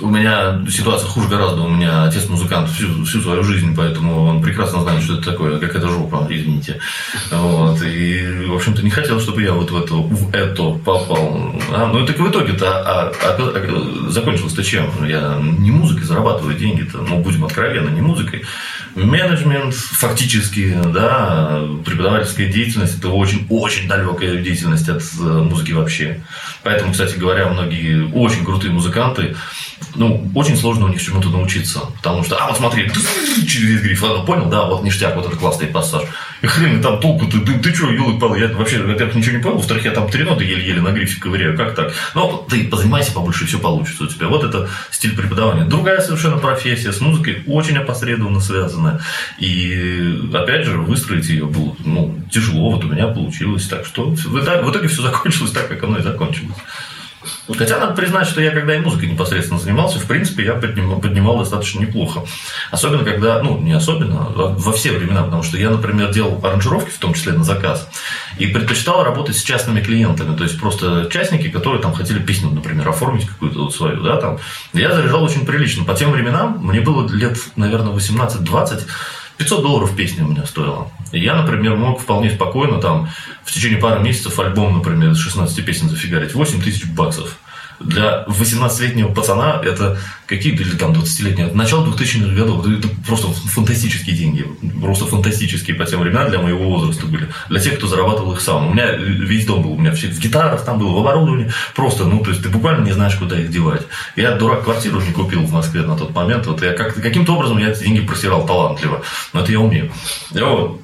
У 0.00 0.06
меня 0.06 0.64
ситуация 0.68 1.08
хуже 1.08 1.28
гораздо. 1.28 1.62
У 1.62 1.68
меня 1.68 2.04
отец 2.04 2.28
музыкант 2.28 2.68
всю, 2.70 3.04
всю 3.04 3.20
свою 3.20 3.42
жизнь, 3.42 3.74
поэтому 3.76 4.22
он 4.22 4.42
прекрасно 4.42 4.82
знает, 4.82 5.02
что 5.02 5.14
это 5.14 5.30
такое, 5.30 5.58
как 5.58 5.74
это 5.74 5.88
жопа, 5.88 6.26
извините. 6.30 6.80
Вот. 7.30 7.82
И, 7.82 8.46
в 8.46 8.54
общем-то, 8.54 8.82
не 8.82 8.90
хотел, 8.90 9.20
чтобы 9.20 9.42
я 9.42 9.52
вот 9.52 9.70
в 9.70 9.76
это, 9.76 9.94
в 9.94 10.34
это 10.34 10.70
попал. 10.78 11.54
А, 11.72 11.86
ну, 11.92 12.06
так 12.06 12.18
в 12.18 12.30
итоге-то 12.30 12.66
а, 12.70 13.12
а, 13.22 13.36
а, 13.38 14.10
закончилось-то 14.10 14.62
чем? 14.62 14.90
Я 15.04 15.38
не 15.40 15.70
музыкой 15.70 16.04
зарабатывают 16.04 16.58
деньги-то, 16.58 16.98
ну, 16.98 17.20
будем 17.20 17.44
откровенны, 17.44 17.90
не 17.90 18.00
музыкой. 18.00 18.44
Менеджмент 19.44 19.74
фактически, 19.74 20.76
да, 20.92 21.62
преподавательская 21.84 22.50
деятельность– 22.50 22.98
это 22.98 23.08
очень-очень 23.08 23.88
далекая 23.88 24.36
деятельность 24.42 24.88
от 24.88 25.02
э, 25.02 25.22
музыки 25.22 25.72
вообще. 25.72 26.20
Поэтому, 26.62 26.92
кстати 26.92 27.16
говоря, 27.16 27.48
многие 27.48 28.10
очень 28.12 28.44
крутые 28.44 28.72
музыканты, 28.72 29.34
ну, 29.94 30.30
очень 30.34 30.56
сложно 30.56 30.86
у 30.86 30.88
них 30.88 31.02
чему-то 31.02 31.28
научиться. 31.28 31.80
Потому 31.96 32.22
что, 32.22 32.36
а, 32.36 32.48
вот 32.48 32.58
смотри, 32.58 32.90
через 33.46 33.82
гриф, 33.82 34.02
ладно, 34.02 34.24
понял, 34.24 34.46
да, 34.46 34.64
вот 34.64 34.82
ништяк, 34.82 35.16
вот 35.16 35.26
этот 35.26 35.38
классный 35.38 35.66
пассаж. 35.66 36.02
И 36.42 36.46
хрен 36.46 36.80
там 36.80 37.00
толку, 37.00 37.26
ты, 37.26 37.40
ты, 37.40 37.58
ты 37.58 37.74
что, 37.74 37.90
елы 37.90 38.18
пал 38.18 38.34
я 38.34 38.48
вообще, 38.48 38.82
во-первых, 38.82 39.14
ничего 39.14 39.36
не 39.36 39.42
понял, 39.42 39.56
во-вторых, 39.56 39.84
я 39.84 39.90
там 39.90 40.08
три 40.08 40.24
ноты 40.24 40.44
еле-еле 40.44 40.80
на 40.80 40.90
грифе 40.90 41.20
ковыряю, 41.20 41.56
как 41.56 41.74
так? 41.74 41.92
Ну, 42.14 42.46
ты 42.48 42.64
позанимайся 42.64 43.12
побольше, 43.12 43.46
все 43.46 43.58
получится 43.58 44.04
у 44.04 44.06
тебя. 44.06 44.28
Вот 44.28 44.44
это 44.44 44.68
стиль 44.90 45.14
преподавания. 45.14 45.64
Другая 45.64 46.00
совершенно 46.00 46.38
профессия, 46.38 46.92
с 46.92 47.00
музыкой 47.00 47.42
очень 47.46 47.76
опосредованно 47.76 48.40
связанная. 48.40 49.00
И, 49.38 50.30
опять 50.32 50.64
же, 50.64 50.78
выстроить 50.78 51.28
ее 51.28 51.44
было 51.44 51.76
ну, 51.84 52.18
тяжело, 52.30 52.70
вот 52.70 52.84
у 52.84 52.88
меня 52.88 53.08
получилось. 53.08 53.66
Так 53.66 53.84
что 53.84 54.10
в 54.10 54.70
итоге 54.70 54.88
все 54.88 55.02
закончилось 55.02 55.52
так, 55.52 55.68
как 55.68 55.82
оно 55.82 55.98
и 55.98 56.02
закончилось. 56.02 56.49
Хотя 57.58 57.78
надо 57.78 57.94
признать, 57.94 58.26
что 58.26 58.40
я 58.40 58.50
когда 58.50 58.74
и 58.74 58.80
музыкой 58.80 59.10
непосредственно 59.10 59.60
занимался, 59.60 59.98
в 59.98 60.06
принципе, 60.06 60.44
я 60.44 60.54
поднимал, 60.54 61.00
поднимал 61.00 61.38
достаточно 61.38 61.80
неплохо. 61.80 62.22
Особенно 62.70 63.04
когда, 63.04 63.42
ну, 63.42 63.58
не 63.58 63.72
особенно, 63.72 64.26
а 64.28 64.54
во 64.56 64.72
все 64.72 64.92
времена, 64.92 65.22
потому 65.24 65.42
что 65.42 65.58
я, 65.58 65.70
например, 65.70 66.12
делал 66.12 66.40
аранжировки, 66.42 66.90
в 66.90 66.98
том 66.98 67.12
числе 67.12 67.32
на 67.32 67.44
заказ, 67.44 67.88
и 68.38 68.46
предпочитал 68.46 69.04
работать 69.04 69.36
с 69.36 69.42
частными 69.42 69.82
клиентами, 69.82 70.36
то 70.36 70.44
есть 70.44 70.58
просто 70.58 71.08
частники, 71.12 71.50
которые 71.50 71.82
там 71.82 71.92
хотели 71.92 72.20
песню, 72.20 72.50
например, 72.50 72.88
оформить 72.88 73.26
какую-то 73.26 73.64
вот 73.64 73.74
свою, 73.74 74.02
да, 74.02 74.16
там. 74.16 74.38
Я 74.72 74.94
заряжал 74.94 75.22
очень 75.22 75.44
прилично. 75.44 75.84
По 75.84 75.94
тем 75.94 76.12
временам 76.12 76.58
мне 76.62 76.80
было 76.80 77.06
лет, 77.08 77.38
наверное, 77.56 77.92
18-20, 77.92 78.86
500 79.40 79.62
долларов 79.62 79.96
песня 79.96 80.26
у 80.26 80.28
меня 80.28 80.44
стоила. 80.44 80.92
И 81.12 81.18
я, 81.18 81.34
например, 81.34 81.74
мог 81.74 81.98
вполне 81.98 82.30
спокойно 82.30 82.78
там 82.78 83.08
в 83.42 83.50
течение 83.50 83.78
пары 83.78 84.02
месяцев 84.02 84.38
альбом, 84.38 84.74
например, 84.76 85.12
из 85.12 85.16
16 85.16 85.64
песен 85.64 85.88
зафигарить. 85.88 86.34
8 86.34 86.60
тысяч 86.60 86.84
баксов 86.84 87.38
для 87.80 88.24
18-летнего 88.28 89.08
пацана 89.12 89.60
это 89.64 89.98
какие 90.26 90.52
или 90.52 90.76
там 90.76 90.92
20-летнего, 90.92 91.52
начало 91.54 91.84
2000-х 91.86 92.34
годов, 92.34 92.64
это 92.64 92.88
просто 93.04 93.26
фантастические 93.28 94.14
деньги, 94.14 94.46
просто 94.80 95.06
фантастические 95.06 95.74
по 95.74 95.84
тем 95.84 96.00
временам 96.00 96.28
для 96.28 96.38
моего 96.38 96.64
возраста 96.64 97.06
были, 97.06 97.28
для 97.48 97.58
тех, 97.58 97.78
кто 97.78 97.88
зарабатывал 97.88 98.34
их 98.34 98.40
сам. 98.40 98.68
У 98.68 98.72
меня 98.72 98.92
весь 98.92 99.44
дом 99.44 99.62
был, 99.62 99.72
у 99.72 99.78
меня 99.78 99.92
все 99.92 100.06
в 100.08 100.20
гитарах 100.20 100.64
там 100.64 100.78
было, 100.78 100.92
в 100.92 100.98
оборудовании, 100.98 101.50
просто, 101.74 102.04
ну, 102.04 102.22
то 102.22 102.30
есть 102.30 102.42
ты 102.42 102.48
буквально 102.48 102.84
не 102.84 102.92
знаешь, 102.92 103.16
куда 103.16 103.40
их 103.40 103.50
девать. 103.50 103.82
Я, 104.14 104.36
дурак, 104.36 104.62
квартиру 104.62 105.00
не 105.00 105.12
купил 105.12 105.42
в 105.42 105.52
Москве 105.52 105.82
на 105.82 105.96
тот 105.96 106.14
момент, 106.14 106.46
вот 106.46 106.62
я 106.62 106.74
как, 106.74 106.94
каким-то 106.94 107.34
образом 107.34 107.58
я 107.58 107.70
эти 107.70 107.82
деньги 107.82 108.06
просирал 108.06 108.46
талантливо, 108.46 109.02
но 109.32 109.40
это 109.40 109.50
я 109.50 109.58
умею. 109.58 109.90
Вот. 110.30 110.80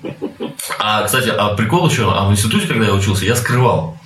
А, 0.80 1.04
кстати, 1.04 1.28
а 1.28 1.54
прикол 1.54 1.88
еще, 1.88 2.12
а 2.12 2.26
в 2.26 2.32
институте, 2.32 2.66
когда 2.66 2.87
я 2.87 2.94
учился, 2.94 3.24
я 3.24 3.37
скрывал. 3.37 3.96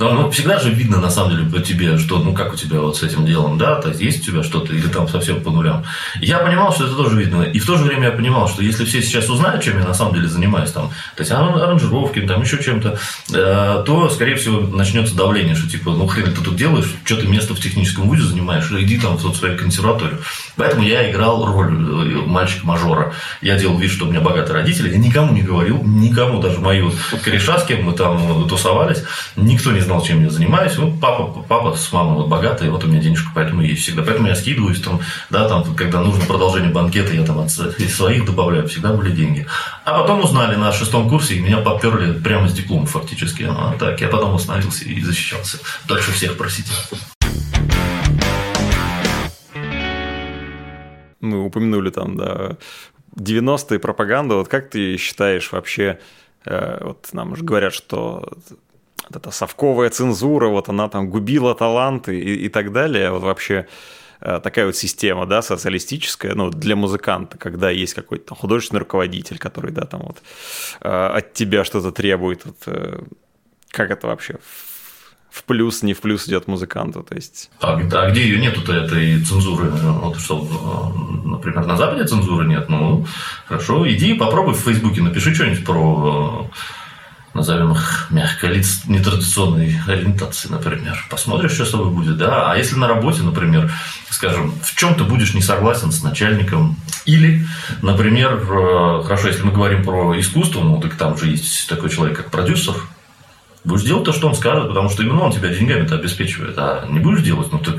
Но 0.00 0.14
ну, 0.14 0.30
всегда 0.30 0.58
же 0.58 0.70
видно, 0.70 0.98
на 0.98 1.10
самом 1.10 1.36
деле, 1.36 1.50
по 1.50 1.60
тебе, 1.60 1.98
что, 1.98 2.18
ну, 2.20 2.32
как 2.32 2.54
у 2.54 2.56
тебя 2.56 2.80
вот 2.80 2.96
с 2.96 3.02
этим 3.02 3.26
делом, 3.26 3.58
да, 3.58 3.76
то 3.82 3.90
есть, 3.90 4.00
есть 4.00 4.22
у 4.22 4.32
тебя 4.32 4.42
что-то, 4.42 4.72
или 4.72 4.88
там 4.88 5.06
совсем 5.06 5.42
по 5.42 5.50
нулям. 5.50 5.84
Я 6.22 6.38
понимал, 6.38 6.72
что 6.72 6.86
это 6.86 6.94
тоже 6.94 7.18
видно. 7.18 7.42
И 7.42 7.58
в 7.58 7.66
то 7.66 7.76
же 7.76 7.84
время 7.84 8.04
я 8.04 8.12
понимал, 8.12 8.48
что 8.48 8.62
если 8.62 8.86
все 8.86 9.02
сейчас 9.02 9.28
узнают, 9.28 9.62
чем 9.62 9.78
я 9.78 9.84
на 9.84 9.92
самом 9.92 10.14
деле 10.14 10.26
занимаюсь, 10.26 10.70
там, 10.70 10.88
то 11.16 11.20
есть, 11.20 11.30
аранжировки, 11.30 12.20
там, 12.20 12.40
еще 12.40 12.62
чем-то, 12.62 12.98
э, 13.30 13.82
то, 13.84 14.08
скорее 14.08 14.36
всего, 14.36 14.60
начнется 14.60 15.14
давление, 15.14 15.54
что, 15.54 15.68
типа, 15.68 15.90
ну, 15.90 16.06
хрен 16.06 16.32
ты 16.32 16.40
тут 16.42 16.56
делаешь, 16.56 16.90
что 17.04 17.16
ты 17.16 17.26
место 17.26 17.54
в 17.54 17.60
техническом 17.60 18.08
вузе 18.08 18.22
занимаешь, 18.22 18.70
иди 18.70 18.98
там 18.98 19.18
в 19.18 19.36
свою 19.36 19.58
консерваторию. 19.58 20.20
Поэтому 20.56 20.82
я 20.82 21.10
играл 21.10 21.44
роль 21.44 21.74
э, 21.74 22.22
мальчика-мажора. 22.26 23.12
Я 23.42 23.58
делал 23.58 23.76
вид, 23.76 23.90
что 23.90 24.06
у 24.06 24.08
меня 24.08 24.22
богатые 24.22 24.54
родители, 24.54 24.90
я 24.90 24.98
никому 24.98 25.34
не 25.34 25.42
говорил, 25.42 25.82
никому, 25.84 26.40
даже 26.40 26.58
вот 26.58 26.94
кореша, 27.22 27.58
с 27.58 27.64
кем 27.64 27.84
мы 27.84 27.92
там 27.92 28.48
тусовались, 28.48 29.04
никто 29.36 29.72
не 29.72 29.80
знал, 29.80 29.89
знал, 29.90 30.02
чем 30.02 30.22
я 30.22 30.30
занимаюсь. 30.30 30.78
Вот 30.78 31.00
папа, 31.00 31.44
папа 31.48 31.76
с 31.76 31.92
мамой 31.92 32.14
вот 32.14 32.28
богатые, 32.28 32.70
вот 32.70 32.84
у 32.84 32.86
меня 32.86 33.00
денежка, 33.00 33.32
поэтому 33.34 33.60
есть 33.62 33.82
всегда. 33.82 34.02
Поэтому 34.02 34.28
я 34.28 34.36
скидываюсь 34.36 34.80
там, 34.80 35.00
да, 35.30 35.48
там, 35.48 35.64
когда 35.74 36.00
нужно 36.00 36.24
продолжение 36.26 36.70
банкета, 36.70 37.12
я 37.12 37.24
там 37.24 37.40
от 37.40 37.50
своих 37.50 38.24
добавляю, 38.24 38.68
всегда 38.68 38.92
были 38.92 39.10
деньги. 39.10 39.48
А 39.84 40.00
потом 40.00 40.22
узнали 40.22 40.54
на 40.54 40.70
шестом 40.70 41.08
курсе, 41.08 41.34
и 41.34 41.40
меня 41.40 41.58
поперли 41.58 42.12
прямо 42.20 42.48
с 42.48 42.52
диплома 42.52 42.86
фактически. 42.86 43.48
А, 43.48 43.74
так, 43.80 44.00
я 44.00 44.06
потом 44.06 44.36
остановился 44.36 44.84
и 44.84 45.00
защищался. 45.02 45.58
Дальше 45.88 46.12
всех 46.12 46.36
просите. 46.36 46.70
Мы 51.20 51.44
упомянули 51.44 51.90
там, 51.90 52.16
да, 52.16 52.58
90-е 53.16 53.80
пропаганда. 53.80 54.36
Вот 54.36 54.46
как 54.46 54.70
ты 54.70 54.96
считаешь 54.98 55.50
вообще, 55.50 55.98
э, 56.44 56.78
вот 56.84 57.08
нам 57.12 57.32
уже 57.32 57.42
говорят, 57.42 57.74
что 57.74 58.28
вот 59.10 59.16
эта 59.20 59.30
совковая 59.30 59.90
цензура, 59.90 60.48
вот 60.48 60.68
она 60.68 60.88
там 60.88 61.10
губила 61.10 61.54
таланты 61.54 62.18
и, 62.18 62.46
и 62.46 62.48
так 62.48 62.72
далее. 62.72 63.10
Вот 63.10 63.22
вообще 63.22 63.66
э, 64.20 64.40
такая 64.42 64.66
вот 64.66 64.76
система, 64.76 65.26
да, 65.26 65.42
социалистическая, 65.42 66.34
ну, 66.34 66.50
для 66.50 66.76
музыканта, 66.76 67.36
когда 67.36 67.70
есть 67.70 67.94
какой-то 67.94 68.34
художественный 68.34 68.80
руководитель, 68.80 69.38
который, 69.38 69.72
да, 69.72 69.84
там 69.84 70.02
вот 70.02 70.22
э, 70.80 71.18
от 71.18 71.34
тебя 71.34 71.64
что-то 71.64 71.90
требует, 71.90 72.44
вот, 72.44 72.56
э, 72.66 73.00
как 73.70 73.90
это 73.90 74.06
вообще 74.06 74.38
в 75.30 75.44
плюс, 75.44 75.82
не 75.82 75.94
в 75.94 76.00
плюс 76.00 76.28
идет 76.28 76.48
музыканту, 76.48 77.04
то 77.04 77.14
есть... 77.14 77.50
А, 77.60 77.74
а 77.76 78.10
где 78.10 78.22
ее 78.22 78.40
нету-то, 78.40 78.72
этой 78.72 79.22
цензуры? 79.22 79.70
Вот 79.70 80.18
что, 80.18 80.92
например, 81.24 81.66
на 81.66 81.76
Западе 81.76 82.04
цензуры 82.04 82.46
нет, 82.46 82.68
ну, 82.68 83.06
хорошо, 83.46 83.88
иди 83.88 84.14
попробуй 84.14 84.54
в 84.54 84.58
Фейсбуке, 84.58 85.02
напиши 85.02 85.32
что-нибудь 85.32 85.64
про 85.64 86.50
назовем 87.34 87.72
их 87.72 88.08
мягко, 88.10 88.48
лиц 88.48 88.82
нетрадиционной 88.86 89.78
ориентации, 89.86 90.48
например. 90.48 91.04
Посмотришь, 91.10 91.52
что 91.52 91.64
с 91.64 91.70
тобой 91.70 91.90
будет, 91.90 92.16
да. 92.16 92.50
А 92.50 92.56
если 92.56 92.76
на 92.76 92.88
работе, 92.88 93.22
например, 93.22 93.72
скажем, 94.10 94.52
в 94.62 94.74
чем 94.76 94.94
ты 94.94 95.04
будешь 95.04 95.34
не 95.34 95.42
согласен 95.42 95.92
с 95.92 96.02
начальником, 96.02 96.76
или, 97.04 97.46
например, 97.82 98.34
э, 98.34 99.02
хорошо, 99.04 99.28
если 99.28 99.42
мы 99.42 99.52
говорим 99.52 99.84
про 99.84 100.18
искусство, 100.18 100.62
ну, 100.62 100.80
так 100.80 100.94
там 100.96 101.16
же 101.16 101.28
есть 101.28 101.68
такой 101.68 101.90
человек, 101.90 102.16
как 102.16 102.30
продюсер, 102.30 102.74
Будешь 103.62 103.84
делать 103.84 104.04
то, 104.04 104.12
что 104.12 104.26
он 104.26 104.34
скажет, 104.34 104.68
потому 104.68 104.88
что 104.88 105.02
именно 105.02 105.20
он 105.22 105.32
тебя 105.32 105.50
деньгами-то 105.50 105.96
обеспечивает. 105.96 106.54
А 106.56 106.86
не 106.88 106.98
будешь 106.98 107.22
делать, 107.22 107.52
ну 107.52 107.58
ты 107.58 107.72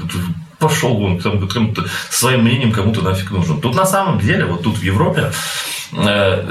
пошел 0.61 0.95
вон, 0.95 1.19
кому-то, 1.19 1.85
своим 2.09 2.43
мнением 2.43 2.71
кому-то 2.71 3.01
нафиг 3.01 3.31
нужен. 3.31 3.59
Тут 3.59 3.75
на 3.75 3.85
самом 3.85 4.19
деле, 4.19 4.45
вот 4.45 4.61
тут 4.61 4.77
в 4.77 4.83
Европе, 4.83 5.31
э, 5.91 6.45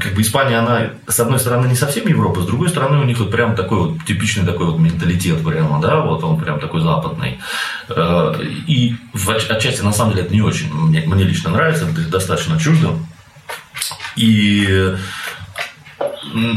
как 0.00 0.14
бы 0.14 0.22
Испания, 0.22 0.58
она, 0.58 0.90
с 1.06 1.20
одной 1.20 1.38
стороны, 1.38 1.66
не 1.68 1.76
совсем 1.76 2.08
Европа, 2.08 2.40
с 2.40 2.46
другой 2.46 2.70
стороны, 2.70 2.98
у 2.98 3.04
них 3.04 3.18
вот 3.18 3.30
прям 3.30 3.54
такой 3.54 3.78
вот 3.78 4.04
типичный 4.06 4.46
такой 4.46 4.66
вот 4.66 4.78
менталитет 4.80 5.44
прямо, 5.44 5.80
да, 5.80 6.00
вот 6.00 6.24
он 6.24 6.40
прям 6.40 6.58
такой 6.58 6.80
западный. 6.80 7.38
Э, 7.90 8.34
и 8.66 8.96
в, 9.12 9.30
отчасти, 9.30 9.82
на 9.82 9.92
самом 9.92 10.12
деле, 10.12 10.24
это 10.24 10.34
не 10.34 10.42
очень 10.42 10.72
мне, 10.72 11.02
мне 11.06 11.24
лично 11.24 11.50
нравится, 11.50 11.84
это 11.84 12.08
достаточно 12.08 12.58
чуждо. 12.58 12.94
И 14.16 14.96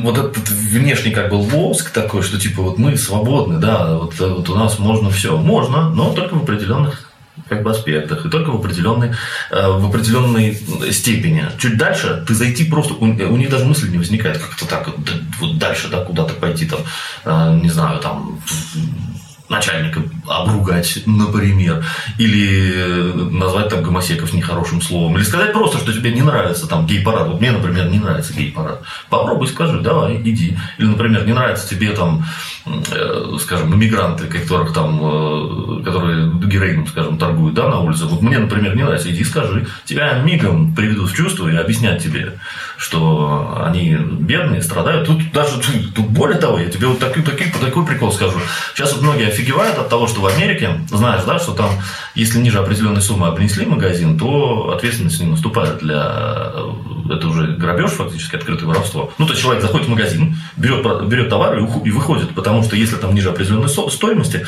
вот 0.04 0.18
этот 0.18 0.50
внешний 0.50 1.12
как 1.12 1.30
бы 1.30 1.36
лоск 1.36 1.92
такой, 1.92 2.22
что 2.22 2.40
типа 2.40 2.62
вот 2.62 2.78
мы 2.78 2.98
свободны, 2.98 3.60
да, 3.60 3.96
вот, 3.96 4.20
вот 4.20 4.50
у 4.50 4.56
нас 4.56 4.80
можно 4.80 5.10
все. 5.10 5.38
Можно, 5.38 5.90
но 5.90 6.14
только 6.14 6.36
в 6.36 6.44
определенных 6.44 7.10
как 7.48 7.64
бы 7.64 7.72
аспектах, 7.72 8.26
и 8.26 8.30
только 8.30 8.52
в 8.52 8.56
определенной, 8.56 9.12
э, 9.52 9.72
в 9.72 9.88
определенной 9.88 10.58
степени. 10.92 11.46
Чуть 11.58 11.78
дальше 11.78 12.24
ты 12.28 12.36
зайти 12.36 12.66
просто, 12.66 12.94
у, 12.94 13.06
у 13.06 13.38
них 13.38 13.50
даже 13.50 13.66
мысли 13.66 13.90
не 13.90 13.98
возникает 13.98 14.38
как-то 14.38 14.68
так, 14.68 14.90
вот, 15.40 15.58
дальше, 15.58 15.88
да, 15.90 16.04
куда-то 16.04 16.34
пойти, 16.34 16.66
там, 16.66 16.80
э, 17.26 17.60
не 17.62 17.70
знаю, 17.70 18.00
там, 18.00 18.40
начальника 19.50 20.02
обругать, 20.28 21.00
например, 21.06 21.84
или 22.18 22.72
э, 22.76 23.14
назвать 23.32 23.70
там 23.70 23.84
гомосеков 23.84 24.34
нехорошим 24.34 24.82
словом, 24.82 25.18
или 25.18 25.24
сказать 25.24 25.54
просто, 25.54 25.80
что 25.80 25.92
тебе 25.92 26.12
не 26.12 26.22
нравится 26.22 26.68
там 26.68 26.86
гей-парад. 26.86 27.28
Вот 27.28 27.42
мне, 27.42 27.52
например, 27.52 27.90
не 27.90 28.00
нравится 28.00 28.34
гей-парад. 28.34 28.84
Попробуй 29.10 29.48
скажи, 29.48 29.80
давай, 29.80 30.22
иди. 30.22 30.58
Или, 30.78 30.88
например, 30.88 31.26
не 31.26 31.34
нравится 31.34 31.68
тебе 31.68 31.92
там, 31.92 32.26
э, 32.66 33.38
скажем, 33.42 33.74
иммигранты, 33.74 34.28
которых 34.28 34.74
там, 34.74 35.00
э, 35.02 35.84
которые 35.84 36.32
героином, 36.46 36.88
скажем, 36.88 37.18
торгуют, 37.18 37.56
да, 37.56 37.70
на 37.70 37.80
улице. 37.80 38.06
Вот 38.06 38.22
мне, 38.22 38.38
например, 38.38 38.76
не 38.76 38.84
нравится, 38.84 39.12
иди 39.12 39.24
скажи. 39.24 39.68
Тебя 39.86 40.20
мигом 40.20 40.76
приведут 40.76 41.10
в 41.10 41.16
чувство 41.16 41.48
и 41.48 41.56
объяснят 41.56 42.02
тебе, 42.02 42.38
что 42.80 43.62
они 43.62 43.94
бедные, 43.94 44.62
страдают. 44.62 45.06
Тут 45.06 45.34
даже, 45.34 45.60
тут 45.94 46.08
более 46.08 46.40
того, 46.40 46.60
я 46.60 46.70
тебе 46.70 46.88
вот 46.88 47.00
такой, 47.00 47.24
такой, 47.24 47.52
такой 47.60 47.86
прикол 47.86 48.14
скажу. 48.14 48.40
Сейчас 48.74 48.94
вот 48.94 49.02
многие 49.02 49.28
офигевают 49.28 49.78
от 49.78 49.90
того, 49.90 50.08
что 50.08 50.22
в 50.22 50.26
Америке, 50.26 50.80
знаешь, 50.88 51.24
да, 51.26 51.40
что 51.40 51.52
там, 51.52 51.72
если 52.16 52.40
ниже 52.40 52.58
определенной 52.58 53.02
суммы 53.02 53.28
обнесли 53.28 53.66
магазин, 53.66 54.18
то 54.18 54.72
ответственность 54.74 55.20
не 55.20 55.28
наступает 55.28 55.80
для... 55.80 56.54
Это 57.12 57.28
уже 57.28 57.48
грабеж 57.48 57.92
фактически, 57.92 58.38
открытое 58.38 58.68
воровство. 58.68 59.12
Ну, 59.18 59.26
то 59.26 59.34
есть 59.34 59.44
человек 59.44 59.62
заходит 59.62 59.88
в 59.88 59.90
магазин, 59.90 60.38
берет, 60.56 61.08
берет 61.08 61.30
товар 61.30 61.58
и 61.58 61.92
выходит, 61.92 62.34
потому 62.34 62.64
что 62.64 62.78
если 62.78 62.96
там 62.96 63.14
ниже 63.14 63.30
определенной 63.30 63.68
стоимости, 63.68 64.46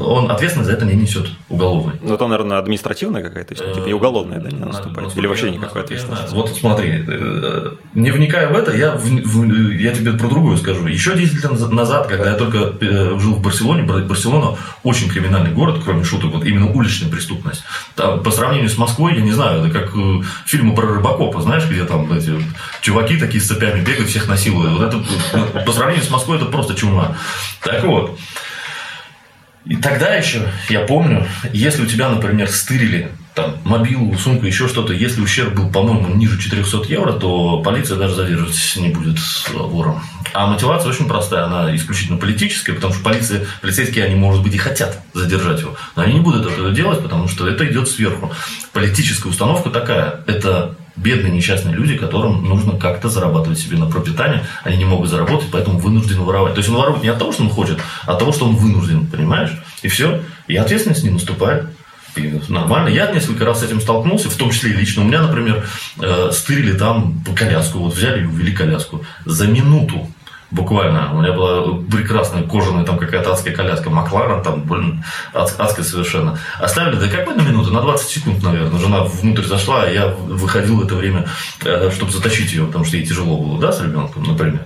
он 0.00 0.30
ответственность 0.30 0.70
за 0.70 0.76
это 0.76 0.84
не 0.84 0.94
несет 0.94 1.28
уголовной. 1.48 1.94
Ну, 2.02 2.12
это, 2.12 2.26
наверное, 2.26 2.58
административная 2.58 3.22
какая-то, 3.22 3.54
типа 3.54 3.86
не 3.86 3.94
уголовная, 3.94 4.40
да, 4.40 4.50
не 4.50 4.58
наступает? 4.58 5.16
Или 5.16 5.26
вообще 5.26 5.50
никакой 5.50 5.82
ответственности? 5.82 6.34
Вот 6.34 6.50
смотри, 6.50 7.04
э, 7.06 7.69
не 7.94 8.10
вникая 8.10 8.48
в 8.48 8.56
это, 8.56 8.76
я, 8.76 8.92
в, 8.92 9.72
я 9.72 9.92
тебе 9.92 10.12
про 10.12 10.28
другое 10.28 10.56
скажу. 10.56 10.86
Еще 10.86 11.16
10 11.16 11.34
лет 11.34 11.72
назад, 11.72 12.06
когда 12.06 12.30
я 12.30 12.36
только 12.36 12.74
э, 12.80 13.18
жил 13.18 13.34
в 13.34 13.42
Барселоне, 13.42 13.82
Барселона 13.82 14.56
очень 14.82 15.08
криминальный 15.08 15.50
город, 15.52 15.80
кроме 15.84 16.04
шуток, 16.04 16.32
вот 16.32 16.44
именно 16.44 16.70
уличная 16.70 17.10
преступность. 17.10 17.64
Там, 17.96 18.22
по 18.22 18.30
сравнению 18.30 18.68
с 18.68 18.78
Москвой, 18.78 19.14
я 19.14 19.22
не 19.22 19.32
знаю, 19.32 19.64
это 19.64 19.70
как 19.70 19.96
э, 19.96 20.22
фильмы 20.46 20.74
про 20.74 20.86
Рыбакопа, 20.86 21.40
знаешь, 21.42 21.66
где 21.68 21.84
там 21.84 22.12
эти 22.12 22.32
чуваки 22.80 23.16
такие 23.16 23.42
с 23.42 23.46
цепями 23.46 23.80
бегают, 23.80 24.08
всех 24.08 24.28
насилуют. 24.28 24.78
Вот 24.78 24.82
это, 24.82 25.60
по 25.64 25.72
сравнению 25.72 26.04
с 26.04 26.10
Москвой, 26.10 26.36
это 26.36 26.46
просто 26.46 26.74
чума. 26.74 27.16
Так 27.62 27.84
вот, 27.84 28.18
и 29.66 29.76
тогда 29.76 30.14
еще, 30.14 30.48
я 30.68 30.80
помню, 30.80 31.26
если 31.52 31.82
у 31.82 31.86
тебя, 31.86 32.08
например, 32.08 32.48
стырили 32.48 33.10
там, 33.34 33.56
мобилу, 33.64 34.16
сумку, 34.18 34.46
еще 34.46 34.68
что-то, 34.68 34.92
если 34.92 35.20
ущерб 35.20 35.54
был, 35.54 35.70
по-моему, 35.70 36.14
ниже 36.14 36.40
400 36.40 36.84
евро, 36.88 37.12
то 37.12 37.62
полиция 37.62 37.96
даже 37.96 38.14
задерживать 38.14 38.76
не 38.76 38.88
будет 38.88 39.18
вором. 39.52 40.00
А 40.32 40.46
мотивация 40.46 40.90
очень 40.90 41.08
простая, 41.08 41.44
она 41.44 41.74
исключительно 41.74 42.18
политическая, 42.18 42.72
потому 42.72 42.92
что 42.92 43.02
полиция, 43.02 43.46
полицейские, 43.60 44.04
они, 44.04 44.14
может 44.14 44.42
быть, 44.42 44.54
и 44.54 44.58
хотят 44.58 45.00
задержать 45.12 45.60
его, 45.60 45.74
но 45.96 46.02
они 46.02 46.14
не 46.14 46.20
будут 46.20 46.46
этого 46.46 46.70
делать, 46.70 47.02
потому 47.02 47.28
что 47.28 47.48
это 47.48 47.66
идет 47.66 47.88
сверху. 47.88 48.32
Политическая 48.72 49.28
установка 49.28 49.70
такая, 49.70 50.20
это 50.26 50.76
бедные 50.96 51.32
несчастные 51.32 51.74
люди, 51.74 51.96
которым 51.96 52.44
нужно 52.44 52.78
как-то 52.78 53.08
зарабатывать 53.08 53.58
себе 53.58 53.76
на 53.76 53.86
пропитание, 53.86 54.44
они 54.64 54.76
не 54.76 54.84
могут 54.84 55.08
заработать, 55.08 55.48
поэтому 55.50 55.78
вынуждены 55.78 56.20
воровать. 56.20 56.54
То 56.54 56.58
есть 56.58 56.68
он 56.68 56.76
ворует 56.76 57.02
не 57.02 57.08
от 57.08 57.18
того, 57.18 57.32
что 57.32 57.42
он 57.42 57.50
хочет, 57.50 57.78
а 58.06 58.12
от 58.12 58.18
того, 58.18 58.32
что 58.32 58.46
он 58.46 58.56
вынужден, 58.56 59.06
понимаешь? 59.06 59.50
И 59.82 59.88
все, 59.88 60.20
и 60.46 60.56
ответственность 60.56 61.02
не 61.02 61.10
наступает. 61.10 61.66
И 62.16 62.40
нормально. 62.48 62.88
Я 62.88 63.10
несколько 63.12 63.44
раз 63.44 63.60
с 63.60 63.62
этим 63.62 63.80
столкнулся, 63.80 64.28
в 64.30 64.36
том 64.36 64.50
числе 64.50 64.70
и 64.70 64.74
лично. 64.74 65.02
У 65.02 65.06
меня, 65.06 65.22
например, 65.22 65.64
э, 66.00 66.30
стырили 66.32 66.76
там 66.76 67.22
коляску, 67.36 67.78
вот 67.78 67.94
взяли 67.94 68.22
и 68.22 68.26
увели 68.26 68.52
коляску 68.52 69.04
за 69.24 69.46
минуту 69.46 70.08
буквально. 70.50 71.14
У 71.14 71.20
меня 71.20 71.32
была 71.32 71.78
прекрасная 71.90 72.42
кожаная 72.42 72.84
там 72.84 72.98
какая-то 72.98 73.32
адская 73.32 73.54
коляска 73.54 73.90
Макларен, 73.90 74.42
там, 74.42 74.62
блин, 74.62 75.04
адская 75.32 75.84
совершенно. 75.84 76.38
Оставили, 76.58 76.96
да 76.96 77.08
какой 77.08 77.34
на 77.34 77.42
минуту? 77.42 77.72
На 77.72 77.80
20 77.80 78.08
секунд, 78.08 78.42
наверное. 78.42 78.80
Жена 78.80 79.04
внутрь 79.04 79.44
зашла, 79.44 79.84
а 79.84 79.90
я 79.90 80.08
выходил 80.08 80.76
в 80.76 80.84
это 80.84 80.94
время, 80.96 81.28
э, 81.64 81.90
чтобы 81.94 82.10
затащить 82.10 82.52
ее, 82.52 82.66
потому 82.66 82.84
что 82.84 82.96
ей 82.96 83.06
тяжело 83.06 83.36
было, 83.38 83.60
да, 83.60 83.72
с 83.72 83.80
ребенком, 83.80 84.24
например. 84.24 84.64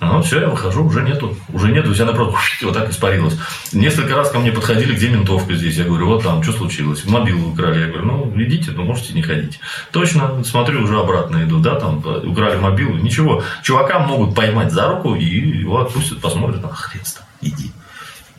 Ну, 0.00 0.22
все, 0.22 0.40
я 0.40 0.48
выхожу, 0.48 0.84
уже 0.84 1.02
нету. 1.02 1.36
Уже 1.52 1.72
нету, 1.72 1.92
вся 1.92 2.04
напротив 2.04 2.38
вот 2.62 2.74
так 2.74 2.90
испарилась. 2.90 3.38
Несколько 3.72 4.14
раз 4.14 4.30
ко 4.30 4.38
мне 4.38 4.52
подходили, 4.52 4.94
где 4.94 5.08
ментовка 5.08 5.54
здесь. 5.54 5.76
Я 5.76 5.84
говорю, 5.84 6.06
вот 6.06 6.22
там, 6.22 6.42
что 6.42 6.52
случилось? 6.52 7.04
Мобилу 7.06 7.50
украли. 7.52 7.80
Я 7.80 7.86
говорю, 7.86 8.04
ну, 8.04 8.32
идите, 8.42 8.72
но 8.72 8.82
можете 8.82 9.14
не 9.14 9.22
ходить. 9.22 9.58
Точно, 9.92 10.44
смотрю, 10.44 10.82
уже 10.82 10.98
обратно 10.98 11.44
иду, 11.44 11.60
да, 11.60 11.76
там, 11.76 11.98
украли 11.98 12.58
мобилу. 12.58 12.96
Ничего, 12.96 13.42
чувака 13.62 13.98
могут 14.00 14.34
поймать 14.34 14.72
за 14.72 14.88
руку 14.88 15.14
и 15.14 15.24
его 15.24 15.80
отпустят, 15.80 16.20
посмотрят, 16.20 16.64
а 16.64 16.68
хрен 16.68 17.02
там, 17.14 17.24
иди. 17.40 17.72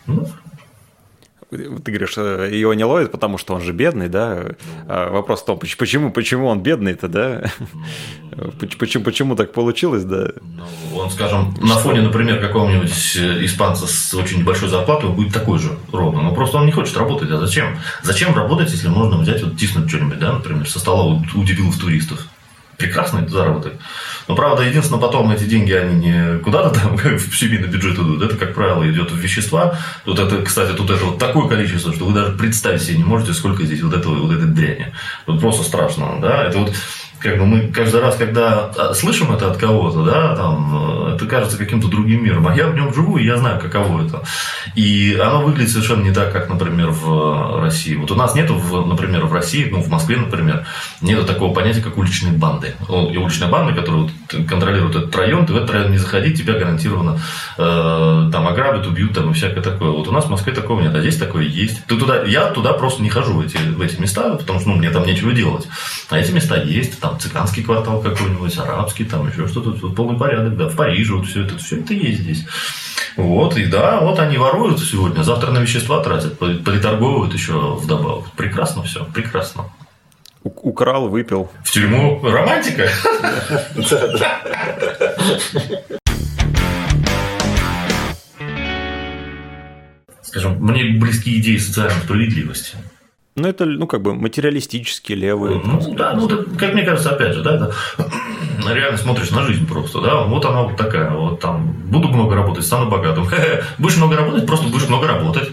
Ну, 0.05 0.28
ты 1.50 1.91
говоришь, 1.91 2.18
э, 2.18 2.50
его 2.52 2.74
не 2.74 2.84
ловят, 2.84 3.12
потому 3.12 3.38
что 3.38 3.54
он 3.54 3.62
же 3.62 3.72
бедный, 3.72 4.10
да? 4.10 4.48
А 4.88 5.10
вопрос 5.12 5.41
в 5.41 5.45
том, 5.45 5.58
почему, 5.58 6.12
почему 6.12 6.48
он 6.48 6.62
бедный-то, 6.62 7.08
да? 7.08 7.52
Почему, 8.78 9.04
почему 9.04 9.36
так 9.36 9.52
получилось, 9.52 10.04
да? 10.04 10.30
Ну, 10.41 10.98
он, 10.98 11.10
скажем, 11.10 11.56
на 11.60 11.76
фоне, 11.78 12.02
например, 12.02 12.39
какого-нибудь 12.39 13.18
испанца 13.43 13.88
с 13.88 14.14
очень 14.14 14.43
большой 14.43 14.70
зарплатой 14.70 15.10
будет 15.10 15.34
такой 15.34 15.58
же 15.58 15.72
ровно. 15.91 16.22
Но 16.22 16.36
просто 16.36 16.58
он 16.58 16.66
не 16.66 16.72
хочет 16.72 16.95
работать. 16.98 17.32
А 17.32 17.38
зачем? 17.39 17.80
Зачем 18.04 18.36
работать, 18.36 18.70
если 18.72 18.89
можно 18.89 19.18
взять, 19.18 19.41
вот 19.41 19.58
тиснуть 19.58 19.89
что-нибудь, 19.89 20.20
да, 20.20 20.34
например, 20.34 20.70
со 20.70 20.80
стола 20.80 21.20
у 21.34 21.43
дебилов 21.43 21.78
туристов? 21.80 22.28
Прекрасный 22.78 23.28
заработок. 23.28 23.73
Но, 24.28 24.36
правда, 24.36 24.63
единственное, 24.63 25.01
потом 25.01 25.32
эти 25.32 25.43
деньги, 25.45 25.71
они 25.73 25.95
не 25.95 26.39
куда-то 26.39 26.80
там 26.80 26.95
в 26.97 27.38
семейный 27.38 27.67
бюджет 27.67 27.95
идут. 27.95 28.21
Это, 28.21 28.38
как 28.38 28.53
правило, 28.53 28.89
идет 28.89 29.11
в 29.11 29.17
вещества. 29.17 29.78
Тут 30.05 30.19
это, 30.19 30.43
кстати, 30.43 30.75
тут 30.75 30.89
это 30.89 31.03
вот 31.05 31.19
такое 31.19 31.47
количество, 31.47 31.93
что 31.93 32.05
вы 32.05 32.13
даже 32.13 32.38
представить 32.38 32.82
себе 32.82 32.97
не 32.97 33.03
можете, 33.03 33.34
сколько 33.34 33.63
здесь 33.63 33.82
вот 33.82 33.93
этого, 33.93 34.15
вот 34.15 34.32
этой 34.32 34.47
дряни. 34.47 34.93
Вот 35.25 35.41
просто 35.41 35.63
страшно, 35.63 36.19
да. 36.21 36.43
Это 36.43 36.59
вот 36.59 36.73
как 37.28 37.39
бы 37.39 37.45
мы 37.45 37.67
каждый 37.73 37.99
раз, 37.99 38.15
когда 38.15 38.71
а, 38.78 38.93
слышим 38.93 39.34
это 39.34 39.51
от 39.51 39.57
кого-то, 39.57 40.03
да, 40.03 40.36
там, 40.36 41.09
э, 41.09 41.15
это 41.15 41.25
кажется 41.25 41.57
каким-то 41.57 41.89
другим 41.89 42.23
миром, 42.23 42.47
а 42.47 42.55
я 42.55 42.67
в 42.67 42.75
нем 42.75 42.93
живу, 42.93 43.17
и 43.17 43.25
я 43.25 43.36
знаю, 43.36 43.59
каково 43.59 44.05
это. 44.05 44.23
И 44.75 45.17
оно 45.21 45.41
выглядит 45.41 45.71
совершенно 45.71 46.03
не 46.03 46.13
так, 46.13 46.32
как, 46.32 46.49
например, 46.49 46.91
в 46.91 47.61
России. 47.61 47.95
Вот 47.95 48.11
у 48.11 48.15
нас 48.15 48.34
нету, 48.34 48.55
например, 48.86 49.25
в 49.25 49.34
России, 49.34 49.67
ну, 49.69 49.82
в 49.82 49.89
Москве, 49.89 50.15
например, 50.15 50.65
нету 51.01 51.25
такого 51.25 51.53
понятия, 51.53 51.82
как 51.82 51.97
уличные 51.97 52.32
банды. 52.32 52.75
И 52.88 53.17
уличная 53.17 53.49
банда, 53.49 53.73
которая 53.73 54.03
вот 54.03 54.11
контролирует 54.47 54.95
этот 54.95 55.15
район, 55.15 55.45
ты 55.45 55.53
в 55.53 55.57
этот 55.57 55.71
район 55.71 55.91
не 55.91 55.97
заходи, 55.97 56.34
тебя 56.34 56.53
гарантированно 56.53 57.19
э, 57.57 58.30
там 58.32 58.47
ограбят, 58.47 58.88
убьют 58.88 59.13
там 59.13 59.32
и 59.32 59.34
всякое 59.34 59.61
такое. 59.61 59.89
Вот 59.89 60.07
у 60.07 60.11
нас 60.11 60.25
в 60.25 60.30
Москве 60.30 60.53
такого 60.53 60.80
нет, 60.80 60.95
а 60.95 61.01
здесь 61.01 61.17
такое 61.17 61.43
есть. 61.43 61.84
Ты 61.88 61.97
туда, 61.97 62.23
я 62.23 62.45
туда 62.51 62.71
просто 62.71 63.01
не 63.03 63.09
хожу 63.09 63.34
в 63.34 63.41
эти, 63.41 63.57
в 63.57 63.82
эти 63.82 63.99
места, 63.99 64.36
потому 64.36 64.59
что 64.59 64.69
ну, 64.69 64.75
мне 64.75 64.91
там 64.91 65.05
нечего 65.05 65.34
делать. 65.34 65.67
А 66.09 66.17
эти 66.17 66.32
места 66.32 66.55
есть, 66.61 66.99
там 66.99 67.16
цыганский 67.18 67.63
квартал 67.63 68.01
какой-нибудь, 68.01 68.57
арабский, 68.57 69.05
там 69.05 69.28
еще 69.28 69.47
что-то, 69.47 69.72
тут 69.72 69.95
полный 69.95 70.18
порядок, 70.18 70.57
да, 70.57 70.68
в 70.68 70.76
Париже 70.76 71.15
вот 71.15 71.28
все 71.28 71.43
это, 71.43 71.57
все 71.57 71.80
это 71.80 71.93
есть 71.93 72.22
здесь. 72.22 72.45
Вот, 73.15 73.57
и 73.57 73.65
да, 73.65 73.99
вот 74.01 74.20
они 74.20 74.38
воруют 74.38 74.80
сегодня, 74.80 75.24
завтра 75.24 75.51
на 75.51 75.59
вещества 75.59 76.01
тратят, 76.03 76.38
приторговывают 76.38 77.34
еще 77.34 77.76
вдобавок. 77.76 78.32
Прекрасно 78.34 78.84
все, 78.84 79.05
прекрасно. 79.05 79.65
Украл, 80.43 81.09
выпил. 81.09 81.49
В 81.63 81.72
тюрьму 81.72 82.22
романтика? 82.24 82.88
Скажем, 90.22 90.57
мне 90.59 90.99
близки 90.99 91.39
идеи 91.39 91.57
социальной 91.57 91.99
справедливости. 92.03 92.78
Ну, 93.38 93.48
это, 93.48 93.66
ну, 93.66 93.86
как 93.86 94.02
бы 94.02 94.16
материалистические 94.16 95.16
левые. 95.16 95.62
Ну, 95.64 95.94
да, 95.94 96.14
ну, 96.14 96.26
это, 96.26 96.44
как 96.58 96.74
мне 96.74 96.82
кажется, 96.82 97.12
опять 97.12 97.36
же, 97.36 97.44
да, 97.44 97.56
это 97.56 97.72
реально 98.74 98.98
смотришь 98.98 99.30
на 99.30 99.44
жизнь 99.44 99.68
просто, 99.68 100.02
да, 100.02 100.24
вот 100.24 100.44
она 100.44 100.64
вот 100.64 100.76
такая, 100.76 101.12
вот 101.12 101.40
там, 101.40 101.72
буду 101.86 102.08
много 102.08 102.34
работать, 102.34 102.66
стану 102.66 102.90
богатым. 102.90 103.30
Будешь 103.78 103.98
много 103.98 104.16
работать, 104.16 104.48
просто 104.48 104.68
будешь 104.70 104.88
много 104.90 105.08
работать. 105.08 105.50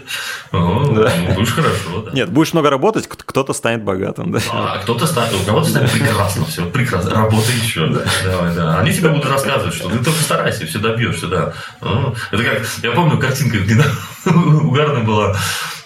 Да. 0.50 0.58
Ну, 0.58 1.34
будешь 1.34 1.52
хорошо, 1.52 2.02
да. 2.06 2.12
Нет, 2.12 2.30
будешь 2.30 2.54
много 2.54 2.70
работать, 2.70 3.06
кто-то 3.06 3.52
станет 3.52 3.84
богатым, 3.84 4.32
да. 4.32 4.38
А 4.50 4.78
кто-то 4.78 5.06
станет, 5.06 5.34
у 5.34 5.44
кого-то 5.44 5.68
станет 5.68 5.90
прекрасно, 5.90 6.46
все, 6.46 6.64
прекрасно, 6.64 7.10
работай 7.10 7.54
еще, 7.62 7.86
да. 7.88 8.00
Давай, 8.24 8.54
да. 8.54 8.78
Они 8.78 8.94
тебе 8.94 9.10
будут 9.10 9.26
рассказывать, 9.26 9.74
что 9.74 9.90
ты 9.90 9.98
только 9.98 10.22
старайся, 10.22 10.64
все 10.64 10.78
добьешься, 10.78 11.26
да. 11.26 11.52
Это 12.32 12.42
как, 12.42 12.62
я 12.82 12.92
помню, 12.92 13.18
картинка 13.18 13.58
угарная 14.64 15.02
была, 15.02 15.36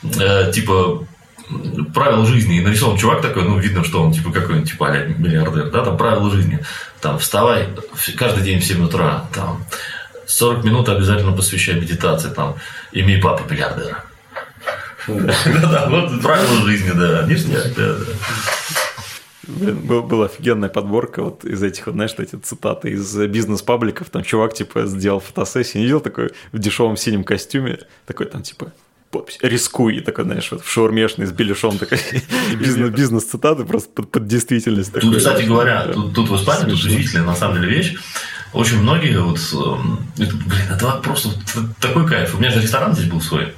э, 0.03 0.53
типа, 0.53 1.03
правил 1.95 2.27
жизни. 2.27 2.59
И 2.59 2.61
нарисован 2.61 2.97
чувак 2.97 3.23
такой, 3.23 3.45
ну, 3.45 3.59
видно, 3.59 3.85
что 3.85 4.03
он 4.03 4.13
типа 4.13 4.31
какой-нибудь 4.31 4.71
типа 4.71 4.85
миллиардер, 5.19 5.71
да, 5.71 5.85
там 5.85 5.97
правила 5.97 6.31
жизни. 6.31 6.61
Там 7.01 7.19
вставай 7.19 7.69
каждый 8.17 8.45
день 8.45 8.61
в 8.61 8.65
7 8.65 8.85
утра, 8.85 9.25
там 9.35 9.65
40 10.27 10.65
минут 10.65 10.89
обязательно 10.89 11.33
посвящай 11.33 11.81
медитации, 11.81 12.29
там, 12.29 12.57
имей 12.93 13.21
папу 13.21 13.51
миллиардера. 13.51 14.05
Да-да, 15.07 15.89
вот 15.89 16.21
правила 16.23 16.67
жизни, 16.67 16.91
да, 16.91 17.23
ништяк, 17.27 17.75
да, 17.75 17.95
да. 17.95 18.05
Блин, 19.49 19.79
был, 19.79 20.03
была 20.03 20.27
офигенная 20.27 20.69
подборка 20.69 21.23
вот 21.23 21.47
из 21.47 21.63
этих, 21.63 21.87
вот, 21.87 21.95
знаешь, 21.95 22.15
эти 22.19 22.37
цитаты 22.37 22.91
из 22.91 23.17
бизнес-пабликов. 23.17 24.11
Там 24.11 24.23
чувак, 24.23 24.53
типа, 24.53 24.85
сделал 24.85 25.21
фотосессию, 25.21 25.81
не 25.81 25.87
видел 25.87 26.01
такой 26.01 26.33
в 26.53 26.59
дешевом 26.59 26.99
синем 26.99 27.25
костюме, 27.25 27.79
такой 28.05 28.27
там, 28.27 28.43
типа, 28.43 28.73
подпись 29.11 29.39
«Рискуй», 29.43 29.97
и 29.97 30.01
такой, 30.01 30.25
знаешь, 30.25 30.51
вот 30.51 30.65
в 30.65 30.71
шаурмешной 30.71 31.27
с 31.27 31.33
беляшом 31.33 31.79
такая 31.79 32.01
бизнес-цитаты 32.91 33.65
просто 33.65 33.91
под, 33.91 34.11
под 34.11 34.27
действительность. 34.27 34.93
Тут, 34.93 35.17
кстати 35.17 35.45
говоря, 35.45 35.87
тут, 35.87 36.15
тут 36.15 36.29
в 36.29 36.37
Испании, 36.37 36.71
тут 36.71 36.85
удивительная 36.85 37.27
на 37.27 37.37
самом 37.37 37.61
деле 37.61 37.69
вещь. 37.71 37.97
Очень 38.53 38.81
многие 38.81 39.21
вот, 39.21 39.39
эм, 39.53 40.01
это, 40.17 40.35
блин, 40.35 40.67
это 40.71 40.93
просто 41.05 41.29
такой 41.81 42.07
кайф. 42.07 42.35
У 42.35 42.39
меня 42.39 42.51
же 42.51 42.63
ресторан 42.63 42.95
здесь 42.95 43.11
был 43.11 43.21
свой. 43.21 43.53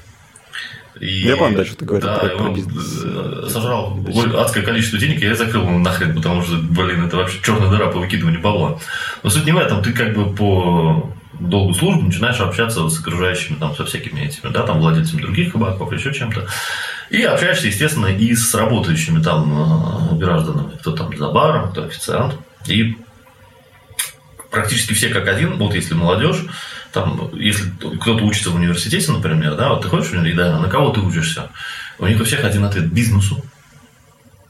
И, 1.01 1.07
я 1.07 1.37
помню, 1.37 1.59
да, 1.59 1.65
что 1.65 1.77
ты 1.77 1.85
говорил 1.85 2.09
да, 2.09 2.19
про, 2.19 2.29
про 2.37 2.51
бизнес. 2.53 3.01
Э, 3.05 3.49
сожрал 3.49 3.99
адское 4.37 4.63
количество 4.63 4.99
денег, 4.99 5.23
и 5.23 5.27
я 5.27 5.35
закрыл 5.35 5.63
его 5.63 5.79
нахрен, 5.79 6.15
потому 6.15 6.43
что, 6.43 6.57
блин, 6.57 7.07
это 7.07 7.17
вообще 7.17 7.39
черная 7.43 7.71
дыра 7.71 7.87
по 7.87 8.01
выкидыванию 8.01 8.43
бабла. 8.43 8.79
Но 9.23 9.31
суть 9.31 9.47
не 9.47 9.53
в 9.53 9.59
этом, 9.59 9.83
ты 9.83 9.93
как 9.93 10.15
бы 10.15 10.35
по 10.35 11.11
долгую 11.41 11.75
службу 11.75 12.03
начинаешь 12.03 12.41
общаться 12.41 12.89
с 12.89 13.01
окружающими, 13.01 13.57
там, 13.57 13.75
со 13.75 13.85
всякими 13.85 14.21
этими, 14.21 14.51
да, 14.51 14.63
там, 14.63 14.79
владельцами 14.79 15.23
других 15.23 15.53
кабаков, 15.53 15.93
еще 15.93 16.13
чем-то. 16.13 16.47
И 17.11 17.23
общаешься, 17.23 17.67
естественно, 17.67 18.07
и 18.07 18.35
с 18.35 18.55
работающими 18.55 19.23
там 19.23 20.19
гражданами, 20.19 20.77
кто 20.77 20.93
там 20.93 21.17
за 21.17 21.29
баром, 21.31 21.71
кто 21.71 21.85
официант. 21.85 22.37
И 22.67 22.97
практически 24.51 24.93
все 24.95 25.09
как 25.09 25.29
один, 25.29 25.57
вот 25.57 25.75
если 25.75 25.95
молодежь, 25.95 26.45
там, 26.93 27.31
если 27.35 27.71
кто-то 28.01 28.25
учится 28.25 28.51
в 28.51 28.57
университете, 28.57 29.13
например, 29.13 29.57
да, 29.57 29.71
вот 29.71 29.83
ты 29.83 29.89
ходишь 29.89 30.11
в 30.11 30.35
да, 30.37 30.59
на 30.59 30.69
кого 30.69 30.91
ты 30.91 31.01
учишься? 31.01 31.51
У 31.99 32.07
них 32.07 32.21
у 32.21 32.25
всех 32.25 32.45
один 32.45 32.65
ответ– 32.65 32.87
бизнесу. 32.93 33.43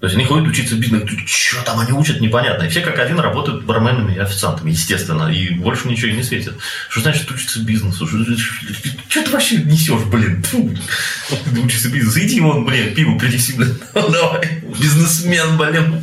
То 0.01 0.07
есть 0.07 0.17
они 0.17 0.25
ходят 0.25 0.49
учиться 0.49 0.77
бизнесу, 0.77 1.07
что 1.27 1.63
там 1.63 1.79
они 1.79 1.93
учат, 1.93 2.23
непонятно. 2.23 2.65
И 2.65 2.69
все 2.71 2.81
как 2.81 2.99
один 2.99 3.21
работают 3.21 3.65
барменами 3.65 4.15
и 4.15 4.19
официантами, 4.19 4.71
естественно, 4.71 5.31
и 5.31 5.51
больше 5.51 5.89
ничего 5.89 6.11
и 6.11 6.17
не 6.17 6.23
светит. 6.23 6.55
Что 6.89 7.03
значит 7.03 7.31
учиться 7.31 7.63
бизнесу? 7.63 8.07
Что, 8.07 9.23
ты 9.23 9.31
вообще 9.31 9.59
несешь, 9.59 10.05
блин? 10.05 10.43
Учиться 11.65 11.91
бизнесу. 11.91 12.19
Иди 12.19 12.41
вон, 12.41 12.65
блин, 12.65 12.95
пиво 12.95 13.19
принеси, 13.19 13.55
блин. 13.55 13.79
Давай, 13.93 14.63
бизнесмен, 14.81 15.59
блин. 15.59 16.03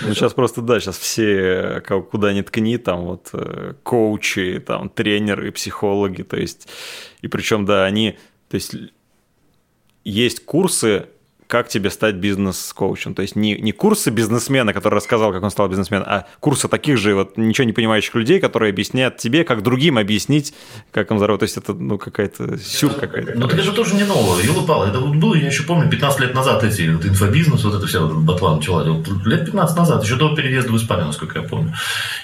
Ну, 0.00 0.14
сейчас 0.14 0.32
просто, 0.32 0.62
да, 0.62 0.80
сейчас 0.80 0.96
все, 0.96 1.82
куда 2.10 2.32
ни 2.32 2.40
ткни, 2.40 2.78
там 2.78 3.04
вот 3.04 3.28
э, 3.34 3.74
коучи, 3.82 4.62
там 4.66 4.88
тренеры, 4.88 5.52
психологи, 5.52 6.22
то 6.22 6.36
есть, 6.36 6.66
и 7.22 7.28
причем, 7.28 7.64
да, 7.64 7.84
они, 7.84 8.18
то 8.48 8.56
есть, 8.56 8.74
есть 10.04 10.44
курсы 10.44 11.06
как 11.54 11.68
тебе 11.68 11.88
стать 11.90 12.16
бизнес-коучем. 12.16 13.14
То 13.14 13.22
есть 13.22 13.36
не, 13.36 13.56
не 13.56 13.70
курсы 13.70 14.10
бизнесмена, 14.10 14.72
который 14.72 14.96
рассказал, 14.96 15.32
как 15.32 15.40
он 15.40 15.52
стал 15.52 15.68
бизнесменом, 15.68 16.04
а 16.08 16.26
курсы 16.40 16.66
таких 16.66 16.98
же 16.98 17.14
вот 17.14 17.36
ничего 17.36 17.64
не 17.64 17.72
понимающих 17.72 18.12
людей, 18.16 18.40
которые 18.40 18.70
объясняют 18.70 19.18
тебе, 19.18 19.44
как 19.44 19.62
другим 19.62 19.96
объяснить, 19.96 20.52
как 20.90 21.12
им 21.12 21.20
заработать. 21.20 21.54
То 21.54 21.60
есть 21.60 21.68
это 21.68 21.80
ну, 21.80 21.96
какая-то 21.96 22.58
сюр 22.58 22.94
какая-то. 22.94 23.34
Ну, 23.36 23.46
это 23.46 23.70
тоже 23.70 23.94
не 23.94 24.02
новое. 24.02 24.42
Елы 24.42 24.64
это 24.88 24.98
вот 24.98 25.14
было, 25.14 25.36
я 25.36 25.46
еще 25.46 25.62
помню, 25.62 25.88
15 25.88 26.20
лет 26.22 26.34
назад 26.34 26.64
эти 26.64 26.90
вот 26.90 27.06
инфобизнес, 27.06 27.62
вот 27.62 27.74
это 27.74 27.86
вся 27.86 28.00
вот 28.00 28.16
ботва 28.16 28.56
начала. 28.56 28.82
Лет 29.24 29.44
15 29.44 29.76
назад, 29.76 30.02
еще 30.02 30.16
до 30.16 30.34
переезда 30.34 30.72
в 30.72 30.76
Испанию, 30.76 31.06
насколько 31.06 31.38
я 31.38 31.46
помню. 31.46 31.72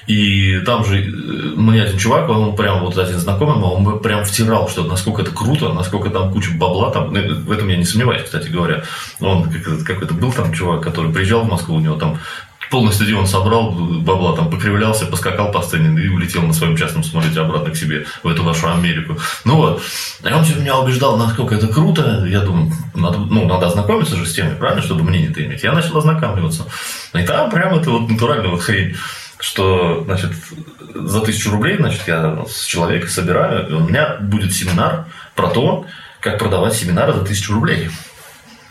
И 0.08 0.58
там 0.66 0.84
же 0.84 0.96
э, 0.96 1.08
мне 1.54 1.84
один 1.84 1.98
чувак, 1.98 2.28
он 2.28 2.56
прям 2.56 2.80
вот 2.80 2.98
один 2.98 3.20
знакомый, 3.20 3.62
он 3.62 4.00
прям 4.00 4.24
втирал, 4.24 4.68
что 4.68 4.82
насколько 4.82 5.22
это 5.22 5.30
круто, 5.30 5.72
насколько 5.72 6.10
там 6.10 6.32
куча 6.32 6.50
бабла, 6.58 6.90
там, 6.90 7.12
ну, 7.12 7.20
в 7.20 7.52
этом 7.52 7.68
я 7.68 7.76
не 7.76 7.84
сомневаюсь, 7.84 8.24
кстати 8.24 8.48
говоря 8.48 8.82
он 9.20 9.50
какой-то 9.84 10.14
был 10.14 10.32
там 10.32 10.52
чувак, 10.52 10.82
который 10.82 11.12
приезжал 11.12 11.42
в 11.42 11.48
Москву, 11.48 11.76
у 11.76 11.80
него 11.80 11.96
там 11.96 12.18
полный 12.70 12.92
стадион 12.92 13.26
собрал, 13.26 13.72
бабла 13.72 14.36
там 14.36 14.48
покривлялся, 14.48 15.06
поскакал 15.06 15.50
по 15.50 15.60
сцене 15.60 16.00
и 16.00 16.08
улетел 16.08 16.42
на 16.42 16.52
своем 16.52 16.76
частном 16.76 17.02
самолете 17.02 17.40
обратно 17.40 17.72
к 17.72 17.76
себе, 17.76 18.06
в 18.22 18.28
эту 18.28 18.44
вашу 18.44 18.70
Америку. 18.70 19.18
Ну 19.44 19.56
вот, 19.56 19.82
и 20.24 20.32
он 20.32 20.44
меня 20.58 20.78
убеждал, 20.78 21.16
насколько 21.16 21.56
это 21.56 21.68
круто. 21.68 22.24
Я 22.28 22.40
думаю, 22.40 22.72
надо, 22.94 23.18
ну, 23.18 23.46
надо 23.46 23.66
ознакомиться 23.66 24.16
же 24.16 24.24
с 24.24 24.34
темой, 24.34 24.54
правильно, 24.54 24.82
чтобы 24.82 25.02
мнение-то 25.02 25.44
иметь. 25.44 25.64
Я 25.64 25.72
начал 25.72 25.98
ознакомливаться. 25.98 26.66
И 27.12 27.22
там 27.24 27.50
прям 27.50 27.74
это 27.74 27.90
вот 27.90 28.08
натуральная 28.08 28.50
вот 28.50 28.62
хрень 28.62 28.96
что, 29.42 30.04
значит, 30.04 30.32
за 30.94 31.20
тысячу 31.22 31.50
рублей, 31.50 31.76
значит, 31.78 32.02
я 32.06 32.44
с 32.46 32.64
человека 32.64 33.08
собираю, 33.08 33.70
и 33.70 33.72
у 33.72 33.80
меня 33.80 34.18
будет 34.20 34.52
семинар 34.52 35.06
про 35.34 35.48
то, 35.48 35.86
как 36.20 36.38
продавать 36.38 36.74
семинары 36.74 37.14
за 37.14 37.24
тысячу 37.24 37.54
рублей. 37.54 37.90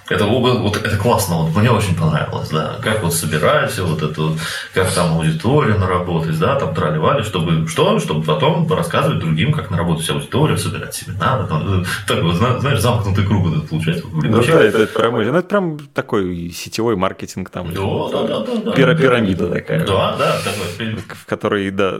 Это, 0.10 0.26
вот, 0.26 0.78
это 0.78 0.98
классно, 0.98 1.44
вот 1.44 1.56
мне 1.56 1.70
очень 1.70 1.96
понравилось, 1.96 2.50
да, 2.50 2.78
как 2.82 3.04
вот 3.04 3.14
собирать 3.14 3.78
вот 3.80 4.02
это, 4.02 4.32
как 4.74 4.92
там 4.92 5.18
аудитория 5.18 5.76
наработать, 5.76 6.40
да, 6.40 6.56
там 6.56 6.74
тролливали, 6.74 7.22
чтобы 7.22 7.68
что, 7.68 8.00
чтобы 8.00 8.24
потом 8.24 8.72
рассказывать 8.72 9.20
другим, 9.20 9.54
как 9.54 9.70
наработать 9.70 10.10
аудиторию, 10.10 10.58
собирать 10.58 10.96
семинары, 10.96 11.48
там, 11.48 11.86
так 12.08 12.24
вот, 12.24 12.36
знаешь, 12.36 12.80
замкнутый 12.80 13.26
круг 13.26 13.52
это 13.52 13.62
получается. 13.68 14.08
Блин, 14.08 14.32
ну, 14.32 14.38
вообще, 14.38 14.54
да, 14.54 14.64
это, 14.64 14.78
это, 14.80 15.00
прям, 15.00 15.14
ну, 15.14 15.22
это 15.22 15.48
прям 15.48 15.80
такой 15.94 16.50
сетевой 16.50 16.96
маркетинг 16.96 17.50
там. 17.50 17.72
Да, 17.74 17.82
да, 18.12 18.24
да, 18.24 18.46
да, 18.46 18.72
да. 18.72 18.96
Пирамида 18.96 19.48
такая. 19.50 19.86
Да, 19.86 20.16
да, 20.18 20.38
такой. 20.44 20.96
В 20.96 21.26
которой, 21.26 21.70
да, 21.72 22.00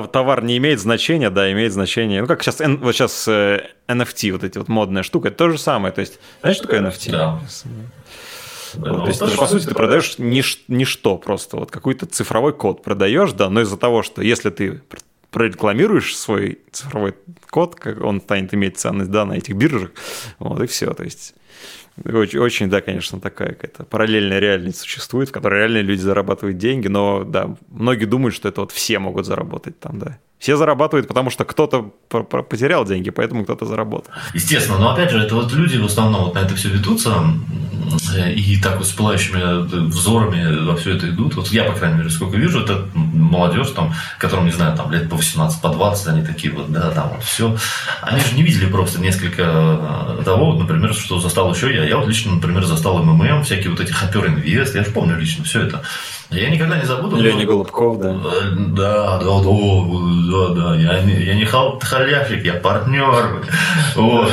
товар 0.00 0.42
не 0.42 0.56
имеет 0.58 0.80
значения, 0.80 1.30
да, 1.30 1.50
имеет 1.52 1.72
значение. 1.72 2.22
Ну, 2.22 2.26
как 2.26 2.42
сейчас, 2.42 2.60
вот 2.60 2.94
сейчас 2.94 3.28
NFT, 3.28 4.28
э, 4.28 4.32
вот 4.32 4.44
эти 4.44 4.58
вот 4.58 4.68
модная 4.68 5.02
штука, 5.02 5.28
это 5.28 5.36
то 5.36 5.50
же 5.50 5.58
самое. 5.58 5.92
То 5.92 6.00
есть, 6.00 6.18
знаешь, 6.40 6.56
что 6.56 6.66
такое 6.66 6.80
NFT? 6.80 7.10
Да. 7.10 7.40
Вот, 8.74 9.02
то 9.02 9.06
есть, 9.08 9.20
ты, 9.20 9.36
по 9.36 9.46
сути, 9.46 9.66
ты 9.66 9.74
продаешь 9.74 10.14
нич- 10.18 10.60
ничто 10.68 11.18
просто, 11.18 11.56
вот 11.58 11.70
какой-то 11.70 12.06
цифровой 12.06 12.52
код 12.52 12.82
продаешь, 12.82 13.32
да, 13.32 13.50
но 13.50 13.60
из-за 13.60 13.76
того, 13.76 14.02
что 14.02 14.22
если 14.22 14.50
ты 14.50 14.82
прорекламируешь 15.32 16.16
свой 16.16 16.60
цифровой 16.70 17.14
код, 17.50 17.74
как 17.74 18.00
он 18.00 18.20
станет 18.20 18.54
иметь 18.54 18.78
ценность, 18.78 19.10
да, 19.10 19.24
на 19.24 19.32
этих 19.32 19.56
биржах, 19.56 19.90
вот 20.38 20.62
и 20.62 20.66
все, 20.66 20.92
то 20.92 21.02
есть 21.02 21.34
очень, 22.04 22.38
очень, 22.38 22.70
да, 22.70 22.80
конечно, 22.80 23.20
такая 23.20 23.50
какая-то 23.50 23.84
параллельная 23.84 24.38
реальность 24.38 24.78
существует, 24.78 25.28
в 25.28 25.32
которой 25.32 25.60
реальные 25.60 25.82
люди 25.82 26.00
зарабатывают 26.00 26.58
деньги, 26.58 26.88
но, 26.88 27.24
да, 27.24 27.56
многие 27.68 28.06
думают, 28.06 28.34
что 28.34 28.48
это 28.48 28.60
вот 28.60 28.72
все 28.72 28.98
могут 28.98 29.26
заработать 29.26 29.78
там, 29.80 29.98
да. 29.98 30.18
Все 30.42 30.56
зарабатывают, 30.56 31.06
потому 31.06 31.30
что 31.30 31.44
кто-то 31.44 31.92
потерял 32.08 32.84
деньги, 32.84 33.10
поэтому 33.10 33.44
кто-то 33.44 33.64
заработал. 33.64 34.12
Естественно, 34.34 34.76
но 34.76 34.90
опять 34.90 35.12
же, 35.12 35.20
это 35.20 35.36
вот 35.36 35.52
люди 35.52 35.78
в 35.78 35.84
основном 35.84 36.24
вот 36.24 36.34
на 36.34 36.40
это 36.40 36.56
все 36.56 36.68
ведутся 36.68 37.14
и 38.34 38.60
так 38.60 38.78
вот 38.78 38.88
с 38.88 38.90
пылающими 38.90 39.86
взорами 39.86 40.66
во 40.66 40.74
все 40.74 40.96
это 40.96 41.08
идут. 41.10 41.36
Вот 41.36 41.46
я, 41.52 41.62
по 41.62 41.74
крайней 41.74 41.98
мере, 41.98 42.10
сколько 42.10 42.36
вижу, 42.36 42.58
это 42.58 42.88
молодежь, 42.94 43.68
там, 43.68 43.94
которым, 44.18 44.46
не 44.46 44.50
знаю, 44.50 44.76
там 44.76 44.90
лет 44.90 45.08
по 45.08 45.14
18, 45.14 45.62
по 45.62 45.68
20, 45.68 46.08
они 46.08 46.24
такие 46.24 46.52
вот, 46.52 46.72
да, 46.72 46.90
там 46.90 47.10
вот 47.10 47.22
все. 47.22 47.56
Они 48.00 48.18
же 48.18 48.34
не 48.34 48.42
видели 48.42 48.66
просто 48.66 49.00
несколько 49.00 49.42
э, 49.42 50.22
того, 50.24 50.52
вот, 50.52 50.58
например, 50.58 50.92
что 50.92 51.20
застал 51.20 51.54
еще 51.54 51.72
я. 51.72 51.84
Я 51.84 51.98
вот 51.98 52.08
лично, 52.08 52.34
например, 52.34 52.64
застал 52.64 52.98
МММ, 52.98 53.44
всякие 53.44 53.70
вот 53.70 53.78
эти 53.78 53.92
Хапер 53.92 54.26
Инвест, 54.26 54.74
я 54.74 54.82
же 54.82 54.90
помню 54.90 55.16
лично 55.16 55.44
все 55.44 55.62
это. 55.62 55.84
Я 56.32 56.50
никогда 56.50 56.78
не 56.78 56.84
забуду. 56.84 57.16
Леня 57.16 57.44
Голубков, 57.46 57.98
да. 57.98 58.12
Да, 58.12 59.18
да, 59.18 59.18
да, 59.18 59.50
да, 60.30 60.54
да. 60.54 60.76
Я, 60.76 60.98
я 60.98 61.34
не 61.34 61.44
халявщик, 61.44 62.44
я 62.44 62.54
партнер. 62.54 63.44
Вот. 63.96 64.32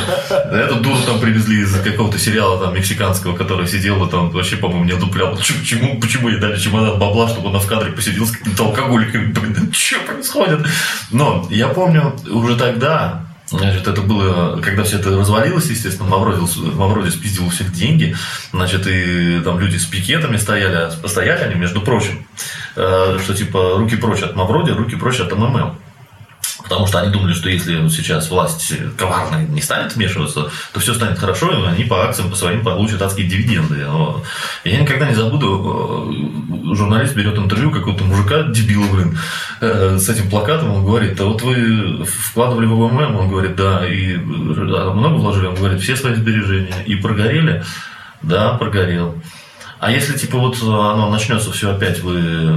Эту 0.52 0.76
дуру 0.76 0.97
там 1.06 1.20
привезли 1.20 1.62
из 1.62 1.76
какого-то 1.82 2.18
сериала 2.18 2.60
там 2.60 2.74
мексиканского, 2.74 3.36
который 3.36 3.68
сидел 3.68 4.08
там 4.08 4.30
вообще, 4.30 4.56
по-моему, 4.58 4.86
не 4.86 4.93
одуплял. 4.93 5.36
Почему, 5.36 6.00
почему 6.00 6.30
ей 6.30 6.39
дали 6.39 6.58
чемодан 6.58 6.97
бабла, 7.00 7.28
чтобы 7.28 7.50
он 7.50 7.60
в 7.60 7.68
кадре 7.68 7.91
посидел 7.91 8.26
с 8.26 8.32
какими-то 8.32 8.66
алкоголиками? 8.66 9.34
Блин, 9.34 9.70
что 9.74 10.00
происходит? 10.00 10.66
Но 11.12 11.45
я 11.50 11.68
помню 11.68 12.14
уже 12.30 12.56
тогда, 12.56 13.26
Значит, 13.50 13.88
это 13.88 14.02
было, 14.02 14.62
когда 14.62 14.84
все 14.84 15.00
это 15.00 15.18
развалилось, 15.18 15.70
естественно, 15.70 16.08
Мавроди, 16.08 16.41
Мавроди 16.76 17.10
спиздил 17.10 17.47
у 17.47 17.50
всех 17.50 17.74
деньги, 17.74 18.16
значит, 18.52 18.86
и 18.86 19.41
там 19.43 19.60
люди 19.60 19.78
с 19.78 19.86
пикетами 19.86 20.38
стояли, 20.38 20.91
стояли 21.08 21.45
они, 21.45 21.56
между 21.56 21.82
прочим, 21.82 22.28
э, 22.76 23.18
что 23.24 23.34
типа 23.34 23.78
руки 23.78 23.95
прочь 23.95 24.22
от 24.22 24.36
Мавроди, 24.36 24.70
руки 24.70 24.95
прочь 24.95 25.20
от 25.20 25.36
МММ. 25.36 25.76
Потому 26.64 26.88
что 26.88 26.99
они 26.99 27.12
думали, 27.12 27.34
что 27.34 27.49
если 27.49 27.88
сейчас 27.88 28.30
власть 28.30 28.74
коварная 28.97 29.47
не 29.47 29.62
станет 29.62 29.95
вмешиваться, 29.95 30.51
то 30.74 30.80
все 30.80 30.93
станет 30.93 31.18
хорошо, 31.18 31.51
и 31.51 31.68
они 31.68 31.86
по 31.86 32.03
акциям 32.03 32.30
по 32.30 32.36
своим 32.36 32.64
получат 32.64 33.01
адские 33.01 33.28
дивиденды. 33.28 33.86
Я 34.66 34.82
никогда 34.82 35.07
не 35.07 35.16
забуду, 35.16 36.12
э, 36.12 36.76
журналист 36.76 37.16
берет 37.16 37.38
интервью 37.38 37.72
какого-то 37.72 38.03
мужика, 38.03 38.43
дебила, 38.43 38.86
блин, 38.93 39.18
э, 39.62 39.97
с 39.97 40.10
этим 40.10 40.30
плакатом, 40.30 40.74
он 40.74 40.86
говорит, 40.86 41.20
а 41.22 41.26
вот 41.26 41.41
вы 41.41 42.03
вкладывали 42.05 42.66
в 42.66 42.76
ВММ, 42.76 43.16
он 43.16 43.30
говорит, 43.30 43.55
да, 43.55 43.88
и 43.88 44.16
а 44.16 44.93
много 44.93 45.16
вложили, 45.16 45.47
он 45.47 45.55
говорит, 45.55 45.82
все 45.82 45.95
свои 45.95 46.16
сбережения, 46.16 46.84
и 46.86 46.95
прогорели, 46.95 47.64
да, 48.22 48.53
прогорел. 48.55 49.16
А 49.80 49.91
если, 49.91 50.18
типа, 50.18 50.38
вот 50.38 50.62
оно 50.62 51.10
начнется 51.10 51.51
все 51.53 51.74
опять, 51.74 52.01
вы 52.03 52.51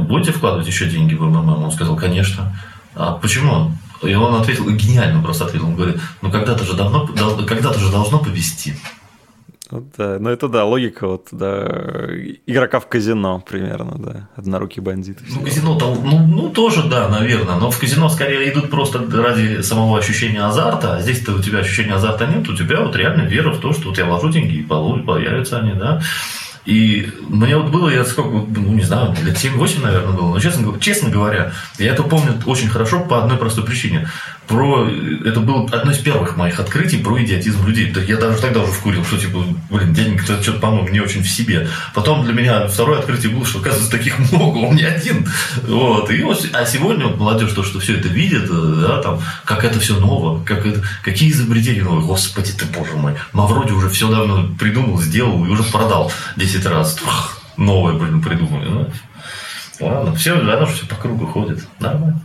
будете 0.00 0.32
вкладывать 0.32 0.66
еще 0.66 0.86
деньги 0.86 1.14
в 1.14 1.22
МММ? 1.22 1.64
Он 1.64 1.72
сказал, 1.72 1.96
конечно. 1.96 2.52
А 2.96 3.12
почему? 3.12 3.72
И 4.02 4.14
он 4.14 4.34
ответил, 4.34 4.68
гениально 4.70 5.22
просто 5.22 5.44
ответил, 5.44 5.68
он 5.68 5.76
говорит, 5.76 5.96
ну 6.22 6.30
когда-то 6.30 6.64
же 6.64 6.74
давно, 6.74 7.06
когда-то 7.46 7.78
же 7.78 7.90
должно 7.90 8.18
повести. 8.18 8.74
Ну, 9.70 9.84
да, 9.98 10.18
ну 10.20 10.30
это 10.30 10.48
да, 10.48 10.64
логика 10.64 11.08
вот, 11.08 11.26
да, 11.32 11.66
игрока 12.46 12.78
в 12.78 12.86
казино 12.86 13.40
примерно, 13.40 13.96
да, 13.98 14.28
однорукий 14.36 14.80
бандит. 14.80 15.18
Ну, 15.28 15.40
казино 15.40 15.76
там, 15.76 15.98
ну, 16.04 16.24
ну, 16.24 16.50
тоже, 16.50 16.84
да, 16.88 17.08
наверное, 17.08 17.56
но 17.56 17.72
в 17.72 17.80
казино 17.80 18.08
скорее 18.08 18.48
идут 18.52 18.70
просто 18.70 19.00
ради 19.10 19.62
самого 19.62 19.98
ощущения 19.98 20.44
азарта, 20.44 20.94
а 20.96 21.02
здесь-то 21.02 21.32
у 21.32 21.42
тебя 21.42 21.58
ощущения 21.58 21.94
азарта 21.94 22.26
нет, 22.26 22.48
у 22.48 22.56
тебя 22.56 22.80
вот 22.80 22.94
реально 22.94 23.22
вера 23.22 23.50
в 23.50 23.60
то, 23.60 23.72
что 23.72 23.88
вот 23.88 23.98
я 23.98 24.04
вложу 24.04 24.28
деньги 24.28 24.58
и 24.58 24.62
появятся 24.62 25.58
они, 25.58 25.72
да. 25.72 26.00
И 26.66 27.08
мне 27.28 27.56
вот 27.56 27.70
было, 27.70 27.88
я 27.88 28.04
сколько, 28.04 28.30
ну 28.30 28.72
не 28.72 28.82
знаю, 28.82 29.14
лет 29.24 29.36
7-8, 29.36 29.82
наверное, 29.82 30.12
было. 30.12 30.34
Но 30.34 30.40
честно, 30.40 30.78
честно 30.80 31.10
говоря, 31.10 31.52
я 31.78 31.92
это 31.92 32.02
помню 32.02 32.34
очень 32.44 32.68
хорошо 32.68 33.00
по 33.00 33.22
одной 33.22 33.38
простой 33.38 33.64
причине. 33.64 34.08
про... 34.48 34.88
Это 35.24 35.40
было 35.40 35.68
одно 35.70 35.92
из 35.92 35.98
первых 35.98 36.36
моих 36.36 36.58
открытий 36.58 36.98
про 36.98 37.22
идиотизм 37.22 37.64
людей. 37.66 37.94
Я 38.08 38.16
даже 38.16 38.38
тогда 38.38 38.62
уже 38.62 38.72
вкурил, 38.72 39.04
что 39.04 39.16
типа, 39.16 39.44
блин, 39.70 39.94
дяденька, 39.94 40.24
что-то, 40.24 40.58
по-моему, 40.58 40.88
не 40.88 41.00
очень 41.00 41.22
в 41.22 41.28
себе. 41.28 41.68
Потом 41.94 42.24
для 42.24 42.32
меня 42.32 42.66
второе 42.66 42.98
открытие 42.98 43.32
было, 43.32 43.46
что, 43.46 43.60
оказывается, 43.60 43.90
таких 43.90 44.18
много, 44.32 44.58
он 44.58 44.74
не 44.74 44.84
один. 44.84 45.28
Вот. 45.62 46.10
И 46.10 46.20
вот, 46.22 46.48
а 46.52 46.66
сегодня 46.66 47.06
вот 47.06 47.18
молодежь, 47.18 47.52
то, 47.52 47.62
что 47.62 47.78
все 47.78 47.96
это 47.96 48.08
видит, 48.08 48.48
да, 48.48 49.00
там, 49.02 49.20
как 49.44 49.64
это 49.64 49.78
все 49.78 49.98
ново, 50.00 50.42
как 50.44 50.66
это, 50.66 50.82
какие 51.04 51.30
изобретения 51.30 51.84
новые. 51.84 52.04
Господи 52.04 52.50
ты, 52.52 52.64
боже 52.66 52.96
мой. 52.96 53.14
Мавроди 53.32 53.70
уже 53.70 53.88
все 53.88 54.10
давно 54.10 54.48
придумал, 54.58 55.00
сделал 55.00 55.44
и 55.44 55.48
уже 55.48 55.62
продал 55.62 56.10
10 56.36 56.55
раз. 56.64 56.98
Новое, 57.56 57.94
блин, 57.94 58.22
придумали. 58.22 58.68
Ну, 58.68 58.88
ладно, 59.80 60.14
все, 60.14 60.34
оно 60.34 60.66
же 60.66 60.72
все 60.72 60.86
по 60.86 60.94
кругу 60.94 61.26
ходит. 61.26 61.66
Нормально. 61.80 62.22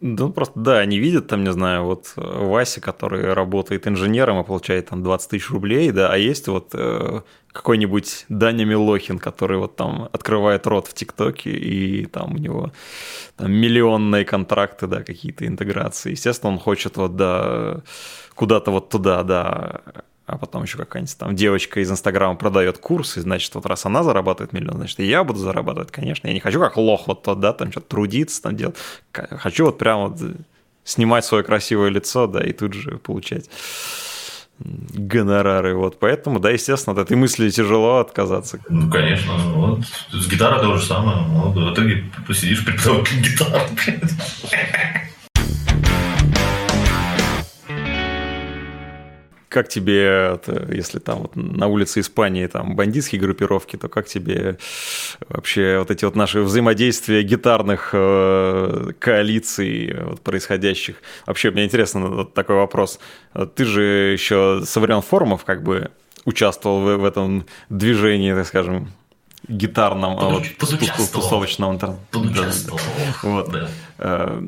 Ну, 0.00 0.30
просто, 0.30 0.60
да, 0.60 0.78
они 0.78 0.98
видят, 0.98 1.26
там, 1.26 1.42
не 1.42 1.52
знаю, 1.52 1.84
вот 1.84 2.12
э, 2.16 2.20
Вася, 2.20 2.82
который 2.82 3.32
работает 3.32 3.88
инженером 3.88 4.38
и 4.40 4.44
получает 4.44 4.90
там 4.90 5.02
20 5.02 5.30
тысяч 5.30 5.50
рублей, 5.50 5.90
да, 5.90 6.12
а 6.12 6.18
есть 6.18 6.48
вот 6.48 6.70
э, 6.74 7.22
какой-нибудь 7.50 8.26
Даня 8.28 8.66
Милохин, 8.66 9.18
который 9.18 9.56
вот 9.56 9.76
там 9.76 10.10
открывает 10.12 10.66
рот 10.66 10.86
в 10.86 10.92
ТикТоке, 10.92 11.50
и 11.50 12.04
там 12.04 12.34
у 12.34 12.38
него 12.38 12.72
там 13.36 13.50
миллионные 13.50 14.26
контракты, 14.26 14.86
да, 14.86 15.02
какие-то 15.02 15.46
интеграции. 15.46 16.10
Естественно, 16.10 16.52
он 16.52 16.58
хочет 16.58 16.98
вот, 16.98 17.16
да, 17.16 17.80
куда-то 18.34 18.70
вот 18.72 18.90
туда, 18.90 19.22
да, 19.22 19.80
а 20.26 20.38
потом 20.38 20.64
еще 20.64 20.76
какая-нибудь 20.76 21.16
там 21.16 21.36
девочка 21.36 21.80
из 21.80 21.90
Инстаграма 21.90 22.36
продает 22.36 22.78
курс, 22.78 23.16
и 23.16 23.20
значит, 23.20 23.54
вот 23.54 23.64
раз 23.66 23.86
она 23.86 24.02
зарабатывает 24.02 24.52
миллион, 24.52 24.76
значит, 24.76 25.00
и 25.00 25.06
я 25.06 25.24
буду 25.24 25.38
зарабатывать, 25.38 25.90
конечно. 25.90 26.26
Я 26.26 26.34
не 26.34 26.40
хочу 26.40 26.60
как 26.60 26.76
лох 26.76 27.06
вот 27.06 27.22
тот, 27.22 27.40
да, 27.40 27.52
там 27.52 27.70
что-то 27.70 27.88
трудиться, 27.88 28.42
там 28.42 28.56
делать. 28.56 28.76
Хочу 29.12 29.66
вот 29.66 29.78
прямо 29.78 30.08
вот 30.08 30.20
снимать 30.84 31.24
свое 31.24 31.44
красивое 31.44 31.90
лицо, 31.90 32.26
да, 32.26 32.44
и 32.44 32.52
тут 32.52 32.74
же 32.74 32.98
получать 32.98 33.48
гонорары. 34.58 35.76
Вот 35.76 35.98
поэтому, 35.98 36.40
да, 36.40 36.50
естественно, 36.50 36.98
от 36.98 37.06
этой 37.06 37.16
мысли 37.16 37.50
тяжело 37.50 37.98
отказаться. 37.98 38.58
Ну, 38.68 38.90
конечно. 38.90 39.36
Вот. 39.54 39.80
С 40.12 40.28
гитарой 40.28 40.60
то 40.60 40.76
же 40.76 40.84
самое. 40.84 41.18
Вот, 41.28 41.54
в 41.54 41.74
итоге 41.74 42.04
посидишь 42.26 42.64
преподаватель 42.64 43.20
гитары. 43.20 43.60
Как 49.48 49.68
тебе, 49.68 50.40
если 50.72 50.98
там 50.98 51.20
вот 51.20 51.36
на 51.36 51.66
улице 51.66 52.00
Испании 52.00 52.46
там 52.46 52.76
бандитские 52.76 53.20
группировки, 53.20 53.76
то 53.76 53.88
как 53.88 54.06
тебе 54.06 54.58
вообще 55.28 55.78
вот 55.78 55.90
эти 55.90 56.04
вот 56.04 56.16
наши 56.16 56.40
взаимодействия 56.40 57.22
гитарных 57.22 57.90
э, 57.92 58.92
коалиций 58.98 59.96
вот, 60.02 60.20
происходящих? 60.20 60.96
Вообще, 61.26 61.50
мне 61.50 61.64
интересно 61.64 62.06
вот 62.08 62.34
такой 62.34 62.56
вопрос. 62.56 62.98
Ты 63.54 63.64
же 63.64 63.82
еще 63.82 64.62
со 64.64 64.80
времен 64.80 65.02
форумов 65.02 65.44
как 65.44 65.62
бы 65.62 65.90
участвовал 66.24 66.80
в, 66.80 66.96
в 66.96 67.04
этом 67.04 67.46
движении, 67.68 68.34
так 68.34 68.46
скажем, 68.46 68.92
гитарном, 69.48 70.18
Подуч, 70.18 70.56
вот, 70.60 71.12
тусовочном. 71.12 71.78
Подучаствовал. 72.10 72.80
Вот. 73.22 73.52
Да. 73.98 74.40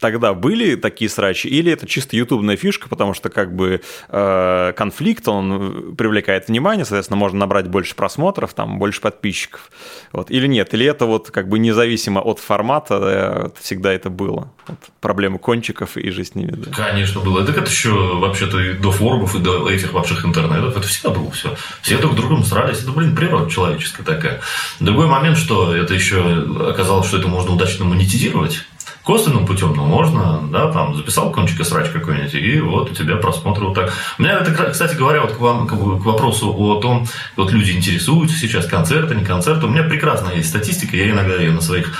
Тогда 0.00 0.34
были 0.34 0.74
такие 0.76 1.08
срачи, 1.08 1.46
или 1.46 1.72
это 1.72 1.86
чисто 1.86 2.16
ютубная 2.16 2.56
фишка, 2.56 2.88
потому 2.88 3.14
что 3.14 3.30
как 3.30 3.54
бы 3.54 3.80
э, 4.08 4.72
конфликт, 4.76 5.28
он 5.28 5.94
привлекает 5.96 6.48
внимание, 6.48 6.84
соответственно, 6.84 7.16
можно 7.16 7.38
набрать 7.40 7.68
больше 7.68 7.94
просмотров, 7.94 8.54
там, 8.54 8.78
больше 8.78 9.00
подписчиков. 9.00 9.70
Вот. 10.12 10.30
Или 10.30 10.46
нет, 10.46 10.74
или 10.74 10.86
это 10.86 11.06
вот 11.06 11.30
как 11.30 11.48
бы 11.48 11.58
независимо 11.58 12.20
от 12.20 12.38
формата, 12.38 13.52
э, 13.54 13.60
всегда 13.60 13.92
это 13.92 14.10
было. 14.10 14.52
Вот, 14.66 14.78
проблемы 15.00 15.38
кончиков 15.38 15.96
и 15.96 16.10
жизнь 16.10 16.32
с 16.32 16.34
ними. 16.34 16.52
Да. 16.52 16.70
Конечно, 16.72 17.20
было. 17.20 17.44
Так 17.44 17.58
это 17.58 17.70
еще 17.70 17.90
вообще-то 17.90 18.60
и 18.60 18.72
до 18.74 18.90
форумов, 18.90 19.34
и 19.34 19.38
до 19.38 19.68
этих 19.68 19.92
вообще 19.92 20.14
интернетов, 20.24 20.76
это 20.76 20.86
всегда 20.86 21.10
было 21.10 21.30
все. 21.30 21.54
Все 21.82 21.98
друг 21.98 22.14
другом 22.14 22.44
срались, 22.44 22.82
это, 22.82 22.92
блин, 22.92 23.14
природа 23.14 23.50
человеческая 23.50 24.04
такая. 24.04 24.40
Другой 24.80 25.06
момент, 25.06 25.36
что 25.36 25.74
это 25.74 25.94
еще 25.94 26.44
оказалось, 26.68 27.06
что 27.08 27.18
это 27.18 27.28
можно 27.28 27.52
удачно 27.52 27.84
монетизировать, 27.84 28.64
Косвенным 29.04 29.44
путем, 29.44 29.74
ну, 29.76 29.84
можно, 29.84 30.40
да, 30.50 30.72
там, 30.72 30.96
записал 30.96 31.30
кончик 31.30 31.60
и 31.60 31.64
срач 31.64 31.90
какой-нибудь, 31.90 32.34
и 32.34 32.58
вот 32.60 32.90
у 32.90 32.94
тебя 32.94 33.16
просмотры 33.16 33.66
вот 33.66 33.74
так. 33.74 33.92
У 34.18 34.22
меня 34.22 34.38
это, 34.38 34.52
кстати 34.70 34.96
говоря, 34.96 35.20
вот 35.20 35.32
к, 35.32 35.40
вам, 35.40 35.66
к 35.66 35.72
вопросу 35.74 36.54
о 36.56 36.80
том, 36.80 37.06
вот 37.36 37.52
люди 37.52 37.72
интересуются 37.72 38.38
сейчас, 38.38 38.64
концерты, 38.64 39.14
не 39.14 39.22
концерты. 39.22 39.66
У 39.66 39.68
меня 39.68 39.82
прекрасная 39.82 40.36
есть 40.36 40.48
статистика, 40.48 40.96
я 40.96 41.10
иногда 41.10 41.34
ее 41.36 41.52
на 41.52 41.60
своих 41.60 41.92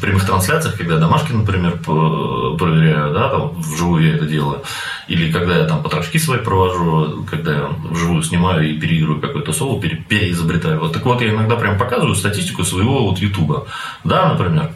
прямых 0.00 0.26
трансляциях, 0.26 0.76
когда 0.76 0.98
домашки, 0.98 1.32
например, 1.32 1.78
проверяю, 1.78 3.12
да, 3.14 3.30
там 3.30 3.60
вживую 3.60 4.04
я 4.04 4.14
это 4.14 4.26
делаю, 4.26 4.62
или 5.08 5.32
когда 5.32 5.56
я 5.56 5.64
там 5.64 5.82
потрошки 5.82 6.18
свои 6.18 6.38
провожу, 6.38 7.26
когда 7.28 7.52
я 7.52 7.68
вживую 7.90 8.22
снимаю 8.22 8.70
и 8.70 8.78
переигрываю 8.78 9.20
какое-то 9.20 9.52
соло, 9.52 9.80
переизобретаю. 9.80 10.78
Вот 10.78 10.92
так 10.92 11.04
вот 11.04 11.20
я 11.20 11.30
иногда 11.30 11.56
прям 11.56 11.78
показываю 11.78 12.14
статистику 12.14 12.62
своего 12.62 13.08
вот 13.08 13.18
Ютуба. 13.18 13.66
Да, 14.04 14.28
например, 14.32 14.70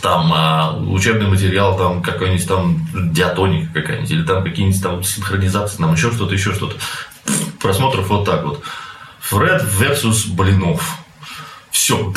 там 0.00 0.32
а, 0.32 0.76
учебный 0.76 1.26
материал, 1.26 1.76
там 1.76 2.02
какой-нибудь 2.02 2.46
там 2.46 2.86
диатоника 3.12 3.72
какая-нибудь, 3.72 4.10
или 4.10 4.22
там 4.24 4.42
какие-нибудь 4.44 4.82
там 4.82 5.02
синхронизации, 5.02 5.78
там 5.78 5.92
еще 5.92 6.10
что-то, 6.12 6.34
еще 6.34 6.54
что-то. 6.54 6.76
Просмотров 7.60 8.08
вот 8.08 8.24
так 8.24 8.44
вот. 8.44 8.62
Фред 9.20 9.62
versus 9.62 10.32
Блинов. 10.32 10.98
Все, 11.70 12.12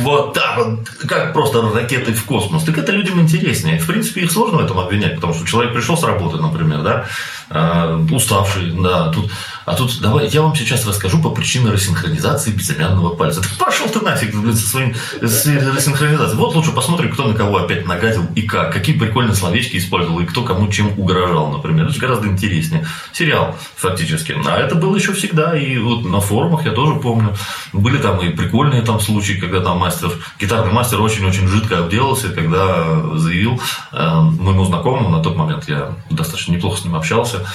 вот 0.00 0.32
так 0.32 0.56
вот, 0.56 0.88
как 1.06 1.32
просто 1.34 1.60
ракеты 1.60 2.14
в 2.14 2.24
космос. 2.24 2.64
Так 2.64 2.78
это 2.78 2.92
людям 2.92 3.20
интереснее. 3.20 3.78
В 3.78 3.86
принципе, 3.86 4.22
их 4.22 4.32
сложно 4.32 4.58
в 4.58 4.64
этом 4.64 4.78
обвинять, 4.78 5.16
потому 5.16 5.34
что 5.34 5.46
человек 5.46 5.74
пришел 5.74 5.96
с 5.96 6.02
работы, 6.02 6.38
например, 6.38 6.82
да, 6.82 7.06
э, 7.50 8.06
уставший, 8.10 8.70
да, 8.72 9.10
тут 9.10 9.30
а 9.66 9.74
тут 9.74 9.98
давай, 10.00 10.28
я 10.28 10.42
вам 10.42 10.54
сейчас 10.54 10.86
расскажу 10.86 11.22
по 11.22 11.30
причине 11.30 11.70
рассинхронизации 11.70 12.50
безымянного 12.50 13.14
пальца. 13.14 13.40
Так 13.40 13.52
пошел 13.58 13.88
ты 13.88 14.00
нафиг, 14.00 14.34
блин, 14.34 14.54
со 14.54 14.68
своим 14.68 14.94
рассинхронизацией. 15.20 16.36
Вот 16.36 16.54
лучше 16.54 16.72
посмотрим, 16.72 17.10
кто 17.12 17.24
на 17.24 17.34
кого 17.34 17.58
опять 17.58 17.86
нагадил 17.86 18.26
и 18.34 18.42
как. 18.42 18.72
Какие 18.72 18.98
прикольные 18.98 19.34
словечки 19.34 19.78
использовал 19.78 20.20
и 20.20 20.26
кто 20.26 20.42
кому 20.42 20.68
чем 20.68 20.98
угрожал, 20.98 21.50
например. 21.50 21.86
Это 21.86 21.94
же 21.94 22.00
гораздо 22.00 22.28
интереснее. 22.28 22.86
Сериал, 23.12 23.56
фактически. 23.76 24.36
А 24.46 24.58
это 24.58 24.74
было 24.74 24.96
еще 24.96 25.14
всегда. 25.14 25.56
И 25.56 25.78
вот 25.78 26.04
на 26.04 26.20
форумах 26.20 26.66
я 26.66 26.72
тоже 26.72 27.00
помню. 27.00 27.34
Были 27.72 27.96
там 27.96 28.20
и 28.20 28.30
прикольные 28.30 28.82
там 28.82 28.93
случаи, 29.00 29.34
когда 29.34 29.60
там 29.60 29.78
мастер, 29.78 30.10
гитарный 30.38 30.72
мастер 30.72 31.00
очень-очень 31.00 31.46
жидко 31.48 31.78
обделался, 31.78 32.30
когда 32.30 33.16
заявил 33.16 33.60
э, 33.92 34.20
моему 34.20 34.64
знакомому, 34.64 35.08
на 35.08 35.22
тот 35.22 35.36
момент 35.36 35.68
я 35.68 35.94
достаточно 36.10 36.52
неплохо 36.52 36.80
с 36.80 36.84
ним 36.84 36.96
общался, 36.96 37.46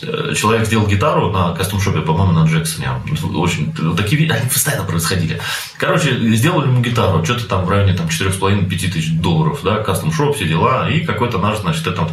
Э, 0.00 0.32
человек 0.34 0.66
сделал 0.66 0.86
гитару 0.86 1.30
на 1.30 1.54
костюм-шопе, 1.54 2.02
по-моему, 2.02 2.32
на 2.32 2.46
Джексоне. 2.46 2.90
Очень, 3.34 3.72
такие 3.96 4.30
они 4.30 4.48
постоянно 4.48 4.84
происходили. 4.84 5.40
Короче, 5.76 6.16
сделали 6.36 6.68
ему 6.68 6.80
гитару, 6.82 7.24
что-то 7.24 7.46
там 7.46 7.64
в 7.64 7.70
районе 7.70 7.94
там, 7.94 8.06
4,5-5 8.06 8.68
тысяч 8.68 9.12
долларов, 9.12 9.60
да, 9.62 9.82
кастом-шоп, 9.82 10.36
все 10.36 10.46
дела, 10.46 10.88
и 10.88 11.00
какой-то 11.00 11.38
наш, 11.38 11.58
значит, 11.58 11.86
этот 11.86 12.10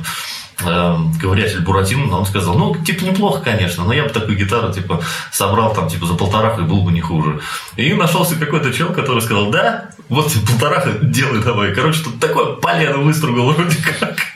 э, 0.63 0.97
ковырятель 1.21 1.61
Буратино, 1.61 2.17
он 2.17 2.25
сказал, 2.25 2.57
ну, 2.57 2.75
типа, 2.75 3.03
неплохо, 3.03 3.41
конечно, 3.41 3.83
но 3.83 3.93
я 3.93 4.03
бы 4.03 4.09
такую 4.09 4.37
гитару, 4.37 4.71
типа, 4.71 5.01
собрал 5.31 5.73
там, 5.73 5.87
типа, 5.87 6.05
за 6.05 6.15
полторах 6.15 6.59
и 6.59 6.63
был 6.63 6.81
бы 6.81 6.91
не 6.91 7.01
хуже. 7.01 7.39
И 7.75 7.93
нашелся 7.93 8.35
какой-то 8.35 8.73
чел, 8.73 8.93
который 8.93 9.21
сказал, 9.21 9.49
да, 9.51 9.89
вот 10.09 10.31
полтораха 10.47 10.91
делай 11.01 11.41
давай. 11.41 11.73
Короче, 11.73 12.03
тут 12.03 12.19
такое 12.19 12.55
полено 12.55 12.99
выстругал 12.99 13.51
вроде 13.51 13.77
как. 13.99 14.34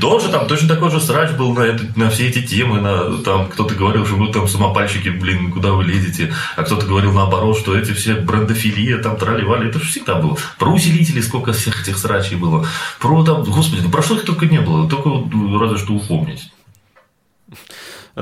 Тоже 0.00 0.28
там 0.30 0.46
точно 0.46 0.68
такой 0.68 0.90
же 0.90 1.00
срач 1.00 1.32
был 1.32 1.54
на, 1.54 1.60
это, 1.60 1.84
на 1.96 2.10
все 2.10 2.28
эти 2.28 2.46
темы. 2.46 2.80
На, 2.80 3.18
там 3.22 3.48
кто-то 3.48 3.74
говорил, 3.74 4.06
что 4.06 4.16
вы 4.16 4.32
там 4.32 4.48
самопальщики, 4.48 5.08
блин, 5.08 5.52
куда 5.52 5.72
вы 5.72 5.84
лезете. 5.84 6.32
А 6.56 6.62
кто-то 6.62 6.86
говорил 6.86 7.12
наоборот, 7.12 7.58
что 7.58 7.76
эти 7.76 7.92
все 7.92 8.14
брендофилия, 8.14 8.98
там 8.98 9.16
трали-вали. 9.16 9.68
Это 9.68 9.78
же 9.78 9.86
всегда 9.86 10.16
было. 10.16 10.36
Про 10.58 10.72
усилители 10.72 11.20
сколько 11.20 11.52
всех 11.52 11.82
этих 11.82 11.98
срачей 11.98 12.36
было. 12.36 12.66
Про 13.00 13.24
там, 13.24 13.44
господи, 13.44 13.82
ну 13.82 13.90
про 13.90 14.02
что 14.02 14.16
их 14.16 14.24
только 14.24 14.46
не 14.46 14.60
было. 14.60 14.88
Только 14.88 15.10
разве 15.58 15.78
что 15.78 15.94
упомнить. 15.94 16.50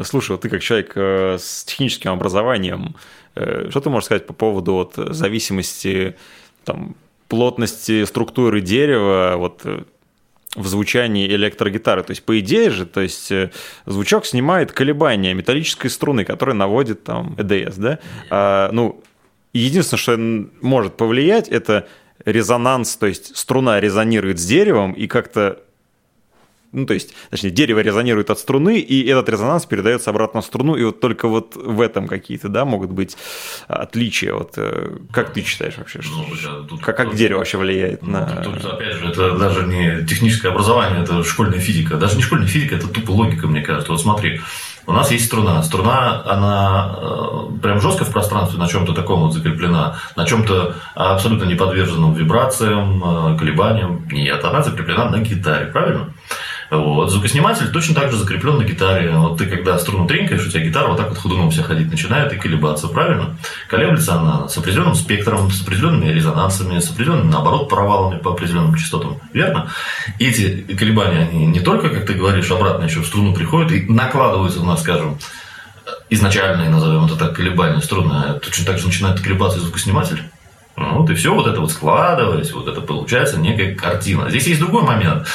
Слушай, 0.02 0.32
вот 0.32 0.42
ты 0.42 0.48
как 0.48 0.62
человек 0.62 0.92
э, 0.94 1.38
с 1.40 1.64
техническим 1.64 2.10
образованием, 2.10 2.96
э, 3.34 3.68
что 3.70 3.80
ты 3.80 3.90
можешь 3.90 4.06
сказать 4.06 4.26
по 4.26 4.34
поводу 4.34 4.74
вот 4.74 4.94
зависимости 4.96 6.16
там, 6.64 6.96
плотности 7.28 8.04
структуры 8.04 8.60
дерева, 8.60 9.34
вот 9.36 9.62
э, 9.64 9.84
в 10.56 10.66
звучании 10.66 11.26
электрогитары. 11.28 12.02
То 12.02 12.12
есть, 12.12 12.24
по 12.24 12.38
идее 12.40 12.70
же, 12.70 12.86
то 12.86 13.00
есть, 13.00 13.30
э, 13.30 13.50
звучок 13.84 14.26
снимает 14.26 14.72
колебания 14.72 15.34
металлической 15.34 15.88
струны, 15.88 16.24
которая 16.24 16.56
наводит 16.56 17.04
там 17.04 17.34
EDS, 17.38 17.74
да? 17.76 17.98
А, 18.30 18.70
ну, 18.72 19.02
единственное, 19.52 20.00
что 20.00 20.16
может 20.60 20.96
повлиять, 20.96 21.48
это 21.48 21.86
резонанс, 22.24 22.96
то 22.96 23.06
есть 23.06 23.36
струна 23.36 23.80
резонирует 23.80 24.38
с 24.38 24.44
деревом 24.44 24.92
и 24.92 25.06
как-то 25.06 25.60
ну, 26.72 26.86
то 26.86 26.94
есть, 26.94 27.14
точнее, 27.30 27.50
дерево 27.50 27.80
резонирует 27.80 28.30
от 28.30 28.38
струны, 28.38 28.78
и 28.78 29.06
этот 29.08 29.28
резонанс 29.28 29.66
передается 29.66 30.10
обратно 30.10 30.40
в 30.40 30.44
струну, 30.44 30.76
и 30.76 30.84
вот 30.84 31.00
только 31.00 31.28
вот 31.28 31.56
в 31.56 31.80
этом 31.80 32.08
какие-то, 32.08 32.48
да, 32.48 32.64
могут 32.64 32.90
быть 32.90 33.16
отличия. 33.68 34.34
Вот 34.34 34.54
э, 34.56 34.98
как 35.12 35.32
ты 35.32 35.42
считаешь 35.42 35.76
вообще, 35.78 36.02
что, 36.02 36.16
ну, 36.16 36.64
тут, 36.64 36.82
как, 36.82 36.96
как 36.96 37.14
дерево 37.14 37.38
вообще 37.38 37.58
влияет 37.58 38.02
ну, 38.02 38.12
на... 38.12 38.26
Тут, 38.42 38.64
опять 38.64 38.94
же, 38.94 39.08
это 39.08 39.36
даже 39.38 39.66
не 39.66 40.06
техническое 40.06 40.48
образование, 40.48 41.02
это 41.02 41.22
школьная 41.24 41.60
физика. 41.60 41.96
Даже 41.96 42.16
не 42.16 42.22
школьная 42.22 42.48
физика, 42.48 42.74
это 42.74 42.88
тупо 42.88 43.12
логика, 43.12 43.46
мне 43.46 43.62
кажется. 43.62 43.92
Вот 43.92 44.00
смотри, 44.00 44.40
у 44.86 44.92
нас 44.92 45.10
есть 45.10 45.26
струна. 45.26 45.62
Струна, 45.62 46.22
она 46.26 46.94
э, 46.96 47.58
прям 47.60 47.80
жестко 47.80 48.04
в 48.04 48.12
пространстве 48.12 48.58
на 48.58 48.68
чем-то 48.68 48.92
таком 48.92 49.20
вот 49.20 49.32
закреплена, 49.32 49.96
на 50.14 50.24
чем-то 50.24 50.76
абсолютно 50.94 51.44
не 51.44 51.56
подверженном 51.56 52.14
вибрациям, 52.14 53.02
э, 53.02 53.38
колебаниям. 53.38 54.06
Нет, 54.10 54.44
она 54.44 54.62
закреплена 54.62 55.10
на 55.10 55.18
гитаре, 55.18 55.66
правильно? 55.66 56.14
Вот. 56.70 57.10
Звукосниматель 57.10 57.68
точно 57.68 57.94
так 57.94 58.10
же 58.10 58.18
закреплен 58.18 58.58
на 58.58 58.64
гитаре. 58.64 59.10
Вот 59.16 59.38
ты 59.38 59.46
когда 59.46 59.78
струну 59.78 60.06
тренькаешь, 60.06 60.46
у 60.46 60.50
тебя 60.50 60.64
гитара 60.64 60.88
вот 60.88 60.96
так 60.96 61.08
вот 61.10 61.18
ходуном 61.18 61.50
вся 61.50 61.62
ходить 61.62 61.90
начинает 61.90 62.32
и 62.32 62.36
колебаться, 62.36 62.88
правильно? 62.88 63.36
Колеблется 63.68 64.14
она 64.14 64.48
с 64.48 64.56
определенным 64.58 64.94
спектром, 64.94 65.50
с 65.50 65.62
определенными 65.62 66.10
резонансами, 66.10 66.78
с 66.78 66.90
определенными, 66.90 67.30
наоборот, 67.30 67.68
провалами 67.68 68.18
по 68.18 68.32
определенным 68.32 68.74
частотам, 68.74 69.20
верно? 69.32 69.70
эти 70.18 70.62
колебания, 70.74 71.28
они 71.30 71.46
не 71.46 71.60
только, 71.60 71.88
как 71.88 72.06
ты 72.06 72.14
говоришь, 72.14 72.50
обратно 72.50 72.84
еще 72.84 73.00
в 73.00 73.06
струну 73.06 73.34
приходят 73.34 73.72
и 73.72 73.82
накладываются 73.82 74.62
на, 74.62 74.76
скажем, 74.76 75.18
изначальные, 76.10 76.68
назовем 76.68 77.06
это 77.06 77.16
так, 77.16 77.34
колебания 77.34 77.80
струны, 77.80 78.12
а 78.12 78.34
точно 78.34 78.66
так 78.66 78.78
же 78.78 78.86
начинает 78.86 79.20
колебаться 79.20 79.58
и 79.58 79.62
звукосниматель. 79.62 80.22
Вот 80.76 81.08
и 81.08 81.14
все 81.14 81.34
вот 81.34 81.46
это 81.46 81.60
вот 81.60 81.70
складываясь, 81.70 82.52
вот 82.52 82.68
это 82.68 82.80
получается 82.80 83.38
некая 83.38 83.74
картина. 83.74 84.28
Здесь 84.28 84.46
есть 84.46 84.60
другой 84.60 84.82
момент 84.82 85.26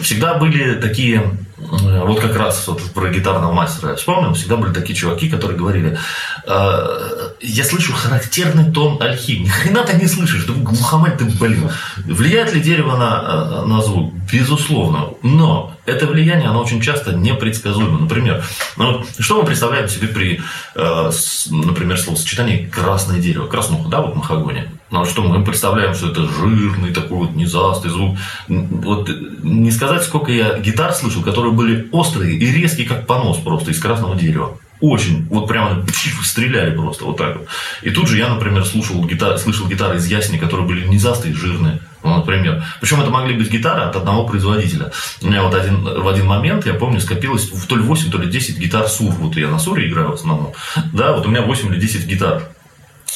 всегда 0.00 0.34
были 0.34 0.80
такие, 0.80 1.22
вот 1.58 2.20
как 2.20 2.36
раз 2.36 2.66
вот 2.66 2.82
про 2.92 3.10
гитарного 3.10 3.52
мастера 3.52 3.90
я 3.90 3.96
вспомнил, 3.96 4.34
всегда 4.34 4.56
были 4.56 4.72
такие 4.72 4.94
чуваки, 4.94 5.28
которые 5.28 5.58
говорили, 5.58 5.98
«Э, 6.46 7.21
я 7.42 7.64
слышу 7.64 7.92
характерный 7.92 8.72
тон 8.72 9.02
альхи, 9.02 9.38
ни 9.38 9.48
хрена 9.48 9.84
ты 9.84 9.96
не 9.96 10.06
слышишь, 10.06 10.44
ты 10.44 10.52
глухомать 10.52 11.18
ты, 11.18 11.24
блин. 11.24 11.70
Влияет 11.96 12.54
ли 12.54 12.60
дерево 12.60 12.96
на, 12.96 13.62
э, 13.62 13.66
на 13.66 13.82
звук? 13.82 14.14
Безусловно, 14.32 15.10
но 15.22 15.74
это 15.84 16.06
влияние, 16.06 16.48
оно 16.48 16.60
очень 16.60 16.80
часто 16.80 17.12
непредсказуемо. 17.12 17.98
Например, 17.98 18.44
ну, 18.76 19.04
что 19.18 19.40
мы 19.40 19.46
представляем 19.46 19.88
себе 19.88 20.08
при, 20.08 20.40
э, 20.74 21.10
например, 21.50 21.98
словосочетании 21.98 22.66
«красное 22.66 23.18
дерево», 23.18 23.46
краснуха, 23.46 23.88
да, 23.88 24.00
вот 24.00 24.14
махагония. 24.14 24.70
Ну, 24.90 25.02
а 25.02 25.06
что 25.06 25.22
мы 25.22 25.42
представляем, 25.44 25.94
что 25.94 26.10
это 26.10 26.28
жирный 26.28 26.92
такой 26.92 27.18
вот 27.18 27.34
низастый 27.34 27.90
звук. 27.90 28.16
Вот 28.48 29.10
не 29.42 29.70
сказать, 29.70 30.04
сколько 30.04 30.30
я 30.30 30.58
гитар 30.58 30.92
слышал, 30.92 31.22
которые 31.22 31.52
были 31.52 31.88
острые 31.92 32.36
и 32.36 32.52
резкие, 32.52 32.86
как 32.86 33.06
понос 33.06 33.38
просто 33.38 33.70
из 33.70 33.80
красного 33.80 34.14
дерева. 34.14 34.58
Очень, 34.82 35.28
вот 35.30 35.46
прямо 35.46 35.86
стреляли 36.24 36.76
просто 36.76 37.04
вот 37.04 37.16
так 37.16 37.36
вот. 37.36 37.46
И 37.82 37.90
тут 37.90 38.08
же 38.08 38.18
я, 38.18 38.28
например, 38.28 38.64
слушал 38.64 39.04
гитар, 39.06 39.38
слышал 39.38 39.68
гитары 39.68 39.98
из 39.98 40.06
ясени, 40.06 40.38
которые 40.38 40.66
были 40.66 40.84
низастые, 40.88 41.34
жирные. 41.34 41.78
Ну, 42.02 42.16
например. 42.16 42.64
Причем 42.80 43.00
это 43.00 43.10
могли 43.10 43.36
быть 43.36 43.48
гитары 43.48 43.82
от 43.82 43.94
одного 43.94 44.26
производителя. 44.26 44.90
У 45.22 45.28
меня 45.28 45.44
вот 45.44 45.54
один, 45.54 45.84
в 45.84 46.08
один 46.08 46.26
момент, 46.26 46.66
я 46.66 46.74
помню, 46.74 47.00
скопилось 47.00 47.48
то 47.68 47.76
ли 47.76 47.82
8, 47.82 48.10
то 48.10 48.18
ли 48.18 48.28
10 48.28 48.58
гитар 48.58 48.88
Сур. 48.88 49.12
Вот 49.12 49.36
я 49.36 49.48
на 49.48 49.60
Суре 49.60 49.88
играю 49.88 50.10
в 50.10 50.14
основном. 50.14 50.52
Да, 50.92 51.12
вот 51.12 51.26
у 51.26 51.30
меня 51.30 51.42
8 51.42 51.68
или 51.72 51.78
10 51.78 52.04
гитар 52.08 52.42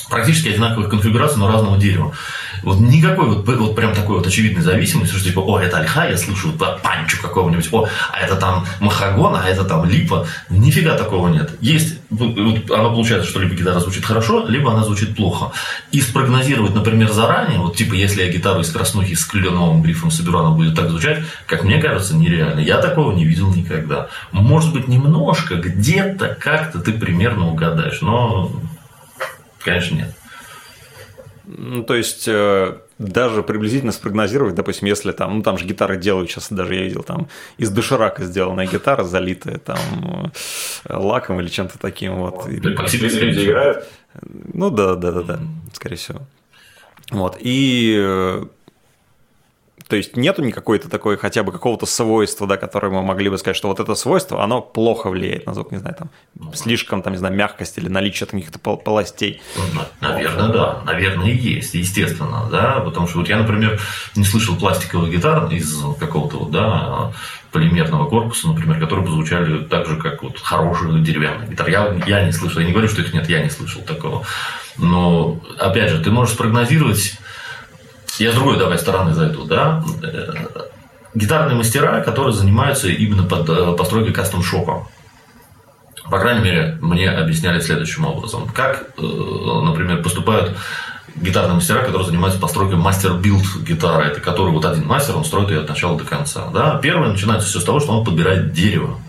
практически 0.08 0.48
одинаковых 0.48 0.88
конфигураций, 0.88 1.38
но 1.38 1.48
разного 1.48 1.78
дерева. 1.78 2.12
Вот 2.66 2.80
никакой 2.80 3.26
вот, 3.26 3.46
вот 3.46 3.76
прям 3.76 3.94
такой 3.94 4.16
вот 4.16 4.26
очевидной 4.26 4.60
зависимости, 4.60 5.14
что 5.14 5.22
типа, 5.22 5.38
о, 5.38 5.60
это 5.60 5.78
альха, 5.78 6.08
я 6.08 6.16
слышу 6.16 6.50
панчу 6.50 7.22
какого-нибудь, 7.22 7.68
о, 7.72 7.88
а 8.12 8.18
это 8.18 8.34
там 8.34 8.66
махагон, 8.80 9.36
а 9.36 9.48
это 9.48 9.62
там 9.64 9.88
липа. 9.88 10.26
Нифига 10.50 10.98
такого 10.98 11.28
нет. 11.28 11.52
Есть, 11.60 12.00
вот, 12.10 12.68
оно 12.72 12.90
получается, 12.90 13.30
что 13.30 13.38
либо 13.38 13.54
гитара 13.54 13.78
звучит 13.78 14.04
хорошо, 14.04 14.44
либо 14.48 14.72
она 14.72 14.82
звучит 14.82 15.14
плохо. 15.14 15.52
И 15.92 16.00
спрогнозировать, 16.00 16.74
например, 16.74 17.12
заранее, 17.12 17.60
вот 17.60 17.76
типа, 17.76 17.94
если 17.94 18.24
я 18.24 18.32
гитару 18.32 18.62
из 18.62 18.70
краснухи 18.72 19.14
с 19.14 19.24
кленовым 19.24 19.80
грифом 19.80 20.10
соберу, 20.10 20.40
она 20.40 20.50
будет 20.50 20.74
так 20.74 20.90
звучать, 20.90 21.20
как 21.46 21.62
мне 21.62 21.80
кажется, 21.80 22.16
нереально. 22.16 22.58
Я 22.58 22.78
такого 22.78 23.12
не 23.12 23.24
видел 23.24 23.54
никогда. 23.54 24.08
Может 24.32 24.72
быть, 24.72 24.88
немножко, 24.88 25.54
где-то, 25.54 26.36
как-то 26.40 26.80
ты 26.80 26.92
примерно 26.92 27.48
угадаешь, 27.48 28.00
но 28.00 28.50
Конечно, 29.66 29.96
нет. 29.96 30.14
Ну, 31.46 31.82
то 31.84 31.94
есть, 31.94 32.26
э, 32.26 32.78
даже 32.98 33.42
приблизительно 33.42 33.92
спрогнозировать, 33.92 34.54
допустим, 34.54 34.88
если 34.88 35.12
там, 35.12 35.36
ну, 35.36 35.42
там 35.42 35.58
же 35.58 35.64
гитары 35.64 35.96
делают, 35.96 36.30
сейчас 36.30 36.50
даже 36.50 36.74
я 36.74 36.82
видел, 36.82 37.02
там, 37.02 37.28
из 37.56 37.70
доширака 37.70 38.24
сделанная 38.24 38.66
гитара, 38.66 39.04
залитая 39.04 39.58
там 39.58 39.78
э, 40.84 40.96
лаком 40.96 41.40
или 41.40 41.48
чем-то 41.48 41.78
таким, 41.78 42.16
вот. 42.16 42.46
Да, 42.48 42.70
по 42.82 42.88
себе 42.88 43.08
люди 43.08 43.46
играют? 43.46 43.86
Ну, 44.22 44.70
да, 44.70 44.96
да, 44.96 45.12
да, 45.12 45.22
да, 45.22 45.40
скорее 45.72 45.96
всего. 45.96 46.20
Вот, 47.10 47.36
и 47.40 47.96
э, 47.96 48.44
то 49.88 49.96
есть 49.96 50.16
нету 50.16 50.42
никакой-то 50.42 50.88
такой 50.88 51.16
хотя 51.16 51.44
бы 51.44 51.52
какого-то 51.52 51.86
свойства, 51.86 52.46
да, 52.46 52.56
которое 52.56 52.90
мы 52.90 53.02
могли 53.02 53.28
бы 53.28 53.38
сказать, 53.38 53.56
что 53.56 53.68
вот 53.68 53.78
это 53.78 53.94
свойство, 53.94 54.42
оно 54.42 54.60
плохо 54.60 55.10
влияет 55.10 55.46
на 55.46 55.54
звук, 55.54 55.70
не 55.70 55.78
знаю, 55.78 55.96
там, 55.96 56.10
слишком, 56.54 57.02
там, 57.02 57.12
не 57.12 57.18
знаю, 57.18 57.34
мягкость 57.34 57.78
или 57.78 57.88
наличие 57.88 58.26
каких-то 58.26 58.58
полостей. 58.58 59.40
Ну, 59.56 59.82
наверное, 60.00 60.48
да, 60.48 60.82
наверное, 60.84 61.30
есть, 61.30 61.74
естественно, 61.74 62.48
да, 62.50 62.80
потому 62.80 63.06
что 63.06 63.18
вот 63.18 63.28
я, 63.28 63.38
например, 63.38 63.80
не 64.16 64.24
слышал 64.24 64.56
пластиковых 64.56 65.10
гитар 65.10 65.46
из 65.52 65.78
какого-то 66.00 66.38
вот, 66.38 66.50
да, 66.50 67.12
полимерного 67.52 68.08
корпуса, 68.08 68.48
например, 68.48 68.80
которые 68.80 69.06
бы 69.06 69.12
звучали 69.12 69.64
так 69.64 69.86
же, 69.86 69.96
как 69.96 70.22
вот 70.22 70.38
хорошие 70.38 71.00
деревянные 71.00 71.48
гитары. 71.48 71.70
Я, 71.70 71.96
я 72.06 72.26
не 72.26 72.32
слышал, 72.32 72.60
я 72.60 72.66
не 72.66 72.72
говорю, 72.72 72.88
что 72.88 73.02
их 73.02 73.14
нет, 73.14 73.28
я 73.28 73.42
не 73.42 73.50
слышал 73.50 73.82
такого. 73.82 74.24
Но, 74.76 75.40
опять 75.58 75.90
же, 75.90 76.02
ты 76.02 76.10
можешь 76.10 76.34
спрогнозировать 76.34 77.18
я 78.18 78.32
с 78.32 78.34
другой 78.34 78.58
давай 78.58 78.78
стороны 78.78 79.14
зайду, 79.14 79.44
да, 79.44 79.82
э, 80.02 80.32
гитарные 81.14 81.56
мастера, 81.56 82.00
которые 82.00 82.32
занимаются 82.32 82.88
именно 82.88 83.24
под 83.24 83.48
э, 83.48 83.76
постройкой 83.76 84.12
кастом-шопа. 84.12 84.86
По 86.10 86.20
крайней 86.20 86.44
мере, 86.44 86.78
мне 86.80 87.10
объясняли 87.10 87.60
следующим 87.60 88.04
образом. 88.04 88.48
Как, 88.48 88.90
э, 88.98 89.02
например, 89.02 90.02
поступают 90.02 90.56
гитарные 91.16 91.54
мастера, 91.54 91.82
которые 91.82 92.06
занимаются 92.06 92.40
постройкой 92.40 92.76
master-build 92.76 93.62
гитары. 93.66 94.06
Это 94.06 94.20
который 94.20 94.52
вот 94.52 94.64
один 94.64 94.86
мастер, 94.86 95.16
он 95.16 95.24
строит 95.24 95.50
ее 95.50 95.60
от 95.60 95.68
начала 95.68 95.98
до 95.98 96.04
конца. 96.04 96.48
Да? 96.52 96.78
Первое 96.82 97.08
начинается 97.08 97.48
все 97.48 97.60
с 97.60 97.64
того, 97.64 97.80
что 97.80 97.92
он 97.92 98.04
подбирает 98.04 98.52
дерево. 98.52 99.00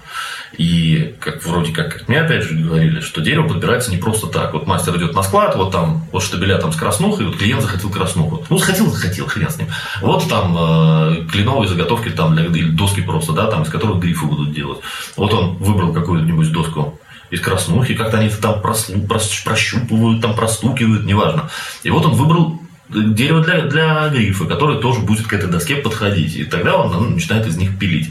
И 0.57 1.15
как 1.19 1.43
вроде 1.45 1.73
как, 1.73 1.93
как 1.93 2.07
мне 2.07 2.21
опять 2.21 2.43
же 2.43 2.55
говорили, 2.55 2.99
что 3.01 3.21
дерево 3.21 3.47
подбирается 3.47 3.91
не 3.91 3.97
просто 3.97 4.27
так. 4.27 4.53
Вот 4.53 4.65
мастер 4.67 4.95
идет 4.97 5.13
на 5.13 5.23
склад, 5.23 5.55
вот 5.55 5.71
там 5.71 6.05
вот 6.11 6.23
штабеля 6.23 6.57
там 6.57 6.71
с 6.71 6.75
краснухой, 6.75 7.25
вот 7.25 7.37
клиент 7.37 7.61
захотел 7.61 7.89
краснуху. 7.89 8.45
Ну, 8.49 8.57
захотел, 8.57 8.87
захотел, 8.87 9.27
хрен 9.27 9.49
с 9.49 9.57
ним. 9.57 9.67
Вот 10.01 10.27
там 10.29 10.55
э, 10.57 11.25
кленовые 11.31 11.67
заготовки 11.67 12.09
там 12.09 12.35
для 12.35 12.67
доски 12.71 13.01
просто, 13.01 13.33
да, 13.33 13.47
там 13.47 13.63
из 13.63 13.69
которых 13.69 13.99
грифы 13.99 14.25
будут 14.25 14.53
делать. 14.53 14.79
Вот 15.15 15.33
он 15.33 15.57
выбрал 15.57 15.93
какую-нибудь 15.93 16.51
доску 16.51 16.99
из 17.29 17.41
краснухи, 17.41 17.93
как-то 17.93 18.19
они 18.19 18.29
там 18.29 18.61
прощупывают, 18.61 20.21
там 20.21 20.33
простукивают, 20.33 21.05
неважно. 21.05 21.49
И 21.83 21.89
вот 21.89 22.05
он 22.05 22.13
выбрал 22.13 22.61
дерево 22.89 23.43
для, 23.43 23.61
для 23.61 24.09
грифа, 24.09 24.45
которое 24.45 24.79
тоже 24.79 25.01
будет 25.01 25.27
к 25.27 25.33
этой 25.33 25.49
доске 25.49 25.75
подходить. 25.75 26.35
И 26.35 26.43
тогда 26.43 26.77
он 26.77 26.91
ну, 26.91 27.09
начинает 27.09 27.45
из 27.45 27.57
них 27.57 27.77
пилить. 27.77 28.09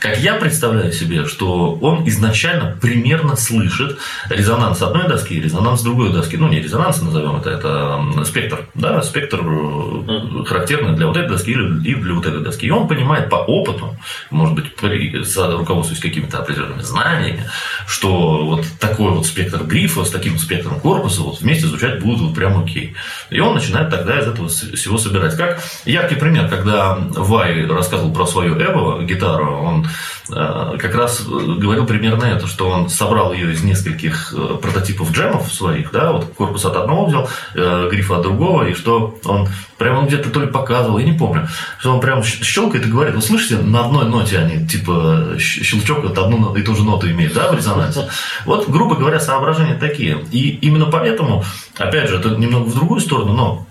Как 0.00 0.18
я 0.18 0.34
представляю 0.34 0.92
себе, 0.92 1.24
что 1.26 1.74
он 1.74 2.06
изначально 2.08 2.76
примерно 2.80 3.36
слышит 3.36 3.98
резонанс 4.28 4.82
одной 4.82 5.08
доски 5.08 5.34
и 5.34 5.40
резонанс 5.40 5.82
другой 5.82 6.12
доски. 6.12 6.36
Ну, 6.36 6.48
не 6.48 6.60
резонанс 6.60 7.00
назовем 7.00 7.36
это, 7.36 7.50
это 7.50 8.24
спектр. 8.24 8.68
Да, 8.74 9.02
спектр 9.02 9.40
э, 9.42 10.44
характерный 10.44 10.96
для 10.96 11.06
вот 11.06 11.16
этой 11.16 11.28
доски 11.28 11.50
или 11.50 11.94
для 11.94 12.14
вот 12.14 12.26
этой 12.26 12.40
доски. 12.40 12.66
И 12.66 12.70
он 12.70 12.88
понимает 12.88 13.30
по 13.30 13.36
опыту, 13.36 13.96
может 14.30 14.54
быть, 14.54 14.74
при, 14.76 15.16
руководствуясь 15.56 16.00
какими-то 16.00 16.38
определенными 16.38 16.82
знаниями, 16.82 17.44
что 17.86 18.44
вот 18.44 18.66
такой 18.78 19.12
вот 19.12 19.26
спектр 19.26 19.64
грифа 19.64 20.04
с 20.04 20.10
таким 20.10 20.38
спектром 20.38 20.80
корпуса 20.80 21.22
вот 21.22 21.40
вместе 21.40 21.66
звучать 21.66 22.02
будут 22.02 22.20
вот 22.20 22.34
прям 22.34 22.62
окей. 22.62 22.94
И 23.30 23.40
он 23.40 23.54
начинает 23.54 23.90
тогда 23.90 24.15
из 24.20 24.28
этого 24.28 24.48
всего 24.48 24.98
собирать. 24.98 25.36
Как 25.36 25.62
яркий 25.84 26.16
пример, 26.16 26.48
когда 26.48 26.96
Вай 26.96 27.66
рассказывал 27.66 28.12
про 28.12 28.26
свою 28.26 28.54
Эбо 28.54 29.02
гитару, 29.02 29.62
он 29.62 29.86
Э, 30.30 30.76
как 30.78 30.94
раз 30.94 31.22
говорил 31.24 31.86
примерно 31.86 32.24
это, 32.24 32.46
что 32.46 32.68
он 32.68 32.88
собрал 32.88 33.32
ее 33.32 33.52
из 33.52 33.62
нескольких 33.62 34.34
э, 34.36 34.56
прототипов 34.60 35.12
джемов 35.12 35.52
своих, 35.52 35.92
да, 35.92 36.12
вот 36.12 36.32
корпус 36.36 36.64
от 36.64 36.76
одного 36.76 37.06
взял, 37.06 37.28
э, 37.54 37.88
гриф 37.90 38.10
от 38.10 38.22
другого, 38.22 38.68
и 38.68 38.74
что 38.74 39.18
он 39.24 39.48
прямо 39.78 40.06
где-то 40.06 40.30
то 40.30 40.40
ли 40.40 40.48
показывал, 40.48 40.98
я 40.98 41.04
не 41.04 41.16
помню, 41.16 41.48
что 41.78 41.94
он 41.94 42.00
прям 42.00 42.24
щелкает 42.24 42.86
и 42.86 42.90
говорит, 42.90 43.14
вы 43.14 43.22
слышите, 43.22 43.58
на 43.58 43.84
одной 43.84 44.06
ноте 44.06 44.38
они, 44.38 44.66
типа, 44.66 45.36
щелчок 45.38 46.02
вот 46.02 46.18
одну 46.18 46.54
и 46.56 46.62
ту 46.62 46.74
же 46.74 46.82
ноту 46.82 47.08
имеют, 47.10 47.34
да, 47.34 47.52
в 47.52 47.56
резонансе. 47.56 48.08
Вот, 48.44 48.68
грубо 48.68 48.96
говоря, 48.96 49.20
соображения 49.20 49.74
такие. 49.74 50.24
И 50.32 50.48
именно 50.62 50.86
поэтому, 50.86 51.44
опять 51.76 52.08
же, 52.08 52.18
это 52.18 52.30
немного 52.30 52.64
в 52.64 52.74
другую 52.74 53.00
сторону, 53.00 53.32
но 53.32 53.66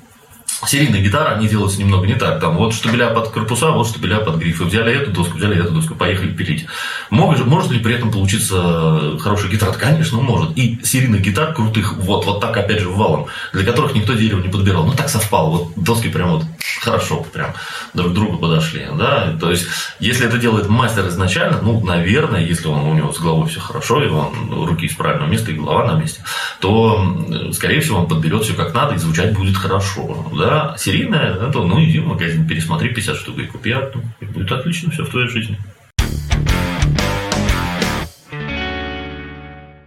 серийные 0.65 1.01
гитары, 1.01 1.35
они 1.35 1.47
делаются 1.47 1.79
немного 1.79 2.07
не 2.07 2.15
так. 2.15 2.39
Там 2.39 2.57
вот 2.57 2.73
штабеля 2.73 3.09
под 3.09 3.29
корпуса, 3.29 3.71
вот 3.71 3.87
штабеля 3.87 4.19
под 4.19 4.37
грифы. 4.37 4.63
Взяли 4.63 4.93
эту 4.93 5.11
доску, 5.11 5.37
взяли 5.37 5.59
эту 5.59 5.73
доску, 5.73 5.95
поехали 5.95 6.31
пилить. 6.31 6.65
Может, 7.09 7.45
может 7.45 7.71
ли 7.71 7.79
при 7.79 7.95
этом 7.95 8.11
получиться 8.11 9.17
хорошая 9.19 9.51
гитара? 9.51 9.73
Конечно, 9.73 10.19
может. 10.19 10.57
И 10.57 10.79
серийных 10.83 11.21
гитар 11.21 11.53
крутых, 11.53 11.97
вот, 11.97 12.25
вот 12.25 12.39
так, 12.39 12.55
опять 12.57 12.79
же, 12.79 12.89
валом, 12.89 13.27
для 13.53 13.65
которых 13.65 13.95
никто 13.95 14.13
дерево 14.13 14.41
не 14.41 14.49
подбирал. 14.49 14.85
Ну, 14.85 14.93
так 14.93 15.09
совпало. 15.09 15.49
Вот 15.49 15.71
доски 15.75 16.09
прям 16.09 16.31
вот 16.31 16.43
хорошо 16.81 17.25
прям 17.33 17.53
друг 17.93 18.11
к 18.11 18.13
другу 18.13 18.37
подошли. 18.37 18.87
Да? 18.97 19.35
То 19.39 19.51
есть, 19.51 19.67
если 19.99 20.27
это 20.27 20.37
делает 20.37 20.69
мастер 20.69 21.07
изначально, 21.07 21.59
ну, 21.61 21.83
наверное, 21.83 22.41
если 22.41 22.67
он, 22.67 22.81
у 22.81 22.93
него 22.93 23.11
с 23.11 23.19
головой 23.19 23.49
все 23.49 23.59
хорошо, 23.59 24.03
и 24.03 24.07
он 24.07 24.65
руки 24.65 24.85
из 24.85 24.95
правильного 24.95 25.29
места, 25.29 25.51
и 25.51 25.55
голова 25.55 25.93
на 25.93 25.99
месте, 25.99 26.23
то, 26.59 27.51
скорее 27.53 27.81
всего, 27.81 27.99
он 27.99 28.07
подберет 28.07 28.43
все 28.43 28.53
как 28.53 28.73
надо, 28.73 28.95
и 28.95 28.97
звучать 28.97 29.33
будет 29.33 29.57
хорошо. 29.57 30.25
Да? 30.37 30.44
Серийная, 30.77 31.35
это, 31.35 31.59
ну, 31.61 31.83
иди 31.83 31.99
в 31.99 32.07
магазин, 32.07 32.47
пересмотри 32.47 32.89
50 32.89 33.15
штук 33.15 33.39
и 33.39 33.45
купи 33.45 33.71
одну. 33.71 34.01
И 34.19 34.25
будет 34.25 34.51
отлично 34.51 34.91
все 34.91 35.03
в 35.03 35.09
твоей 35.09 35.27
жизни. 35.27 35.57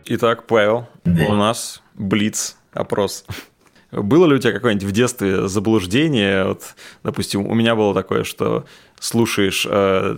Итак, 0.07 0.47
Павел, 0.47 0.89
да. 1.05 1.25
у 1.27 1.35
нас 1.35 1.83
Блиц 1.95 2.57
опрос. 2.73 3.25
Было 3.91 4.27
ли 4.27 4.35
у 4.35 4.39
тебя 4.39 4.53
какое-нибудь 4.53 4.87
в 4.87 4.93
детстве 4.93 5.49
заблуждение? 5.49 6.45
Вот, 6.45 6.63
допустим, 7.03 7.47
у 7.47 7.55
меня 7.55 7.75
было 7.75 7.95
такое, 7.95 8.25
что 8.25 8.65
слушаешь 9.01 9.67
э, 9.69 10.17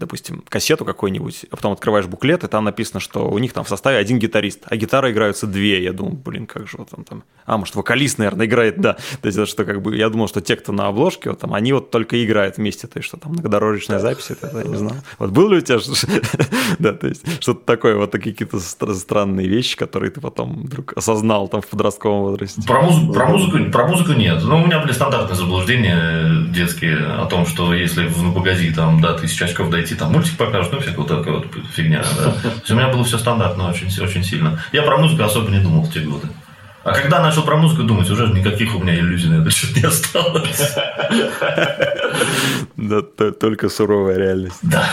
допустим, 0.00 0.42
кассету 0.48 0.84
какую-нибудь, 0.84 1.46
а 1.50 1.56
потом 1.56 1.72
открываешь 1.72 2.06
буклет, 2.06 2.42
и 2.42 2.48
там 2.48 2.64
написано, 2.64 3.00
что 3.00 3.30
у 3.30 3.38
них 3.38 3.52
там 3.52 3.64
в 3.64 3.68
составе 3.68 3.98
один 3.98 4.18
гитарист, 4.18 4.60
а 4.64 4.76
гитары 4.76 5.12
играются 5.12 5.46
две. 5.46 5.82
Я 5.82 5.92
думаю, 5.92 6.16
блин, 6.16 6.46
как 6.46 6.66
же 6.66 6.78
вот 6.78 6.88
он 6.96 7.04
там... 7.04 7.22
А, 7.44 7.58
может, 7.58 7.74
вокалист, 7.74 8.18
наверное, 8.18 8.46
играет, 8.46 8.80
да. 8.80 8.96
То 9.20 9.26
есть, 9.26 9.48
что 9.48 9.64
как 9.64 9.82
бы, 9.82 9.96
я 9.96 10.08
думал, 10.08 10.28
что 10.28 10.40
те, 10.40 10.56
кто 10.56 10.72
на 10.72 10.88
обложке, 10.88 11.30
вот 11.30 11.40
там, 11.40 11.54
они 11.54 11.72
вот 11.72 11.90
только 11.90 12.24
играют 12.24 12.56
вместе, 12.56 12.86
то 12.86 12.98
есть, 12.98 13.08
что 13.08 13.18
там 13.18 13.32
многодорожечная 13.32 13.98
запись, 13.98 14.30
это 14.30 14.50
я 14.56 14.64
не 14.64 14.76
знал. 14.76 14.94
Вот 15.18 15.30
был 15.30 15.48
ли 15.50 15.58
у 15.58 15.60
тебя 15.60 15.78
да, 16.78 16.92
то 16.92 17.06
есть, 17.06 17.24
что-то 17.42 17.64
такое, 17.64 17.96
вот 17.96 18.10
такие 18.10 18.34
какие-то 18.34 18.58
странные 18.60 19.48
вещи, 19.48 19.76
которые 19.76 20.10
ты 20.10 20.20
потом 20.20 20.62
вдруг 20.62 20.96
осознал 20.96 21.48
там 21.48 21.60
в 21.60 21.66
подростковом 21.66 22.22
возрасте? 22.22 22.62
Про 22.66 22.82
музыку, 22.82 23.12
про 23.12 23.26
музыку, 23.26 23.70
про 23.70 23.86
музыку 23.86 24.12
нет. 24.12 24.42
Ну, 24.42 24.62
у 24.62 24.66
меня 24.66 24.78
были 24.80 24.92
стандартные 24.92 25.36
заблуждения 25.36 26.46
детские 26.50 26.96
о 26.98 27.26
том, 27.26 27.46
что 27.46 27.74
если 27.74 28.06
в 28.06 28.34
погоди, 28.34 28.72
там, 28.72 29.00
да, 29.00 29.14
тысяча 29.14 29.44
очков 29.44 29.70
дойти 29.70 29.89
найти, 29.90 29.94
там 29.94 30.12
мультик 30.12 30.36
покажут, 30.36 30.72
ну, 30.72 30.80
всякая 30.80 30.96
вот 30.96 31.08
такая 31.08 31.34
вот 31.34 31.46
фигня. 31.74 32.04
Да. 32.16 32.34
у 32.68 32.76
меня 32.76 32.88
было 32.88 33.04
все 33.04 33.18
стандартно 33.18 33.68
очень, 33.68 33.86
очень 34.02 34.24
сильно. 34.24 34.62
Я 34.72 34.82
про 34.82 34.96
музыку 34.98 35.22
особо 35.22 35.50
не 35.50 35.60
думал 35.60 35.82
в 35.82 35.92
те 35.92 36.00
годы. 36.00 36.28
А 36.82 36.94
когда 36.94 37.20
начал 37.20 37.42
про 37.42 37.56
музыку 37.56 37.82
думать, 37.82 38.08
уже 38.08 38.28
никаких 38.28 38.74
у 38.74 38.78
меня 38.78 38.94
иллюзий 38.94 39.28
на 39.28 39.42
этот 39.42 39.52
счет 39.52 39.76
не 39.76 39.82
осталось. 39.82 40.74
Да, 42.76 43.02
только 43.02 43.68
суровая 43.68 44.16
реальность. 44.16 44.58
Да. 44.62 44.88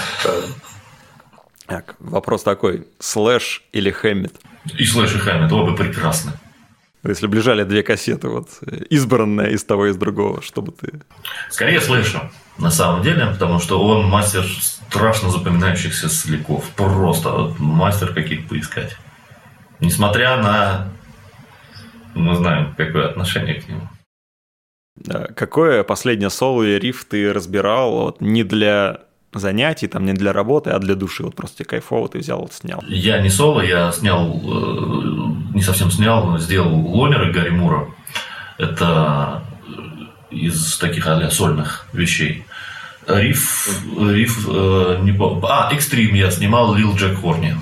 Так, 1.65 1.95
вопрос 1.99 2.43
такой, 2.43 2.87
слэш 2.99 3.63
или 3.71 3.91
хэммит? 3.91 4.35
И 4.77 4.85
слэш, 4.85 5.15
и 5.15 5.17
хэммит, 5.17 5.51
оба 5.51 5.75
прекрасны. 5.75 6.33
Если 7.03 7.27
бы 7.27 7.37
лежали 7.37 7.63
две 7.63 7.83
кассеты, 7.83 8.27
вот 8.27 8.49
избранная 8.89 9.51
из 9.51 9.63
того 9.63 9.87
и 9.87 9.91
из 9.91 9.95
другого, 9.95 10.41
что 10.41 10.61
бы 10.61 10.73
ты... 10.73 10.99
Скорее 11.49 11.79
слэша, 11.79 12.29
на 12.57 12.71
самом 12.71 13.03
деле, 13.03 13.27
потому 13.27 13.59
что 13.59 13.81
он 13.81 14.07
мастер 14.07 14.45
страшно 14.45 15.29
запоминающихся 15.29 16.09
слегов. 16.09 16.69
Просто 16.75 17.29
вот 17.29 17.59
мастер 17.59 18.13
каких 18.13 18.47
поискать. 18.47 18.97
Несмотря 19.79 20.37
на... 20.37 20.89
Мы 22.15 22.35
знаем, 22.35 22.73
какое 22.75 23.07
отношение 23.09 23.61
к 23.61 23.67
нему. 23.67 23.87
Какое 25.35 25.83
последнее 25.83 26.31
соло 26.31 26.63
и 26.63 26.79
риф 26.79 27.05
ты 27.05 27.31
разбирал 27.31 27.91
вот, 27.91 28.21
не 28.21 28.43
для 28.43 29.01
занятий, 29.33 29.87
там 29.87 30.05
не 30.05 30.13
для 30.13 30.33
работы, 30.33 30.71
а 30.71 30.79
для 30.79 30.95
души. 30.95 31.23
Вот 31.23 31.35
просто 31.35 31.57
тебе 31.57 31.65
кайфово, 31.65 32.09
ты 32.09 32.19
взял, 32.19 32.49
снял. 32.51 32.83
Я 32.87 33.21
не 33.21 33.29
соло, 33.29 33.61
я 33.61 33.91
снял, 33.91 34.31
э, 34.31 35.53
не 35.53 35.61
совсем 35.61 35.91
снял, 35.91 36.39
сделал 36.39 36.75
ломеры 36.75 37.31
Гарри 37.31 37.49
Мура. 37.49 37.87
Это 38.57 39.43
из 40.31 40.77
таких 40.77 41.07
а 41.07 41.29
сольных 41.29 41.87
вещей. 41.93 42.45
Риф, 43.07 43.83
риф, 43.97 44.47
э, 44.49 44.99
не 45.01 45.13
помню. 45.13 45.45
А, 45.45 45.69
Экстрим 45.71 46.13
я 46.13 46.29
снимал 46.29 46.75
Лил 46.75 46.93
Джек 46.95 47.19
Хорни. 47.21 47.55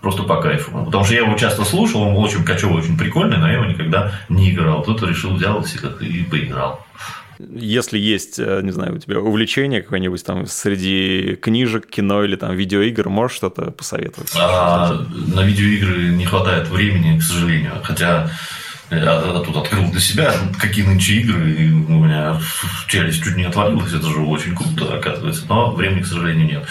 Просто 0.00 0.22
по 0.22 0.40
кайфу. 0.40 0.84
Потому 0.84 1.04
что 1.04 1.14
я 1.14 1.20
его 1.20 1.36
часто 1.36 1.64
слушал, 1.64 2.02
он 2.02 2.16
очень 2.16 2.44
кочевый, 2.44 2.78
очень 2.78 2.96
прикольный, 2.96 3.36
но 3.38 3.48
я 3.48 3.54
его 3.54 3.66
никогда 3.66 4.12
не 4.28 4.50
играл. 4.50 4.82
Тут 4.82 5.02
решил, 5.02 5.34
взял 5.34 5.64
и 6.00 6.22
поиграл. 6.24 6.86
Если 7.38 7.98
есть, 7.98 8.38
э, 8.38 8.60
не 8.62 8.70
знаю, 8.70 8.94
у 8.94 8.98
тебя 8.98 9.20
увлечение 9.20 9.82
какое-нибудь 9.82 10.24
там 10.24 10.46
среди 10.46 11.36
книжек, 11.36 11.86
кино 11.86 12.24
или 12.24 12.36
там 12.36 12.54
видеоигр, 12.56 13.10
можешь 13.10 13.36
что-то 13.36 13.72
посоветовать? 13.72 14.32
А, 14.38 15.04
на 15.34 15.40
видеоигры 15.40 16.14
не 16.14 16.24
хватает 16.24 16.68
времени, 16.68 17.18
к 17.18 17.22
сожалению. 17.22 17.72
Хотя 17.82 18.30
я 18.90 19.42
тут 19.44 19.56
открыл 19.56 19.90
для 19.90 20.00
себя, 20.00 20.32
какие 20.60 20.84
нынче 20.84 21.14
игры, 21.14 21.50
и 21.50 21.70
у 21.70 22.04
меня 22.04 22.40
челюсть 22.86 23.22
чуть 23.22 23.36
не 23.36 23.44
отвалилась, 23.44 23.92
это 23.92 24.08
же 24.08 24.20
очень 24.20 24.54
круто, 24.54 24.96
оказывается, 24.96 25.44
но 25.48 25.72
времени, 25.72 26.02
к 26.02 26.06
сожалению, 26.06 26.46
нет. 26.46 26.66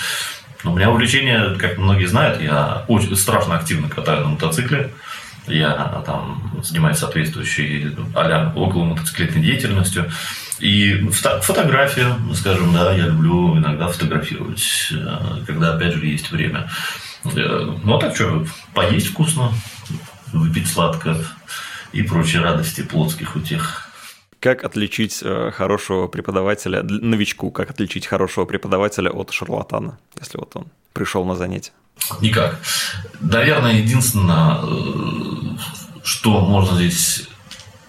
Но 0.63 0.73
у 0.73 0.77
меня 0.77 0.89
увлечение, 0.89 1.55
как 1.59 1.77
многие 1.77 2.05
знают, 2.05 2.41
я 2.41 2.85
очень 2.87 3.15
страшно 3.15 3.55
активно 3.55 3.89
катаю 3.89 4.23
на 4.23 4.29
мотоцикле, 4.29 4.91
я 5.47 6.01
там 6.05 6.59
занимаюсь 6.63 6.97
соответствующей 6.97 7.95
а 8.15 8.51
около 8.55 8.85
мотоциклетной 8.85 9.43
деятельностью. 9.43 10.09
И 10.59 11.07
фотография, 11.09 12.15
скажем, 12.33 12.73
да, 12.73 12.93
я 12.93 13.07
люблю 13.07 13.57
иногда 13.57 13.89
фотографировать, 13.89 14.63
э, 14.91 15.43
когда, 15.45 15.75
опять 15.75 15.93
же, 15.93 16.05
есть 16.05 16.31
время. 16.31 16.69
Э, 17.25 17.75
ну, 17.83 17.97
а 17.97 17.99
так 17.99 18.15
что, 18.15 18.45
поесть 18.73 19.07
вкусно, 19.07 19.51
выпить 20.31 20.67
сладко, 20.67 21.17
и 21.95 22.03
прочие 22.03 22.41
радости 22.41 22.81
плотских 22.81 23.35
утех. 23.35 23.89
Как 24.39 24.63
отличить 24.63 25.21
э, 25.23 25.51
хорошего 25.51 26.07
преподавателя, 26.07 26.83
новичку, 26.83 27.49
как 27.51 27.71
отличить 27.71 28.05
хорошего 28.05 28.45
преподавателя 28.45 29.09
от 29.09 29.31
шарлатана, 29.31 29.97
если 30.19 30.37
вот 30.37 30.55
он 30.55 30.67
пришел 30.93 31.25
на 31.25 31.35
занятие? 31.35 31.71
Никак. 32.21 32.59
Наверное, 33.21 33.73
единственное, 33.73 34.59
э, 34.61 36.01
что 36.03 36.41
можно 36.41 36.75
здесь 36.75 37.27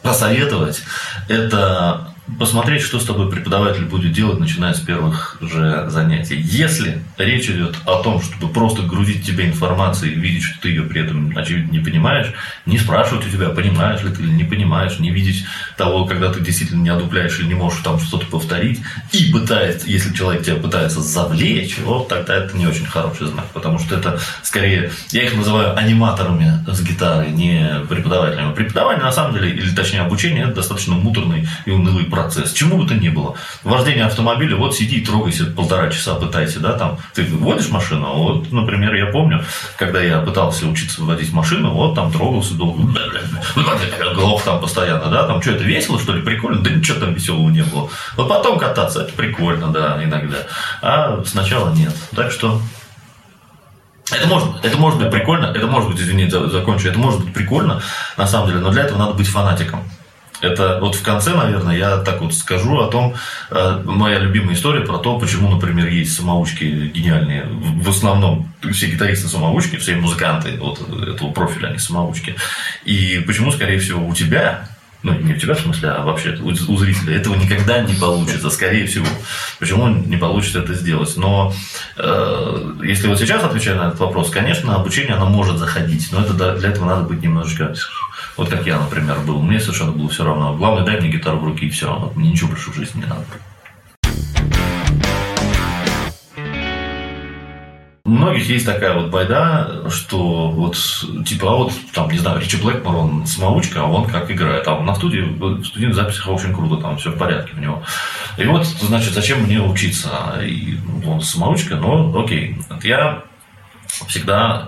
посоветовать, 0.02 0.82
это 1.28 2.14
посмотреть, 2.38 2.82
что 2.82 2.98
с 2.98 3.04
тобой 3.04 3.30
преподаватель 3.30 3.84
будет 3.84 4.12
делать, 4.12 4.40
начиная 4.40 4.74
с 4.74 4.80
первых 4.80 5.38
же 5.40 5.86
занятий. 5.88 6.40
Если 6.40 7.02
речь 7.18 7.48
идет 7.48 7.76
о 7.86 8.02
том, 8.02 8.20
чтобы 8.20 8.52
просто 8.52 8.82
грузить 8.82 9.24
тебе 9.24 9.46
информацию 9.46 10.12
и 10.12 10.16
видеть, 10.16 10.42
что 10.42 10.62
ты 10.62 10.70
ее 10.70 10.82
при 10.82 11.02
этом, 11.02 11.36
очевидно, 11.36 11.72
не 11.72 11.78
понимаешь, 11.78 12.32
не 12.66 12.78
спрашивать 12.78 13.26
у 13.26 13.30
тебя, 13.30 13.50
понимаешь 13.50 14.02
ли 14.02 14.10
ты 14.10 14.22
или 14.22 14.30
не 14.30 14.44
понимаешь, 14.44 14.98
не 14.98 15.10
видеть 15.10 15.44
того, 15.76 16.04
когда 16.04 16.32
ты 16.32 16.40
действительно 16.40 16.82
не 16.82 16.90
одупляешь 16.90 17.38
или 17.38 17.46
не 17.46 17.54
можешь 17.54 17.82
там 17.82 17.98
что-то 18.00 18.26
повторить, 18.26 18.80
и 19.12 19.32
пытается, 19.32 19.86
если 19.86 20.12
человек 20.12 20.44
тебя 20.44 20.56
пытается 20.56 21.00
завлечь, 21.00 21.78
вот 21.78 22.08
тогда 22.08 22.36
это 22.36 22.56
не 22.56 22.66
очень 22.66 22.86
хороший 22.86 23.28
знак, 23.28 23.46
потому 23.52 23.78
что 23.78 23.96
это 23.96 24.18
скорее, 24.42 24.90
я 25.12 25.22
их 25.22 25.36
называю 25.36 25.76
аниматорами 25.76 26.64
с 26.66 26.82
гитарой, 26.82 27.30
не 27.30 27.82
преподавателями. 27.88 28.54
Преподавание, 28.54 29.04
на 29.04 29.12
самом 29.12 29.34
деле, 29.34 29.50
или 29.50 29.74
точнее 29.74 30.00
обучение, 30.00 30.44
это 30.44 30.56
достаточно 30.56 30.94
муторный 30.94 31.48
и 31.64 31.70
унылый 31.70 32.04
процесс. 32.16 32.52
Чему 32.52 32.78
бы 32.78 32.88
то 32.88 32.94
ни 32.94 33.08
было. 33.08 33.34
Вождение 33.62 34.04
автомобиля, 34.06 34.56
вот 34.56 34.74
сиди 34.74 34.96
и 34.96 35.04
трогайся 35.04 35.46
полтора 35.46 35.90
часа, 35.90 36.14
пытайся, 36.14 36.60
да, 36.60 36.72
там, 36.72 36.98
ты 37.14 37.24
водишь 37.24 37.68
машину, 37.68 38.14
вот, 38.14 38.52
например, 38.52 38.94
я 38.94 39.06
помню, 39.06 39.44
когда 39.76 40.00
я 40.00 40.20
пытался 40.20 40.66
учиться 40.66 41.02
водить 41.02 41.32
машину, 41.32 41.72
вот 41.72 41.94
там 41.94 42.10
трогался 42.10 42.54
долго, 42.54 42.82
глох 44.14 44.42
там 44.42 44.60
постоянно, 44.60 45.10
да, 45.10 45.26
там, 45.26 45.42
что, 45.42 45.52
это 45.52 45.64
весело, 45.64 45.98
что 45.98 46.14
ли, 46.14 46.22
прикольно? 46.22 46.62
Да 46.62 46.70
ничего 46.70 46.98
там 46.98 47.14
веселого 47.14 47.50
не 47.50 47.62
было. 47.62 47.88
Вот 48.16 48.28
потом 48.28 48.58
кататься, 48.58 49.02
это 49.02 49.12
прикольно, 49.12 49.68
да, 49.68 50.02
иногда. 50.02 50.38
А 50.80 51.22
сначала 51.24 51.74
нет. 51.74 51.94
Так 52.14 52.30
что 52.30 52.60
это 54.10 54.28
может, 54.28 54.64
это 54.64 54.76
может 54.78 55.00
быть 55.00 55.10
прикольно, 55.10 55.46
это 55.46 55.66
может 55.66 55.90
быть, 55.90 56.00
извините, 56.00 56.48
закончу, 56.48 56.88
это 56.88 56.98
может 56.98 57.24
быть 57.24 57.34
прикольно, 57.34 57.82
на 58.16 58.26
самом 58.26 58.48
деле, 58.48 58.60
но 58.60 58.70
для 58.70 58.82
этого 58.82 58.98
надо 58.98 59.14
быть 59.14 59.28
фанатиком. 59.28 59.82
Это 60.47 60.78
вот 60.80 60.94
в 60.94 61.03
конце, 61.03 61.34
наверное, 61.34 61.76
я 61.76 61.97
так 61.99 62.20
вот 62.20 62.34
скажу 62.34 62.78
о 62.78 62.88
том, 62.88 63.14
э, 63.51 63.82
моя 63.84 64.18
любимая 64.18 64.55
история 64.55 64.80
про 64.80 64.99
то, 64.99 65.18
почему, 65.18 65.51
например, 65.51 65.88
есть 65.88 66.14
самоучки 66.16 66.64
гениальные. 66.64 67.47
В 67.47 67.88
основном 67.88 68.53
все 68.72 68.86
гитаристы 68.86 69.28
самоучки, 69.28 69.76
все 69.76 69.97
музыканты 69.97 70.57
вот 70.59 70.80
этого 71.03 71.32
профиля, 71.32 71.68
они 71.68 71.78
самоучки. 71.78 72.36
И 72.84 73.22
почему, 73.26 73.51
скорее 73.51 73.78
всего, 73.78 74.07
у 74.07 74.14
тебя 74.14 74.68
ну, 75.03 75.12
не 75.12 75.34
у 75.34 75.38
тебя 75.38 75.55
в 75.55 75.61
смысле, 75.61 75.90
а 75.90 76.05
вообще 76.05 76.36
у, 76.42 76.76
зрителя, 76.76 77.16
этого 77.16 77.34
никогда 77.36 77.80
не 77.80 77.94
получится, 77.94 78.51
скорее 78.51 78.86
всего. 78.86 79.07
Почему 79.59 79.88
не 79.88 80.16
получится 80.16 80.61
это 80.61 80.74
сделать? 80.74 81.16
Но 81.16 81.53
э, 81.97 82.72
если 82.82 83.09
вот 83.09 83.18
сейчас 83.18 83.44
отвечаю 83.44 83.78
на 83.78 83.88
этот 83.88 84.01
вопрос, 84.01 84.30
конечно, 84.30 84.74
обучение 84.74 85.14
оно 85.14 85.26
может 85.26 85.59
заходить, 85.59 86.09
но 86.12 86.20
это, 86.22 86.57
для 86.57 86.70
этого 86.70 86.86
надо 86.86 87.03
быть 87.03 87.22
немножечко 87.22 87.74
вот 88.36 88.51
как 88.51 88.66
я, 88.66 88.78
например, 88.78 89.18
был. 89.20 89.40
Мне 89.40 89.59
совершенно 89.61 89.92
было 89.92 90.09
все 90.09 90.24
равно. 90.24 90.55
Главное, 90.57 90.84
дай 90.84 91.01
мне 91.01 91.09
гитару 91.09 91.38
в 91.38 91.44
руки, 91.44 91.66
и 91.66 91.70
все. 91.70 92.12
Мне 92.14 92.32
ничего 92.32 92.51
больше 92.51 92.70
в 92.70 92.74
жизни 92.74 93.01
не 93.01 93.07
надо. 93.07 93.24
Многих 98.16 98.48
есть 98.48 98.66
такая 98.66 98.94
вот 98.94 99.10
байда, 99.10 99.88
что 99.90 100.50
вот, 100.50 100.76
типа, 101.26 101.52
а 101.52 101.56
вот, 101.56 101.72
там, 101.92 102.10
не 102.10 102.18
знаю, 102.18 102.40
Ричи 102.40 102.56
Блэкмор, 102.56 102.96
он 102.96 103.26
самоучка, 103.26 103.82
а 103.82 103.86
он 103.86 104.06
как 104.06 104.30
играет. 104.30 104.66
А 104.66 104.80
на 104.80 104.94
студии, 104.94 105.20
в 105.20 105.64
студийных 105.64 105.94
записях 105.94 106.28
очень 106.28 106.54
круто, 106.54 106.82
там 106.82 106.96
все 106.96 107.10
в 107.10 107.18
порядке 107.18 107.52
у 107.56 107.60
него. 107.60 107.82
И 108.36 108.44
вот, 108.44 108.66
значит, 108.66 109.12
зачем 109.12 109.42
мне 109.42 109.60
учиться? 109.60 110.10
И 110.42 110.78
он 111.06 111.20
самоучка, 111.20 111.76
но 111.76 112.18
окей. 112.18 112.58
Я 112.82 113.22
всегда 114.08 114.66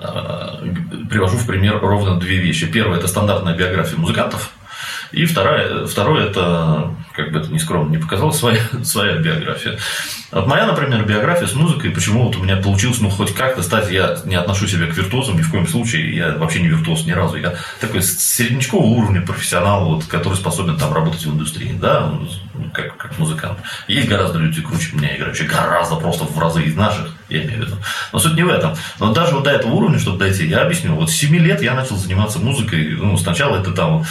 э, 0.63 1.07
привожу 1.11 1.37
в 1.37 1.47
пример 1.47 1.81
ровно 1.81 2.19
две 2.19 2.39
вещи. 2.39 2.67
Первое– 2.67 2.99
это 2.99 3.09
стандартная 3.09 3.55
биография 3.55 3.99
музыкантов, 3.99 4.53
и 5.13 5.25
вторая, 5.25 5.87
второе– 5.87 6.27
это, 6.31 6.95
как 7.15 7.33
бы 7.33 7.41
это 7.41 7.53
ни 7.53 7.59
скромно 7.59 7.91
не 7.91 7.99
показалось, 7.99 8.37
своя, 8.39 8.61
своя 8.85 9.17
биография. 9.17 9.79
Вот 10.31 10.47
моя, 10.47 10.67
например, 10.67 11.05
биография 11.07 11.47
с 11.47 11.55
музыкой, 11.55 11.91
почему 11.91 12.25
вот 12.25 12.37
у 12.37 12.43
меня 12.43 12.57
получилось, 12.57 13.01
ну, 13.01 13.09
хоть 13.09 13.35
как-то 13.35 13.63
стать, 13.63 13.91
я 13.91 14.19
не 14.25 14.35
отношу 14.35 14.67
себя 14.67 14.87
к 14.87 14.97
виртуозам 14.97 15.37
ни 15.37 15.43
в 15.43 15.51
коем 15.51 15.67
случае, 15.67 16.15
я 16.15 16.37
вообще 16.37 16.61
не 16.61 16.69
виртуоз 16.69 17.07
ни 17.07 17.13
разу, 17.13 17.37
я 17.37 17.55
такой 17.81 18.03
среднячкового 18.03 18.87
уровня 18.87 19.23
профессионал, 19.23 19.87
вот, 19.87 20.05
который 20.05 20.35
способен 20.35 20.77
там 20.77 20.93
работать 20.93 21.25
в 21.25 21.33
индустрии, 21.33 21.77
да, 21.81 22.13
как, 22.73 22.97
как 22.97 23.19
музыкант. 23.19 23.59
Есть 23.87 24.09
гораздо 24.09 24.39
люди 24.39 24.63
круче 24.63 24.97
меня 24.97 25.17
играющие, 25.17 25.49
гораздо 25.49 25.97
просто 25.97 26.25
в 26.25 26.39
разы 26.39 26.63
из 26.63 26.75
наших, 26.75 27.15
я 27.29 27.43
имею 27.43 27.63
в 27.63 27.67
виду. 27.67 27.77
Но 28.13 28.19
суть 28.19 28.35
не 28.35 28.43
в 28.43 28.49
этом. 28.49 28.75
Но 29.01 29.13
даже 29.13 29.35
вот 29.35 29.45
до 29.45 29.51
этого 29.51 29.73
уровня, 29.73 29.99
чтобы 29.99 30.19
дойти, 30.19 30.47
я 30.47 30.63
объясню. 30.63 30.95
Вот 30.95 31.11
с 31.11 31.15
7 31.15 31.37
лет 31.37 31.63
я 31.63 31.75
начал 31.75 31.97
заниматься 31.97 32.39
музыкой. 32.39 32.97
Ну, 32.97 33.17
сначала 33.17 33.59
это 33.59 33.73
там 33.73 34.05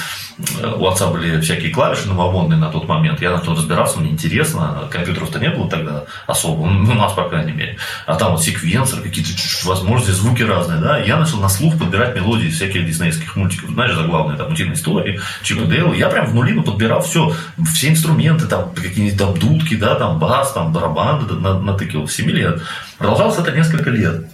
э, 0.59 0.73
у 0.77 0.85
отца 0.85 1.07
были 1.07 1.41
всякие 1.41 1.71
клавиши 1.71 2.07
новомодные 2.07 2.59
на 2.59 2.69
тот 2.69 2.87
момент. 2.87 3.21
Я 3.21 3.31
начал 3.31 3.55
разбираться, 3.55 3.99
мне 3.99 4.11
интересно. 4.11 4.87
Компьютеров-то 4.91 5.39
не 5.39 5.49
было 5.49 5.69
тогда 5.69 6.05
особо, 6.27 6.67
ну, 6.67 6.91
у 6.91 6.95
нас, 6.95 7.13
по 7.13 7.27
крайней 7.27 7.53
мере. 7.53 7.77
А 8.05 8.15
там 8.15 8.33
вот 8.33 8.43
секвенсор, 8.43 9.01
какие-то 9.01 9.31
возможности, 9.65 10.11
звуки 10.11 10.43
разные, 10.43 10.79
да. 10.79 10.99
Я 10.99 11.17
начал 11.17 11.39
на 11.39 11.49
слух 11.49 11.77
подбирать 11.77 12.15
мелодии 12.15 12.49
всяких 12.49 12.85
диснеевских 12.85 13.35
мультиков. 13.35 13.71
Знаешь, 13.71 13.95
заглавные 13.95 14.37
там 14.37 14.51
утиные 14.51 14.75
истории, 14.75 15.19
Чип 15.41 15.61
и 15.61 15.65
Дейл. 15.65 15.93
Я 15.93 16.09
прям 16.09 16.27
в 16.27 16.35
нулину 16.35 16.61
подбирал 16.63 17.01
все, 17.01 17.33
все 17.73 17.89
инструменты, 17.89 18.36
там 18.45 18.73
какие-нибудь 18.75 19.17
там 19.17 19.38
дудки, 19.38 19.75
да, 19.75 19.95
там 19.95 20.19
бас, 20.19 20.51
там 20.53 20.71
барабаны 20.71 21.25
натыкивал. 21.33 22.07
7 22.07 22.29
лет. 22.29 22.61
Продолжалось 22.97 23.39
это 23.39 23.51
несколько 23.51 23.89
лет. 23.89 24.25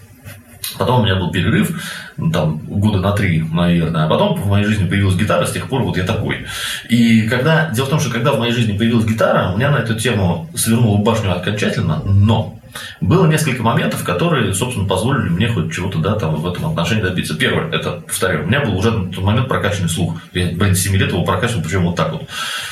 Потом 0.77 1.01
у 1.01 1.03
меня 1.03 1.15
был 1.15 1.31
перерыв, 1.31 1.81
ну, 2.17 2.31
там, 2.31 2.57
года 2.57 2.99
на 2.99 3.11
три, 3.11 3.41
наверное. 3.41 4.05
А 4.05 4.07
потом 4.07 4.35
в 4.35 4.47
моей 4.47 4.65
жизни 4.65 4.87
появилась 4.87 5.15
гитара, 5.15 5.45
с 5.45 5.51
тех 5.51 5.67
пор 5.67 5.83
вот 5.83 5.97
я 5.97 6.03
такой. 6.03 6.45
И 6.89 7.23
когда, 7.23 7.69
дело 7.69 7.85
в 7.85 7.89
том, 7.89 7.99
что 7.99 8.09
когда 8.09 8.31
в 8.31 8.39
моей 8.39 8.53
жизни 8.53 8.77
появилась 8.77 9.05
гитара, 9.05 9.51
у 9.51 9.57
меня 9.57 9.71
на 9.71 9.77
эту 9.77 9.95
тему 9.95 10.49
свернула 10.55 11.03
башню 11.03 11.35
окончательно, 11.35 12.01
но 12.05 12.59
было 13.01 13.27
несколько 13.27 13.63
моментов, 13.63 14.03
которые, 14.03 14.53
собственно, 14.53 14.87
позволили 14.87 15.29
мне 15.29 15.47
хоть 15.47 15.73
чего-то 15.73 15.99
да, 15.99 16.15
там, 16.15 16.35
в 16.35 16.47
этом 16.47 16.65
отношении 16.67 17.01
добиться. 17.01 17.35
Первое, 17.35 17.69
это, 17.71 18.01
повторяю, 18.01 18.43
у 18.43 18.47
меня 18.47 18.61
был 18.61 18.77
уже 18.77 18.91
на 18.91 19.11
тот 19.11 19.23
момент 19.23 19.47
прокачанный 19.47 19.89
слух. 19.89 20.15
Я, 20.33 20.51
блин, 20.51 20.75
7 20.75 20.95
лет 20.95 21.09
его 21.09 21.23
прокачивал, 21.23 21.63
причем 21.63 21.83
вот 21.85 21.95
так 21.95 22.13
вот, 22.13 22.27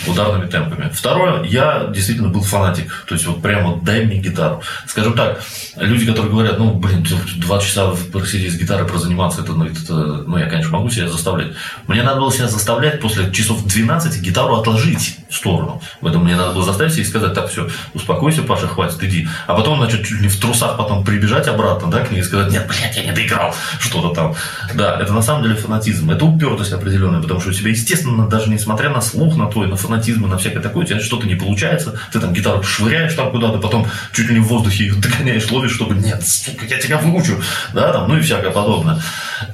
ударными 0.08 0.49
темпами. 0.49 0.89
Второе, 0.93 1.43
я 1.43 1.88
действительно 1.93 2.30
был 2.30 2.41
фанатик. 2.41 3.06
То 3.08 3.16
есть, 3.16 3.26
вот 3.26 3.41
прямо 3.41 3.80
дай 3.82 4.06
мне 4.06 4.18
гитару. 4.18 4.62
Скажем 4.88 5.14
так, 5.14 5.41
люди, 5.78 6.06
которые 6.06 6.32
говорят, 6.32 6.60
ну, 6.60 6.74
блин, 6.74 7.06
два 7.38 7.60
часа 7.60 7.93
просидеть 8.12 8.54
с 8.54 8.58
гитарой, 8.58 8.88
прозаниматься, 8.88 9.41
это, 9.41 9.54
ну, 9.54 9.66
это, 9.66 9.93
ну, 9.93 10.38
я, 10.38 10.47
конечно, 10.47 10.78
могу 10.78 10.89
себя 10.89 11.08
заставлять. 11.08 11.54
Мне 11.88 12.04
надо 12.04 12.20
было 12.22 12.32
себя 12.32 12.47
заставлять 12.47 12.99
после 12.99 13.32
часов 13.32 13.66
12 13.66 14.22
гитару 14.22 14.56
отложить 14.56 15.18
в 15.30 15.36
сторону. 15.36 15.82
Поэтому 16.02 16.26
мне 16.26 16.36
надо 16.36 16.54
было 16.54 16.64
заставить 16.64 16.93
себя 16.93 17.04
и 17.04 17.08
сказать, 17.08 17.34
так, 17.34 17.49
все, 17.49 17.70
успокойся, 17.93 18.43
Паша, 18.43 18.68
хватит, 18.68 19.04
иди. 19.04 19.28
А 19.47 19.56
потом 19.56 19.80
начать 19.91 20.07
чуть 20.07 20.21
ли 20.21 20.29
в 20.29 20.39
трусах 20.39 20.77
потом 20.77 21.03
прибежать 21.03 21.47
обратно, 21.47 21.89
да, 21.89 21.99
к 21.99 22.11
ней 22.11 22.19
и 22.19 22.23
сказать, 22.23 22.51
нет, 22.51 22.67
блядь, 22.67 22.95
я 22.95 23.03
не 23.03 23.11
доиграл, 23.11 23.53
что-то 23.79 24.13
там. 24.13 24.35
Да, 24.73 24.99
это 24.99 25.13
на 25.13 25.21
самом 25.21 25.43
деле 25.43 25.55
фанатизм, 25.55 26.09
это 26.11 26.25
упертость 26.25 26.73
определенная, 26.73 27.21
потому 27.21 27.39
что 27.39 27.49
у 27.49 27.53
тебя, 27.53 27.71
естественно, 27.71 28.27
даже 28.27 28.49
несмотря 28.49 28.89
на 28.89 29.01
слух, 29.01 29.35
на 29.35 29.47
твой, 29.47 29.67
на 29.67 29.75
фанатизм 29.75 30.25
и 30.25 30.29
на 30.29 30.37
всякое 30.37 30.61
такое, 30.61 30.83
у 30.83 30.87
тебя 30.87 30.99
что-то 30.99 31.27
не 31.27 31.35
получается, 31.35 31.99
ты 32.11 32.19
там 32.19 32.33
гитару 32.33 32.63
швыряешь 32.63 33.13
там 33.13 33.31
куда-то, 33.31 33.59
потом 33.59 33.87
чуть 34.13 34.27
ли 34.29 34.35
не 34.35 34.39
в 34.39 34.47
воздухе 34.47 34.85
ее 34.85 34.95
догоняешь, 35.01 35.49
ловишь, 35.51 35.73
чтобы, 35.73 35.95
нет, 35.95 36.25
сука, 36.25 36.65
я 36.65 36.77
тебя 36.79 36.97
выучу, 36.97 37.41
да, 37.73 37.91
там, 37.91 38.07
ну 38.07 38.17
и 38.17 38.21
всякое 38.21 38.51
подобное. 38.51 38.99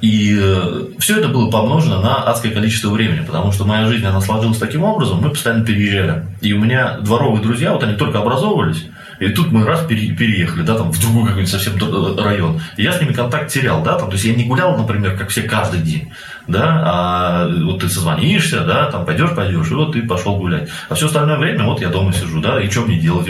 И 0.00 0.36
э, 0.38 0.86
все 0.98 1.18
это 1.18 1.28
было 1.28 1.50
помножено 1.50 2.00
на 2.00 2.24
адское 2.24 2.52
количество 2.52 2.90
времени, 2.90 3.24
потому 3.24 3.52
что 3.52 3.64
моя 3.64 3.86
жизнь, 3.86 4.04
она 4.04 4.20
сложилась 4.20 4.58
таким 4.58 4.84
образом, 4.84 5.20
мы 5.20 5.30
постоянно 5.30 5.64
переезжали. 5.64 6.24
И 6.40 6.52
у 6.52 6.60
меня 6.60 6.98
дворовые 6.98 7.42
друзья, 7.42 7.72
вот 7.72 7.82
они 7.82 7.94
только 7.94 8.18
образовывались, 8.18 8.84
и 9.18 9.28
тут 9.30 9.52
мы 9.52 9.64
раз 9.64 9.84
переехали, 9.86 10.62
да, 10.62 10.76
там 10.76 10.90
в 10.90 11.00
другой 11.00 11.28
какой-нибудь 11.28 11.50
совсем 11.50 11.74
э, 11.76 12.22
район. 12.22 12.60
И 12.76 12.82
я 12.82 12.92
с 12.92 13.00
ними 13.00 13.12
контакт 13.12 13.50
терял, 13.50 13.82
да, 13.82 13.98
там, 13.98 14.08
то 14.08 14.14
есть 14.14 14.24
я 14.24 14.34
не 14.34 14.44
гулял, 14.44 14.76
например, 14.76 15.16
как 15.16 15.30
все 15.30 15.42
каждый 15.42 15.80
день, 15.80 16.12
да, 16.46 16.82
а 16.84 17.48
вот 17.48 17.80
ты 17.80 17.88
созвонишься, 17.88 18.64
да, 18.64 18.90
там 18.90 19.04
пойдешь, 19.04 19.34
пойдешь, 19.34 19.70
и 19.70 19.74
вот 19.74 19.92
ты 19.92 20.02
пошел 20.02 20.36
гулять. 20.36 20.68
А 20.88 20.94
все 20.94 21.06
остальное 21.06 21.38
время 21.38 21.64
вот 21.64 21.80
я 21.80 21.88
дома 21.88 22.12
сижу, 22.12 22.40
да, 22.40 22.60
и 22.60 22.70
что 22.70 22.82
мне 22.82 22.98
делать? 22.98 23.28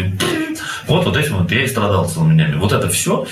Вот, 0.86 1.04
вот 1.04 1.16
этим 1.16 1.36
вот 1.36 1.50
я 1.52 1.64
и 1.64 1.66
страдал 1.66 2.08
целыми 2.08 2.34
днями. 2.34 2.56
Вот 2.56 2.72
это 2.72 2.88
все 2.88 3.26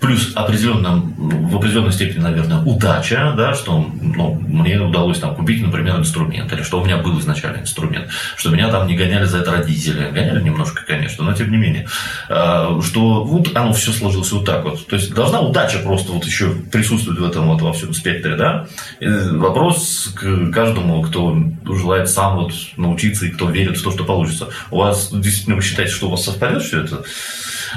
плюс 0.00 0.32
определенно, 0.34 1.02
в 1.16 1.56
определенной 1.56 1.92
степени, 1.92 2.20
наверное, 2.20 2.62
удача, 2.62 3.34
да, 3.36 3.54
что 3.54 3.84
ну, 4.00 4.34
мне 4.34 4.80
удалось 4.80 5.18
там 5.18 5.34
купить, 5.34 5.62
например, 5.62 5.98
инструмент, 5.98 6.52
или 6.52 6.62
что 6.62 6.80
у 6.80 6.84
меня 6.84 6.98
был 6.98 7.18
изначально 7.20 7.62
инструмент, 7.62 8.08
что 8.36 8.50
меня 8.50 8.68
там 8.68 8.86
не 8.86 8.96
гоняли 8.96 9.24
за 9.24 9.38
это 9.38 9.52
родители, 9.52 10.10
гоняли 10.10 10.42
немножко, 10.42 10.84
конечно, 10.86 11.24
но 11.24 11.32
тем 11.32 11.50
не 11.50 11.56
менее, 11.56 11.88
а, 12.28 12.80
что 12.82 13.24
вот 13.24 13.54
оно 13.56 13.72
все 13.72 13.92
сложилось 13.92 14.32
вот 14.32 14.44
так 14.44 14.64
вот. 14.64 14.86
То 14.86 14.96
есть 14.96 15.12
должна 15.14 15.40
удача 15.40 15.78
просто 15.78 16.12
вот 16.12 16.24
еще 16.24 16.50
присутствовать 16.70 17.20
в 17.20 17.24
этом 17.24 17.46
вот 17.46 17.62
во 17.62 17.72
всем 17.72 17.92
спектре, 17.92 18.36
да. 18.36 18.66
И 19.00 19.08
вопрос 19.08 20.12
к 20.14 20.50
каждому, 20.50 21.02
кто 21.02 21.36
желает 21.64 22.08
сам 22.08 22.36
вот 22.36 22.52
научиться 22.76 23.26
и 23.26 23.30
кто 23.30 23.50
верит 23.50 23.78
в 23.78 23.82
то, 23.82 23.90
что 23.90 24.04
получится. 24.04 24.48
У 24.70 24.78
вас 24.78 25.10
действительно 25.12 25.56
вы 25.56 25.62
считаете, 25.62 25.92
что 25.92 26.08
у 26.08 26.10
вас 26.10 26.24
совпадет 26.24 26.62
все 26.62 26.82
это? 26.82 27.02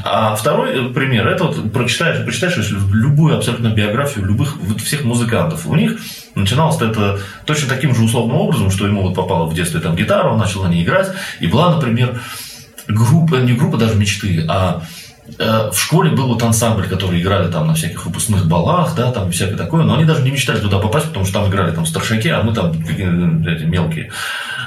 А 0.04 0.36
второй 0.36 0.94
пример, 0.94 1.28
это 1.28 1.46
вот 1.46 1.72
прочитаешь, 1.72 2.24
прочитаешь 2.24 2.72
любую 2.72 3.38
абсолютно 3.38 3.70
биографию 3.70 4.26
любых, 4.26 4.58
вот 4.58 4.82
всех 4.82 5.04
музыкантов. 5.04 5.68
У 5.68 5.76
них 5.76 6.00
начиналось 6.36 6.82
это 6.82 7.20
точно 7.46 7.70
таким 7.70 7.94
же 7.96 8.04
условным 8.04 8.38
образом, 8.38 8.72
что 8.72 8.88
ему 8.88 9.02
вот 9.02 9.16
попало 9.16 9.46
в 9.46 9.54
детстве 9.54 9.80
там 9.80 9.96
гитара, 9.96 10.30
он 10.30 10.38
начал 10.38 10.64
на 10.64 10.70
ней 10.70 10.84
играть, 10.84 11.12
и 11.40 11.48
была, 11.48 11.76
например, 11.76 12.20
группа, 12.88 13.36
не 13.36 13.54
группа 13.54 13.78
даже 13.78 13.96
мечты, 13.96 14.46
а 14.48 14.84
э, 15.38 15.70
в 15.72 15.80
школе 15.80 16.12
был 16.12 16.28
вот 16.28 16.44
ансамбль, 16.44 16.88
который 16.88 17.22
играли 17.22 17.52
там 17.52 17.68
на 17.68 17.74
всяких 17.74 18.06
выпускных 18.06 18.48
балах, 18.48 18.96
да, 18.96 19.12
там 19.12 19.32
всякое 19.32 19.58
такое, 19.58 19.84
но 19.84 19.96
они 19.96 20.06
даже 20.06 20.24
не 20.24 20.32
мечтали 20.32 20.60
туда 20.60 20.80
попасть, 20.80 21.08
потому 21.08 21.26
что 21.26 21.40
там 21.40 21.50
играли 21.50 21.72
там 21.72 21.86
старшаки, 21.86 22.30
а 22.30 22.44
мы 22.44 22.54
там 22.54 22.72
эти 22.72 23.64
мелкие. 23.64 24.12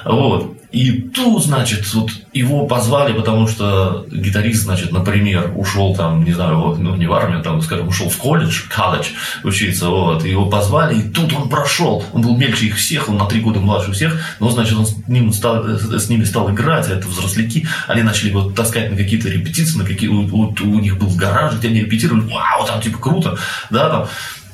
Вот. 0.04 0.56
И 0.74 0.90
тут, 0.90 1.44
значит, 1.44 1.94
вот 1.94 2.10
его 2.32 2.66
позвали, 2.66 3.12
потому 3.12 3.46
что 3.46 4.06
гитарист, 4.10 4.64
значит, 4.64 4.90
например, 4.90 5.52
ушел 5.54 5.94
там, 5.94 6.24
не 6.24 6.32
знаю, 6.32 6.74
ну, 6.76 6.96
не 6.96 7.06
в 7.06 7.12
армию, 7.12 7.44
там, 7.44 7.62
скажем, 7.62 7.86
ушел 7.86 8.08
в 8.08 8.16
колледж, 8.16 8.62
колледж 8.68 9.10
учиться, 9.44 9.88
вот, 9.88 10.24
его 10.24 10.46
позвали, 10.46 10.98
и 10.98 11.02
тут 11.08 11.32
он 11.32 11.48
прошел. 11.48 12.04
Он 12.12 12.22
был 12.22 12.36
мельче 12.36 12.66
их 12.66 12.76
всех, 12.76 13.08
он 13.08 13.18
на 13.18 13.26
три 13.26 13.40
года 13.40 13.60
младше 13.60 13.92
всех, 13.92 14.20
но, 14.40 14.50
значит, 14.50 14.76
он 14.76 14.84
с, 14.84 14.96
ним 15.06 15.32
стал, 15.32 15.64
с 15.64 16.08
ними 16.08 16.24
стал 16.24 16.50
играть, 16.50 16.88
а 16.88 16.94
это 16.94 17.06
взросляки. 17.06 17.68
Они 17.86 18.02
начали 18.02 18.30
его 18.30 18.50
таскать 18.50 18.90
на 18.90 18.96
какие-то 18.96 19.28
репетиции, 19.28 19.78
на 19.78 19.84
какие, 19.84 20.08
у, 20.08 20.26
у 20.26 20.80
них 20.80 20.98
был 20.98 21.14
гараж, 21.14 21.54
где 21.54 21.68
они 21.68 21.82
репетировали, 21.82 22.22
вау, 22.22 22.66
там, 22.66 22.80
типа, 22.80 22.98
круто, 22.98 23.38
да, 23.70 23.88
там. 23.88 24.08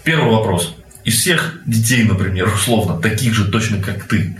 Первый 0.05 0.31
вопрос. 0.31 0.75
Из 1.05 1.19
всех 1.19 1.61
детей, 1.65 2.05
например, 2.05 2.53
условно, 2.53 3.01
таких 3.01 3.33
же 3.33 3.47
точно, 3.47 3.83
как 3.83 4.05
ты, 4.05 4.37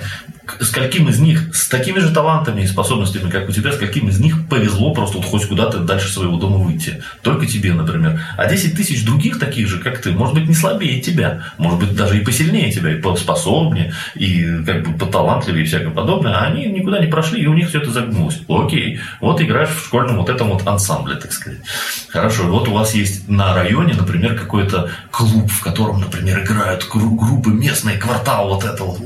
с 0.61 0.71
каким 0.71 1.09
из 1.09 1.19
них, 1.19 1.55
с 1.55 1.69
такими 1.69 1.99
же 1.99 2.13
талантами 2.13 2.63
и 2.63 2.67
способностями, 2.67 3.31
как 3.31 3.49
у 3.49 3.53
тебя, 3.53 3.73
с 3.73 3.77
каким 3.77 4.09
из 4.09 4.19
них 4.21 4.49
повезло 4.49 4.93
просто 4.93 5.19
вот 5.19 5.27
хоть 5.27 5.47
куда-то 5.47 5.79
дальше 5.79 6.13
своего 6.13 6.37
дома 6.37 6.59
выйти. 6.59 7.03
Только 7.23 7.47
тебе, 7.47 7.75
например. 7.75 8.21
А 8.37 8.47
10 8.47 8.77
тысяч 8.77 9.05
других 9.05 9.39
таких 9.39 9.69
же, 9.69 9.79
как 9.79 10.01
ты, 10.01 10.13
может 10.13 10.35
быть, 10.35 10.49
не 10.49 10.55
слабее 10.55 11.01
тебя, 11.01 11.43
может 11.59 11.79
быть, 11.79 11.95
даже 11.95 12.19
и 12.19 12.25
посильнее 12.25 12.73
тебя, 12.73 12.93
и 12.93 13.01
поспособнее, 13.01 13.93
и 14.15 14.63
как 14.65 14.87
бы 14.87 14.99
поталантливее 14.99 15.65
и 15.65 15.67
всякое 15.67 15.91
подобное, 15.91 16.35
а 16.35 16.47
они 16.47 16.67
никуда 16.67 16.99
не 16.99 17.07
прошли, 17.07 17.43
и 17.43 17.47
у 17.47 17.55
них 17.55 17.69
все 17.69 17.79
это 17.79 17.91
загнулось. 17.91 18.41
Окей, 18.49 19.01
вот 19.21 19.41
играешь 19.41 19.71
в 19.71 19.85
школьном 19.87 20.17
вот 20.17 20.29
этом 20.29 20.49
вот 20.49 20.67
ансамбле, 20.67 21.17
так 21.17 21.33
сказать. 21.33 21.61
Хорошо, 22.09 22.45
вот 22.45 22.69
у 22.69 22.73
вас 22.73 22.95
есть 22.95 23.29
на 23.29 23.55
районе, 23.55 23.95
например, 23.95 24.39
какой-то 24.39 24.91
клуб, 25.11 25.51
в 25.51 25.61
котором, 25.63 26.01
например, 26.01 26.43
играют 26.45 26.87
группы 26.93 27.51
местные, 27.51 27.99
квартал 27.99 28.49
вот 28.49 28.65
это 28.65 28.85
вот, 28.85 29.01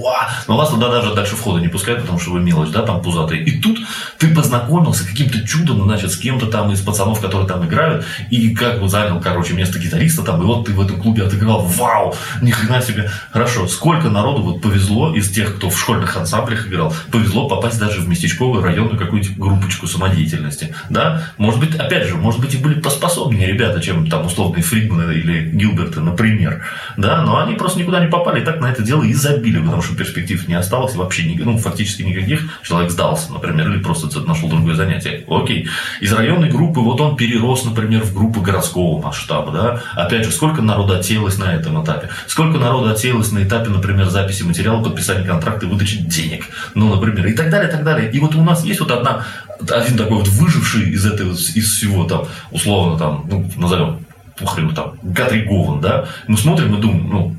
но 0.48 0.54
у 0.54 0.58
вас 0.58 0.70
туда 0.70 0.88
даже 0.88 1.14
дальше 1.14 1.33
дальше 1.34 1.42
входа 1.42 1.60
не 1.60 1.68
пускают, 1.68 2.00
потому 2.02 2.18
что 2.18 2.30
вы 2.30 2.40
мелочь, 2.40 2.70
да, 2.70 2.82
там 2.82 3.02
пузатые. 3.02 3.42
И 3.44 3.60
тут 3.60 3.78
ты 4.18 4.34
познакомился 4.34 5.06
каким-то 5.06 5.46
чудом, 5.46 5.82
значит, 5.82 6.10
с 6.10 6.16
кем-то 6.16 6.46
там 6.46 6.72
из 6.72 6.80
пацанов, 6.80 7.20
которые 7.20 7.46
там 7.46 7.64
играют, 7.66 8.04
и 8.30 8.54
как 8.54 8.80
бы 8.80 8.88
занял, 8.88 9.20
короче, 9.20 9.54
место 9.54 9.78
гитариста 9.78 10.22
там, 10.22 10.42
и 10.42 10.44
вот 10.44 10.66
ты 10.66 10.72
в 10.72 10.80
этом 10.80 11.00
клубе 11.00 11.24
отыграл, 11.24 11.62
вау, 11.62 12.14
ни 12.42 12.50
хрена 12.50 12.82
себе. 12.82 13.10
Хорошо, 13.32 13.66
сколько 13.66 14.08
народу 14.10 14.42
вот 14.42 14.62
повезло 14.62 15.14
из 15.14 15.30
тех, 15.30 15.56
кто 15.56 15.70
в 15.70 15.78
школьных 15.78 16.16
ансамблях 16.16 16.66
играл, 16.68 16.94
повезло 17.10 17.48
попасть 17.48 17.78
даже 17.78 18.00
в 18.00 18.08
местечковую 18.08 18.62
районную 18.62 18.98
какую-нибудь 18.98 19.36
группочку 19.36 19.86
самодеятельности, 19.86 20.74
да? 20.90 21.22
Может 21.38 21.60
быть, 21.60 21.74
опять 21.76 22.08
же, 22.08 22.16
может 22.16 22.40
быть, 22.40 22.54
и 22.54 22.58
были 22.58 22.80
поспособнее 22.80 23.46
ребята, 23.46 23.80
чем 23.80 24.08
там 24.08 24.26
условные 24.26 24.62
Фридманы 24.62 25.12
или 25.12 25.50
Гилберты, 25.50 26.00
например, 26.00 26.64
да, 26.96 27.22
но 27.22 27.38
они 27.38 27.54
просто 27.54 27.78
никуда 27.78 28.00
не 28.00 28.10
попали, 28.10 28.40
и 28.40 28.44
так 28.44 28.60
на 28.60 28.66
это 28.66 28.82
дело 28.82 29.02
и 29.02 29.12
забили, 29.12 29.58
потому 29.58 29.82
что 29.82 29.96
перспектив 29.96 30.46
не 30.48 30.54
осталось 30.54 30.94
вообще, 30.94 31.23
ну, 31.38 31.58
фактически 31.58 32.02
никаких. 32.02 32.60
Человек 32.62 32.90
сдался, 32.90 33.32
например, 33.32 33.70
или 33.70 33.82
просто 33.82 34.20
нашел 34.20 34.48
другое 34.48 34.74
занятие. 34.74 35.24
Окей. 35.28 35.68
Из 36.00 36.12
районной 36.12 36.50
группы 36.50 36.80
вот 36.80 37.00
он 37.00 37.16
перерос, 37.16 37.64
например, 37.64 38.02
в 38.02 38.14
группу 38.14 38.40
городского 38.40 39.00
масштаба, 39.00 39.52
да. 39.52 39.80
Опять 39.94 40.24
же, 40.24 40.32
сколько 40.32 40.62
народа 40.62 40.98
отсеялось 40.98 41.38
на 41.38 41.54
этом 41.54 41.82
этапе? 41.82 42.08
Сколько 42.26 42.58
народа 42.58 42.92
отсеялось 42.92 43.32
на 43.32 43.42
этапе, 43.42 43.70
например, 43.70 44.08
записи 44.08 44.42
материала, 44.42 44.82
подписания 44.82 45.24
контракта 45.24 45.66
и 45.66 45.68
выдачи 45.68 45.98
денег? 45.98 46.46
Ну, 46.74 46.94
например, 46.94 47.26
и 47.26 47.32
так 47.32 47.50
далее, 47.50 47.68
и 47.68 47.72
так 47.72 47.84
далее. 47.84 48.10
И 48.10 48.18
вот 48.20 48.34
у 48.34 48.42
нас 48.42 48.64
есть 48.64 48.80
вот 48.80 48.90
одна, 48.90 49.24
один 49.70 49.96
такой 49.96 50.18
вот 50.18 50.28
выживший 50.28 50.90
из 50.90 51.06
этого, 51.06 51.32
из 51.32 51.72
всего 51.72 52.04
там, 52.04 52.26
условно 52.50 52.98
там, 52.98 53.26
ну, 53.30 53.50
назовем, 53.56 54.04
похрен 54.38 54.74
там, 54.74 54.94
Гатрий 55.02 55.48
да, 55.80 56.06
мы 56.26 56.36
смотрим 56.36 56.74
и 56.74 56.80
думаем, 56.80 57.08
ну, 57.10 57.36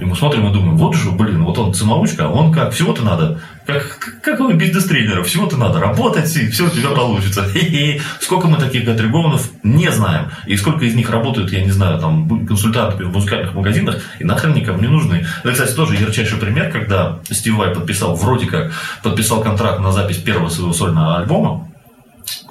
и 0.00 0.04
мы 0.04 0.16
смотрим 0.16 0.48
и 0.48 0.52
думаем, 0.52 0.76
вот 0.76 0.94
же, 0.94 1.10
блин, 1.10 1.44
вот 1.44 1.58
он 1.58 1.74
самоучка, 1.74 2.28
он 2.28 2.52
как, 2.52 2.72
всего-то 2.72 3.02
надо, 3.02 3.40
как, 3.66 4.20
как 4.22 4.40
у 4.40 4.52
бизнес-тренера, 4.52 5.22
всего-то 5.24 5.56
надо 5.56 5.80
работать, 5.80 6.34
и 6.36 6.48
все 6.48 6.66
у 6.66 6.70
тебя 6.70 6.90
получится. 6.90 7.44
Хе-хе. 7.52 8.00
Сколько 8.20 8.48
мы 8.48 8.58
таких 8.58 8.84
Гатригованов 8.84 9.50
не 9.62 9.90
знаем. 9.90 10.30
И 10.46 10.56
сколько 10.56 10.84
из 10.84 10.94
них 10.94 11.10
работают, 11.10 11.52
я 11.52 11.64
не 11.64 11.70
знаю, 11.70 11.98
там, 11.98 12.46
консультантами 12.46 13.04
в 13.08 13.12
музыкальных 13.12 13.54
магазинах, 13.54 14.02
и 14.18 14.24
нахрен 14.24 14.54
никому 14.54 14.80
не 14.80 14.88
нужны. 14.88 15.26
Это, 15.42 15.52
кстати, 15.52 15.72
тоже 15.72 15.96
ярчайший 15.96 16.38
пример, 16.38 16.70
когда 16.70 17.18
Стив 17.30 17.56
Вай 17.56 17.74
подписал, 17.74 18.14
вроде 18.14 18.46
как, 18.46 18.72
подписал 19.02 19.42
контракт 19.42 19.80
на 19.80 19.92
запись 19.92 20.18
первого 20.18 20.48
своего 20.48 20.72
сольного 20.72 21.16
альбома, 21.16 21.68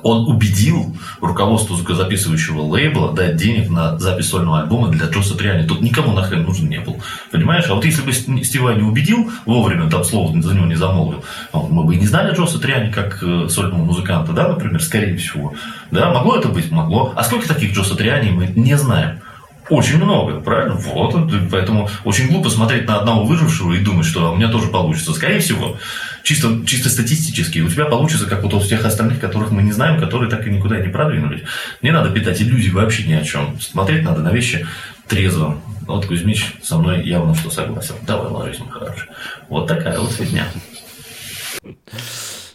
он 0.06 0.28
убедил 0.28 0.96
руководство 1.20 1.76
звукозаписывающего 1.76 2.62
лейбла 2.62 3.12
дать 3.14 3.38
денег 3.38 3.70
на 3.72 3.98
запись 3.98 4.30
сольного 4.30 4.62
альбома 4.62 4.90
для 4.90 5.08
Джо 5.08 5.24
Сатриани. 5.24 5.68
Тут 5.68 5.82
никому 5.82 6.14
нахрен 6.14 6.44
нужен 6.44 6.70
не 6.70 6.80
был. 6.80 7.02
Понимаешь? 7.32 7.66
А 7.70 7.74
вот 7.74 7.86
если 7.86 8.04
бы 8.04 8.14
Стива 8.14 8.76
не 8.76 8.84
убедил, 8.84 9.32
вовремя 9.46 9.90
там 9.90 10.04
слово 10.04 10.40
за 10.42 10.54
него 10.54 10.68
не 10.68 10.76
замолвил, 10.76 11.26
а 11.52 11.58
мы 11.58 11.84
бы 11.84 11.96
и 11.96 12.00
не 12.00 12.06
знали 12.06 12.36
Джо 12.36 12.46
Сатриани 12.46 12.92
как 12.92 13.24
э, 13.24 13.48
сольного 13.50 13.84
музыканта, 13.84 14.32
да, 14.34 14.48
например, 14.48 14.82
скорее 14.82 15.18
всего. 15.18 15.54
Да, 15.90 16.14
могло 16.14 16.38
это 16.38 16.50
быть? 16.50 16.72
Могло. 16.72 17.14
А 17.16 17.24
сколько 17.24 17.48
таких 17.48 17.74
Джо 17.74 17.84
Сатриани 17.84 18.30
мы 18.30 18.48
не 18.48 18.78
знаем? 18.78 19.22
Очень 19.70 19.98
много, 19.98 20.42
правильно? 20.42 20.76
Вот, 20.76 21.16
поэтому 21.52 21.90
очень 22.04 22.28
глупо 22.28 22.52
смотреть 22.52 22.88
на 22.88 23.00
одного 23.00 23.26
выжившего 23.26 23.74
и 23.74 23.80
думать, 23.80 24.06
что 24.06 24.32
у 24.32 24.36
меня 24.36 24.50
тоже 24.50 24.68
получится. 24.68 25.14
Скорее 25.14 25.40
всего, 25.40 25.78
чисто, 26.26 26.66
чисто 26.66 26.90
статистически 26.90 27.60
у 27.60 27.70
тебя 27.70 27.86
получится, 27.86 28.26
как 28.26 28.44
вот 28.44 28.54
у 28.54 28.60
всех 28.60 28.84
остальных, 28.84 29.20
которых 29.20 29.52
мы 29.52 29.62
не 29.62 29.72
знаем, 29.72 30.00
которые 30.00 30.30
так 30.30 30.46
и 30.46 30.50
никуда 30.50 30.80
не 30.80 30.90
продвинулись. 30.90 31.44
Не 31.82 31.92
надо 31.92 32.10
питать 32.10 32.42
иллюзий 32.42 32.72
вообще 32.72 33.04
ни 33.04 33.14
о 33.14 33.24
чем. 33.24 33.60
Смотреть 33.62 34.04
надо 34.04 34.22
на 34.22 34.32
вещи 34.32 34.68
трезво. 35.08 35.62
Вот 35.82 36.08
Кузьмич 36.08 36.56
со 36.64 36.78
мной 36.80 37.04
явно 37.04 37.36
что 37.36 37.52
согласен. 37.52 37.96
Давай, 38.08 38.32
ложись, 38.32 38.60
мой 38.60 38.72
хороший. 38.72 39.08
Вот 39.50 39.68
такая 39.68 40.00
вот 40.00 40.12
фигня. 40.12 40.48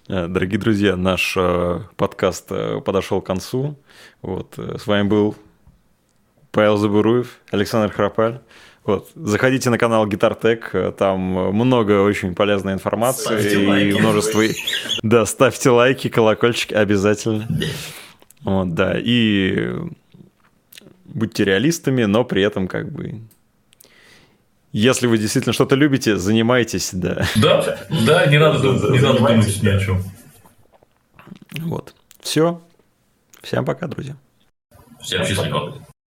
Э, 0.09 0.27
дорогие 0.27 0.59
друзья, 0.59 0.97
наш 0.97 1.35
э, 1.37 1.81
подкаст 1.97 2.47
э, 2.51 2.81
подошел 2.85 3.23
к 3.23 3.27
концу. 3.27 3.79
Вот, 4.21 4.59
с 4.59 4.87
вами 4.89 5.07
был 5.07 5.37
Павел 6.51 6.77
Забуруев, 6.77 7.39
Александр 7.53 7.93
Храпаль. 7.93 8.41
Вот. 8.85 9.11
Заходите 9.15 9.71
на 9.71 9.79
канал 9.79 10.07
Гитартек, 10.07 10.75
там 10.97 11.21
много 11.21 12.03
очень 12.03 12.35
полезной 12.35 12.73
информации 12.73 13.23
ставьте 13.23 13.63
и 13.63 13.67
лайки. 13.67 13.99
множество. 13.99 14.43
Да, 15.03 15.27
ставьте 15.27 15.71
лайки, 15.71 16.09
колокольчики 16.09 16.75
обязательно. 16.75 17.47
Вот, 18.43 18.75
да, 18.75 18.99
и 18.99 19.75
будьте 21.05 21.45
реалистами, 21.45 22.05
но 22.05 22.25
при 22.25 22.43
этом 22.43 22.69
как 22.69 22.91
бы 22.91 23.21
если 24.73 25.09
вы 25.09 25.19
действительно 25.19 25.53
что-то 25.53 25.75
любите, 25.75 26.17
занимайтесь, 26.17 26.91
да. 26.93 27.27
Да, 27.37 27.79
да, 28.07 28.27
не 28.27 28.39
надо, 28.39 28.59
не 28.91 29.01
надо 29.01 29.19
думать 29.19 29.63
ни 29.63 29.69
о 29.69 29.81
чем. 29.81 30.03
Вот. 31.59 31.95
Все. 32.21 32.63
Всем 33.43 33.65
пока, 33.65 33.89
друзья. 33.89 34.17
Всем 35.01 35.25
счастливо. 35.25 35.85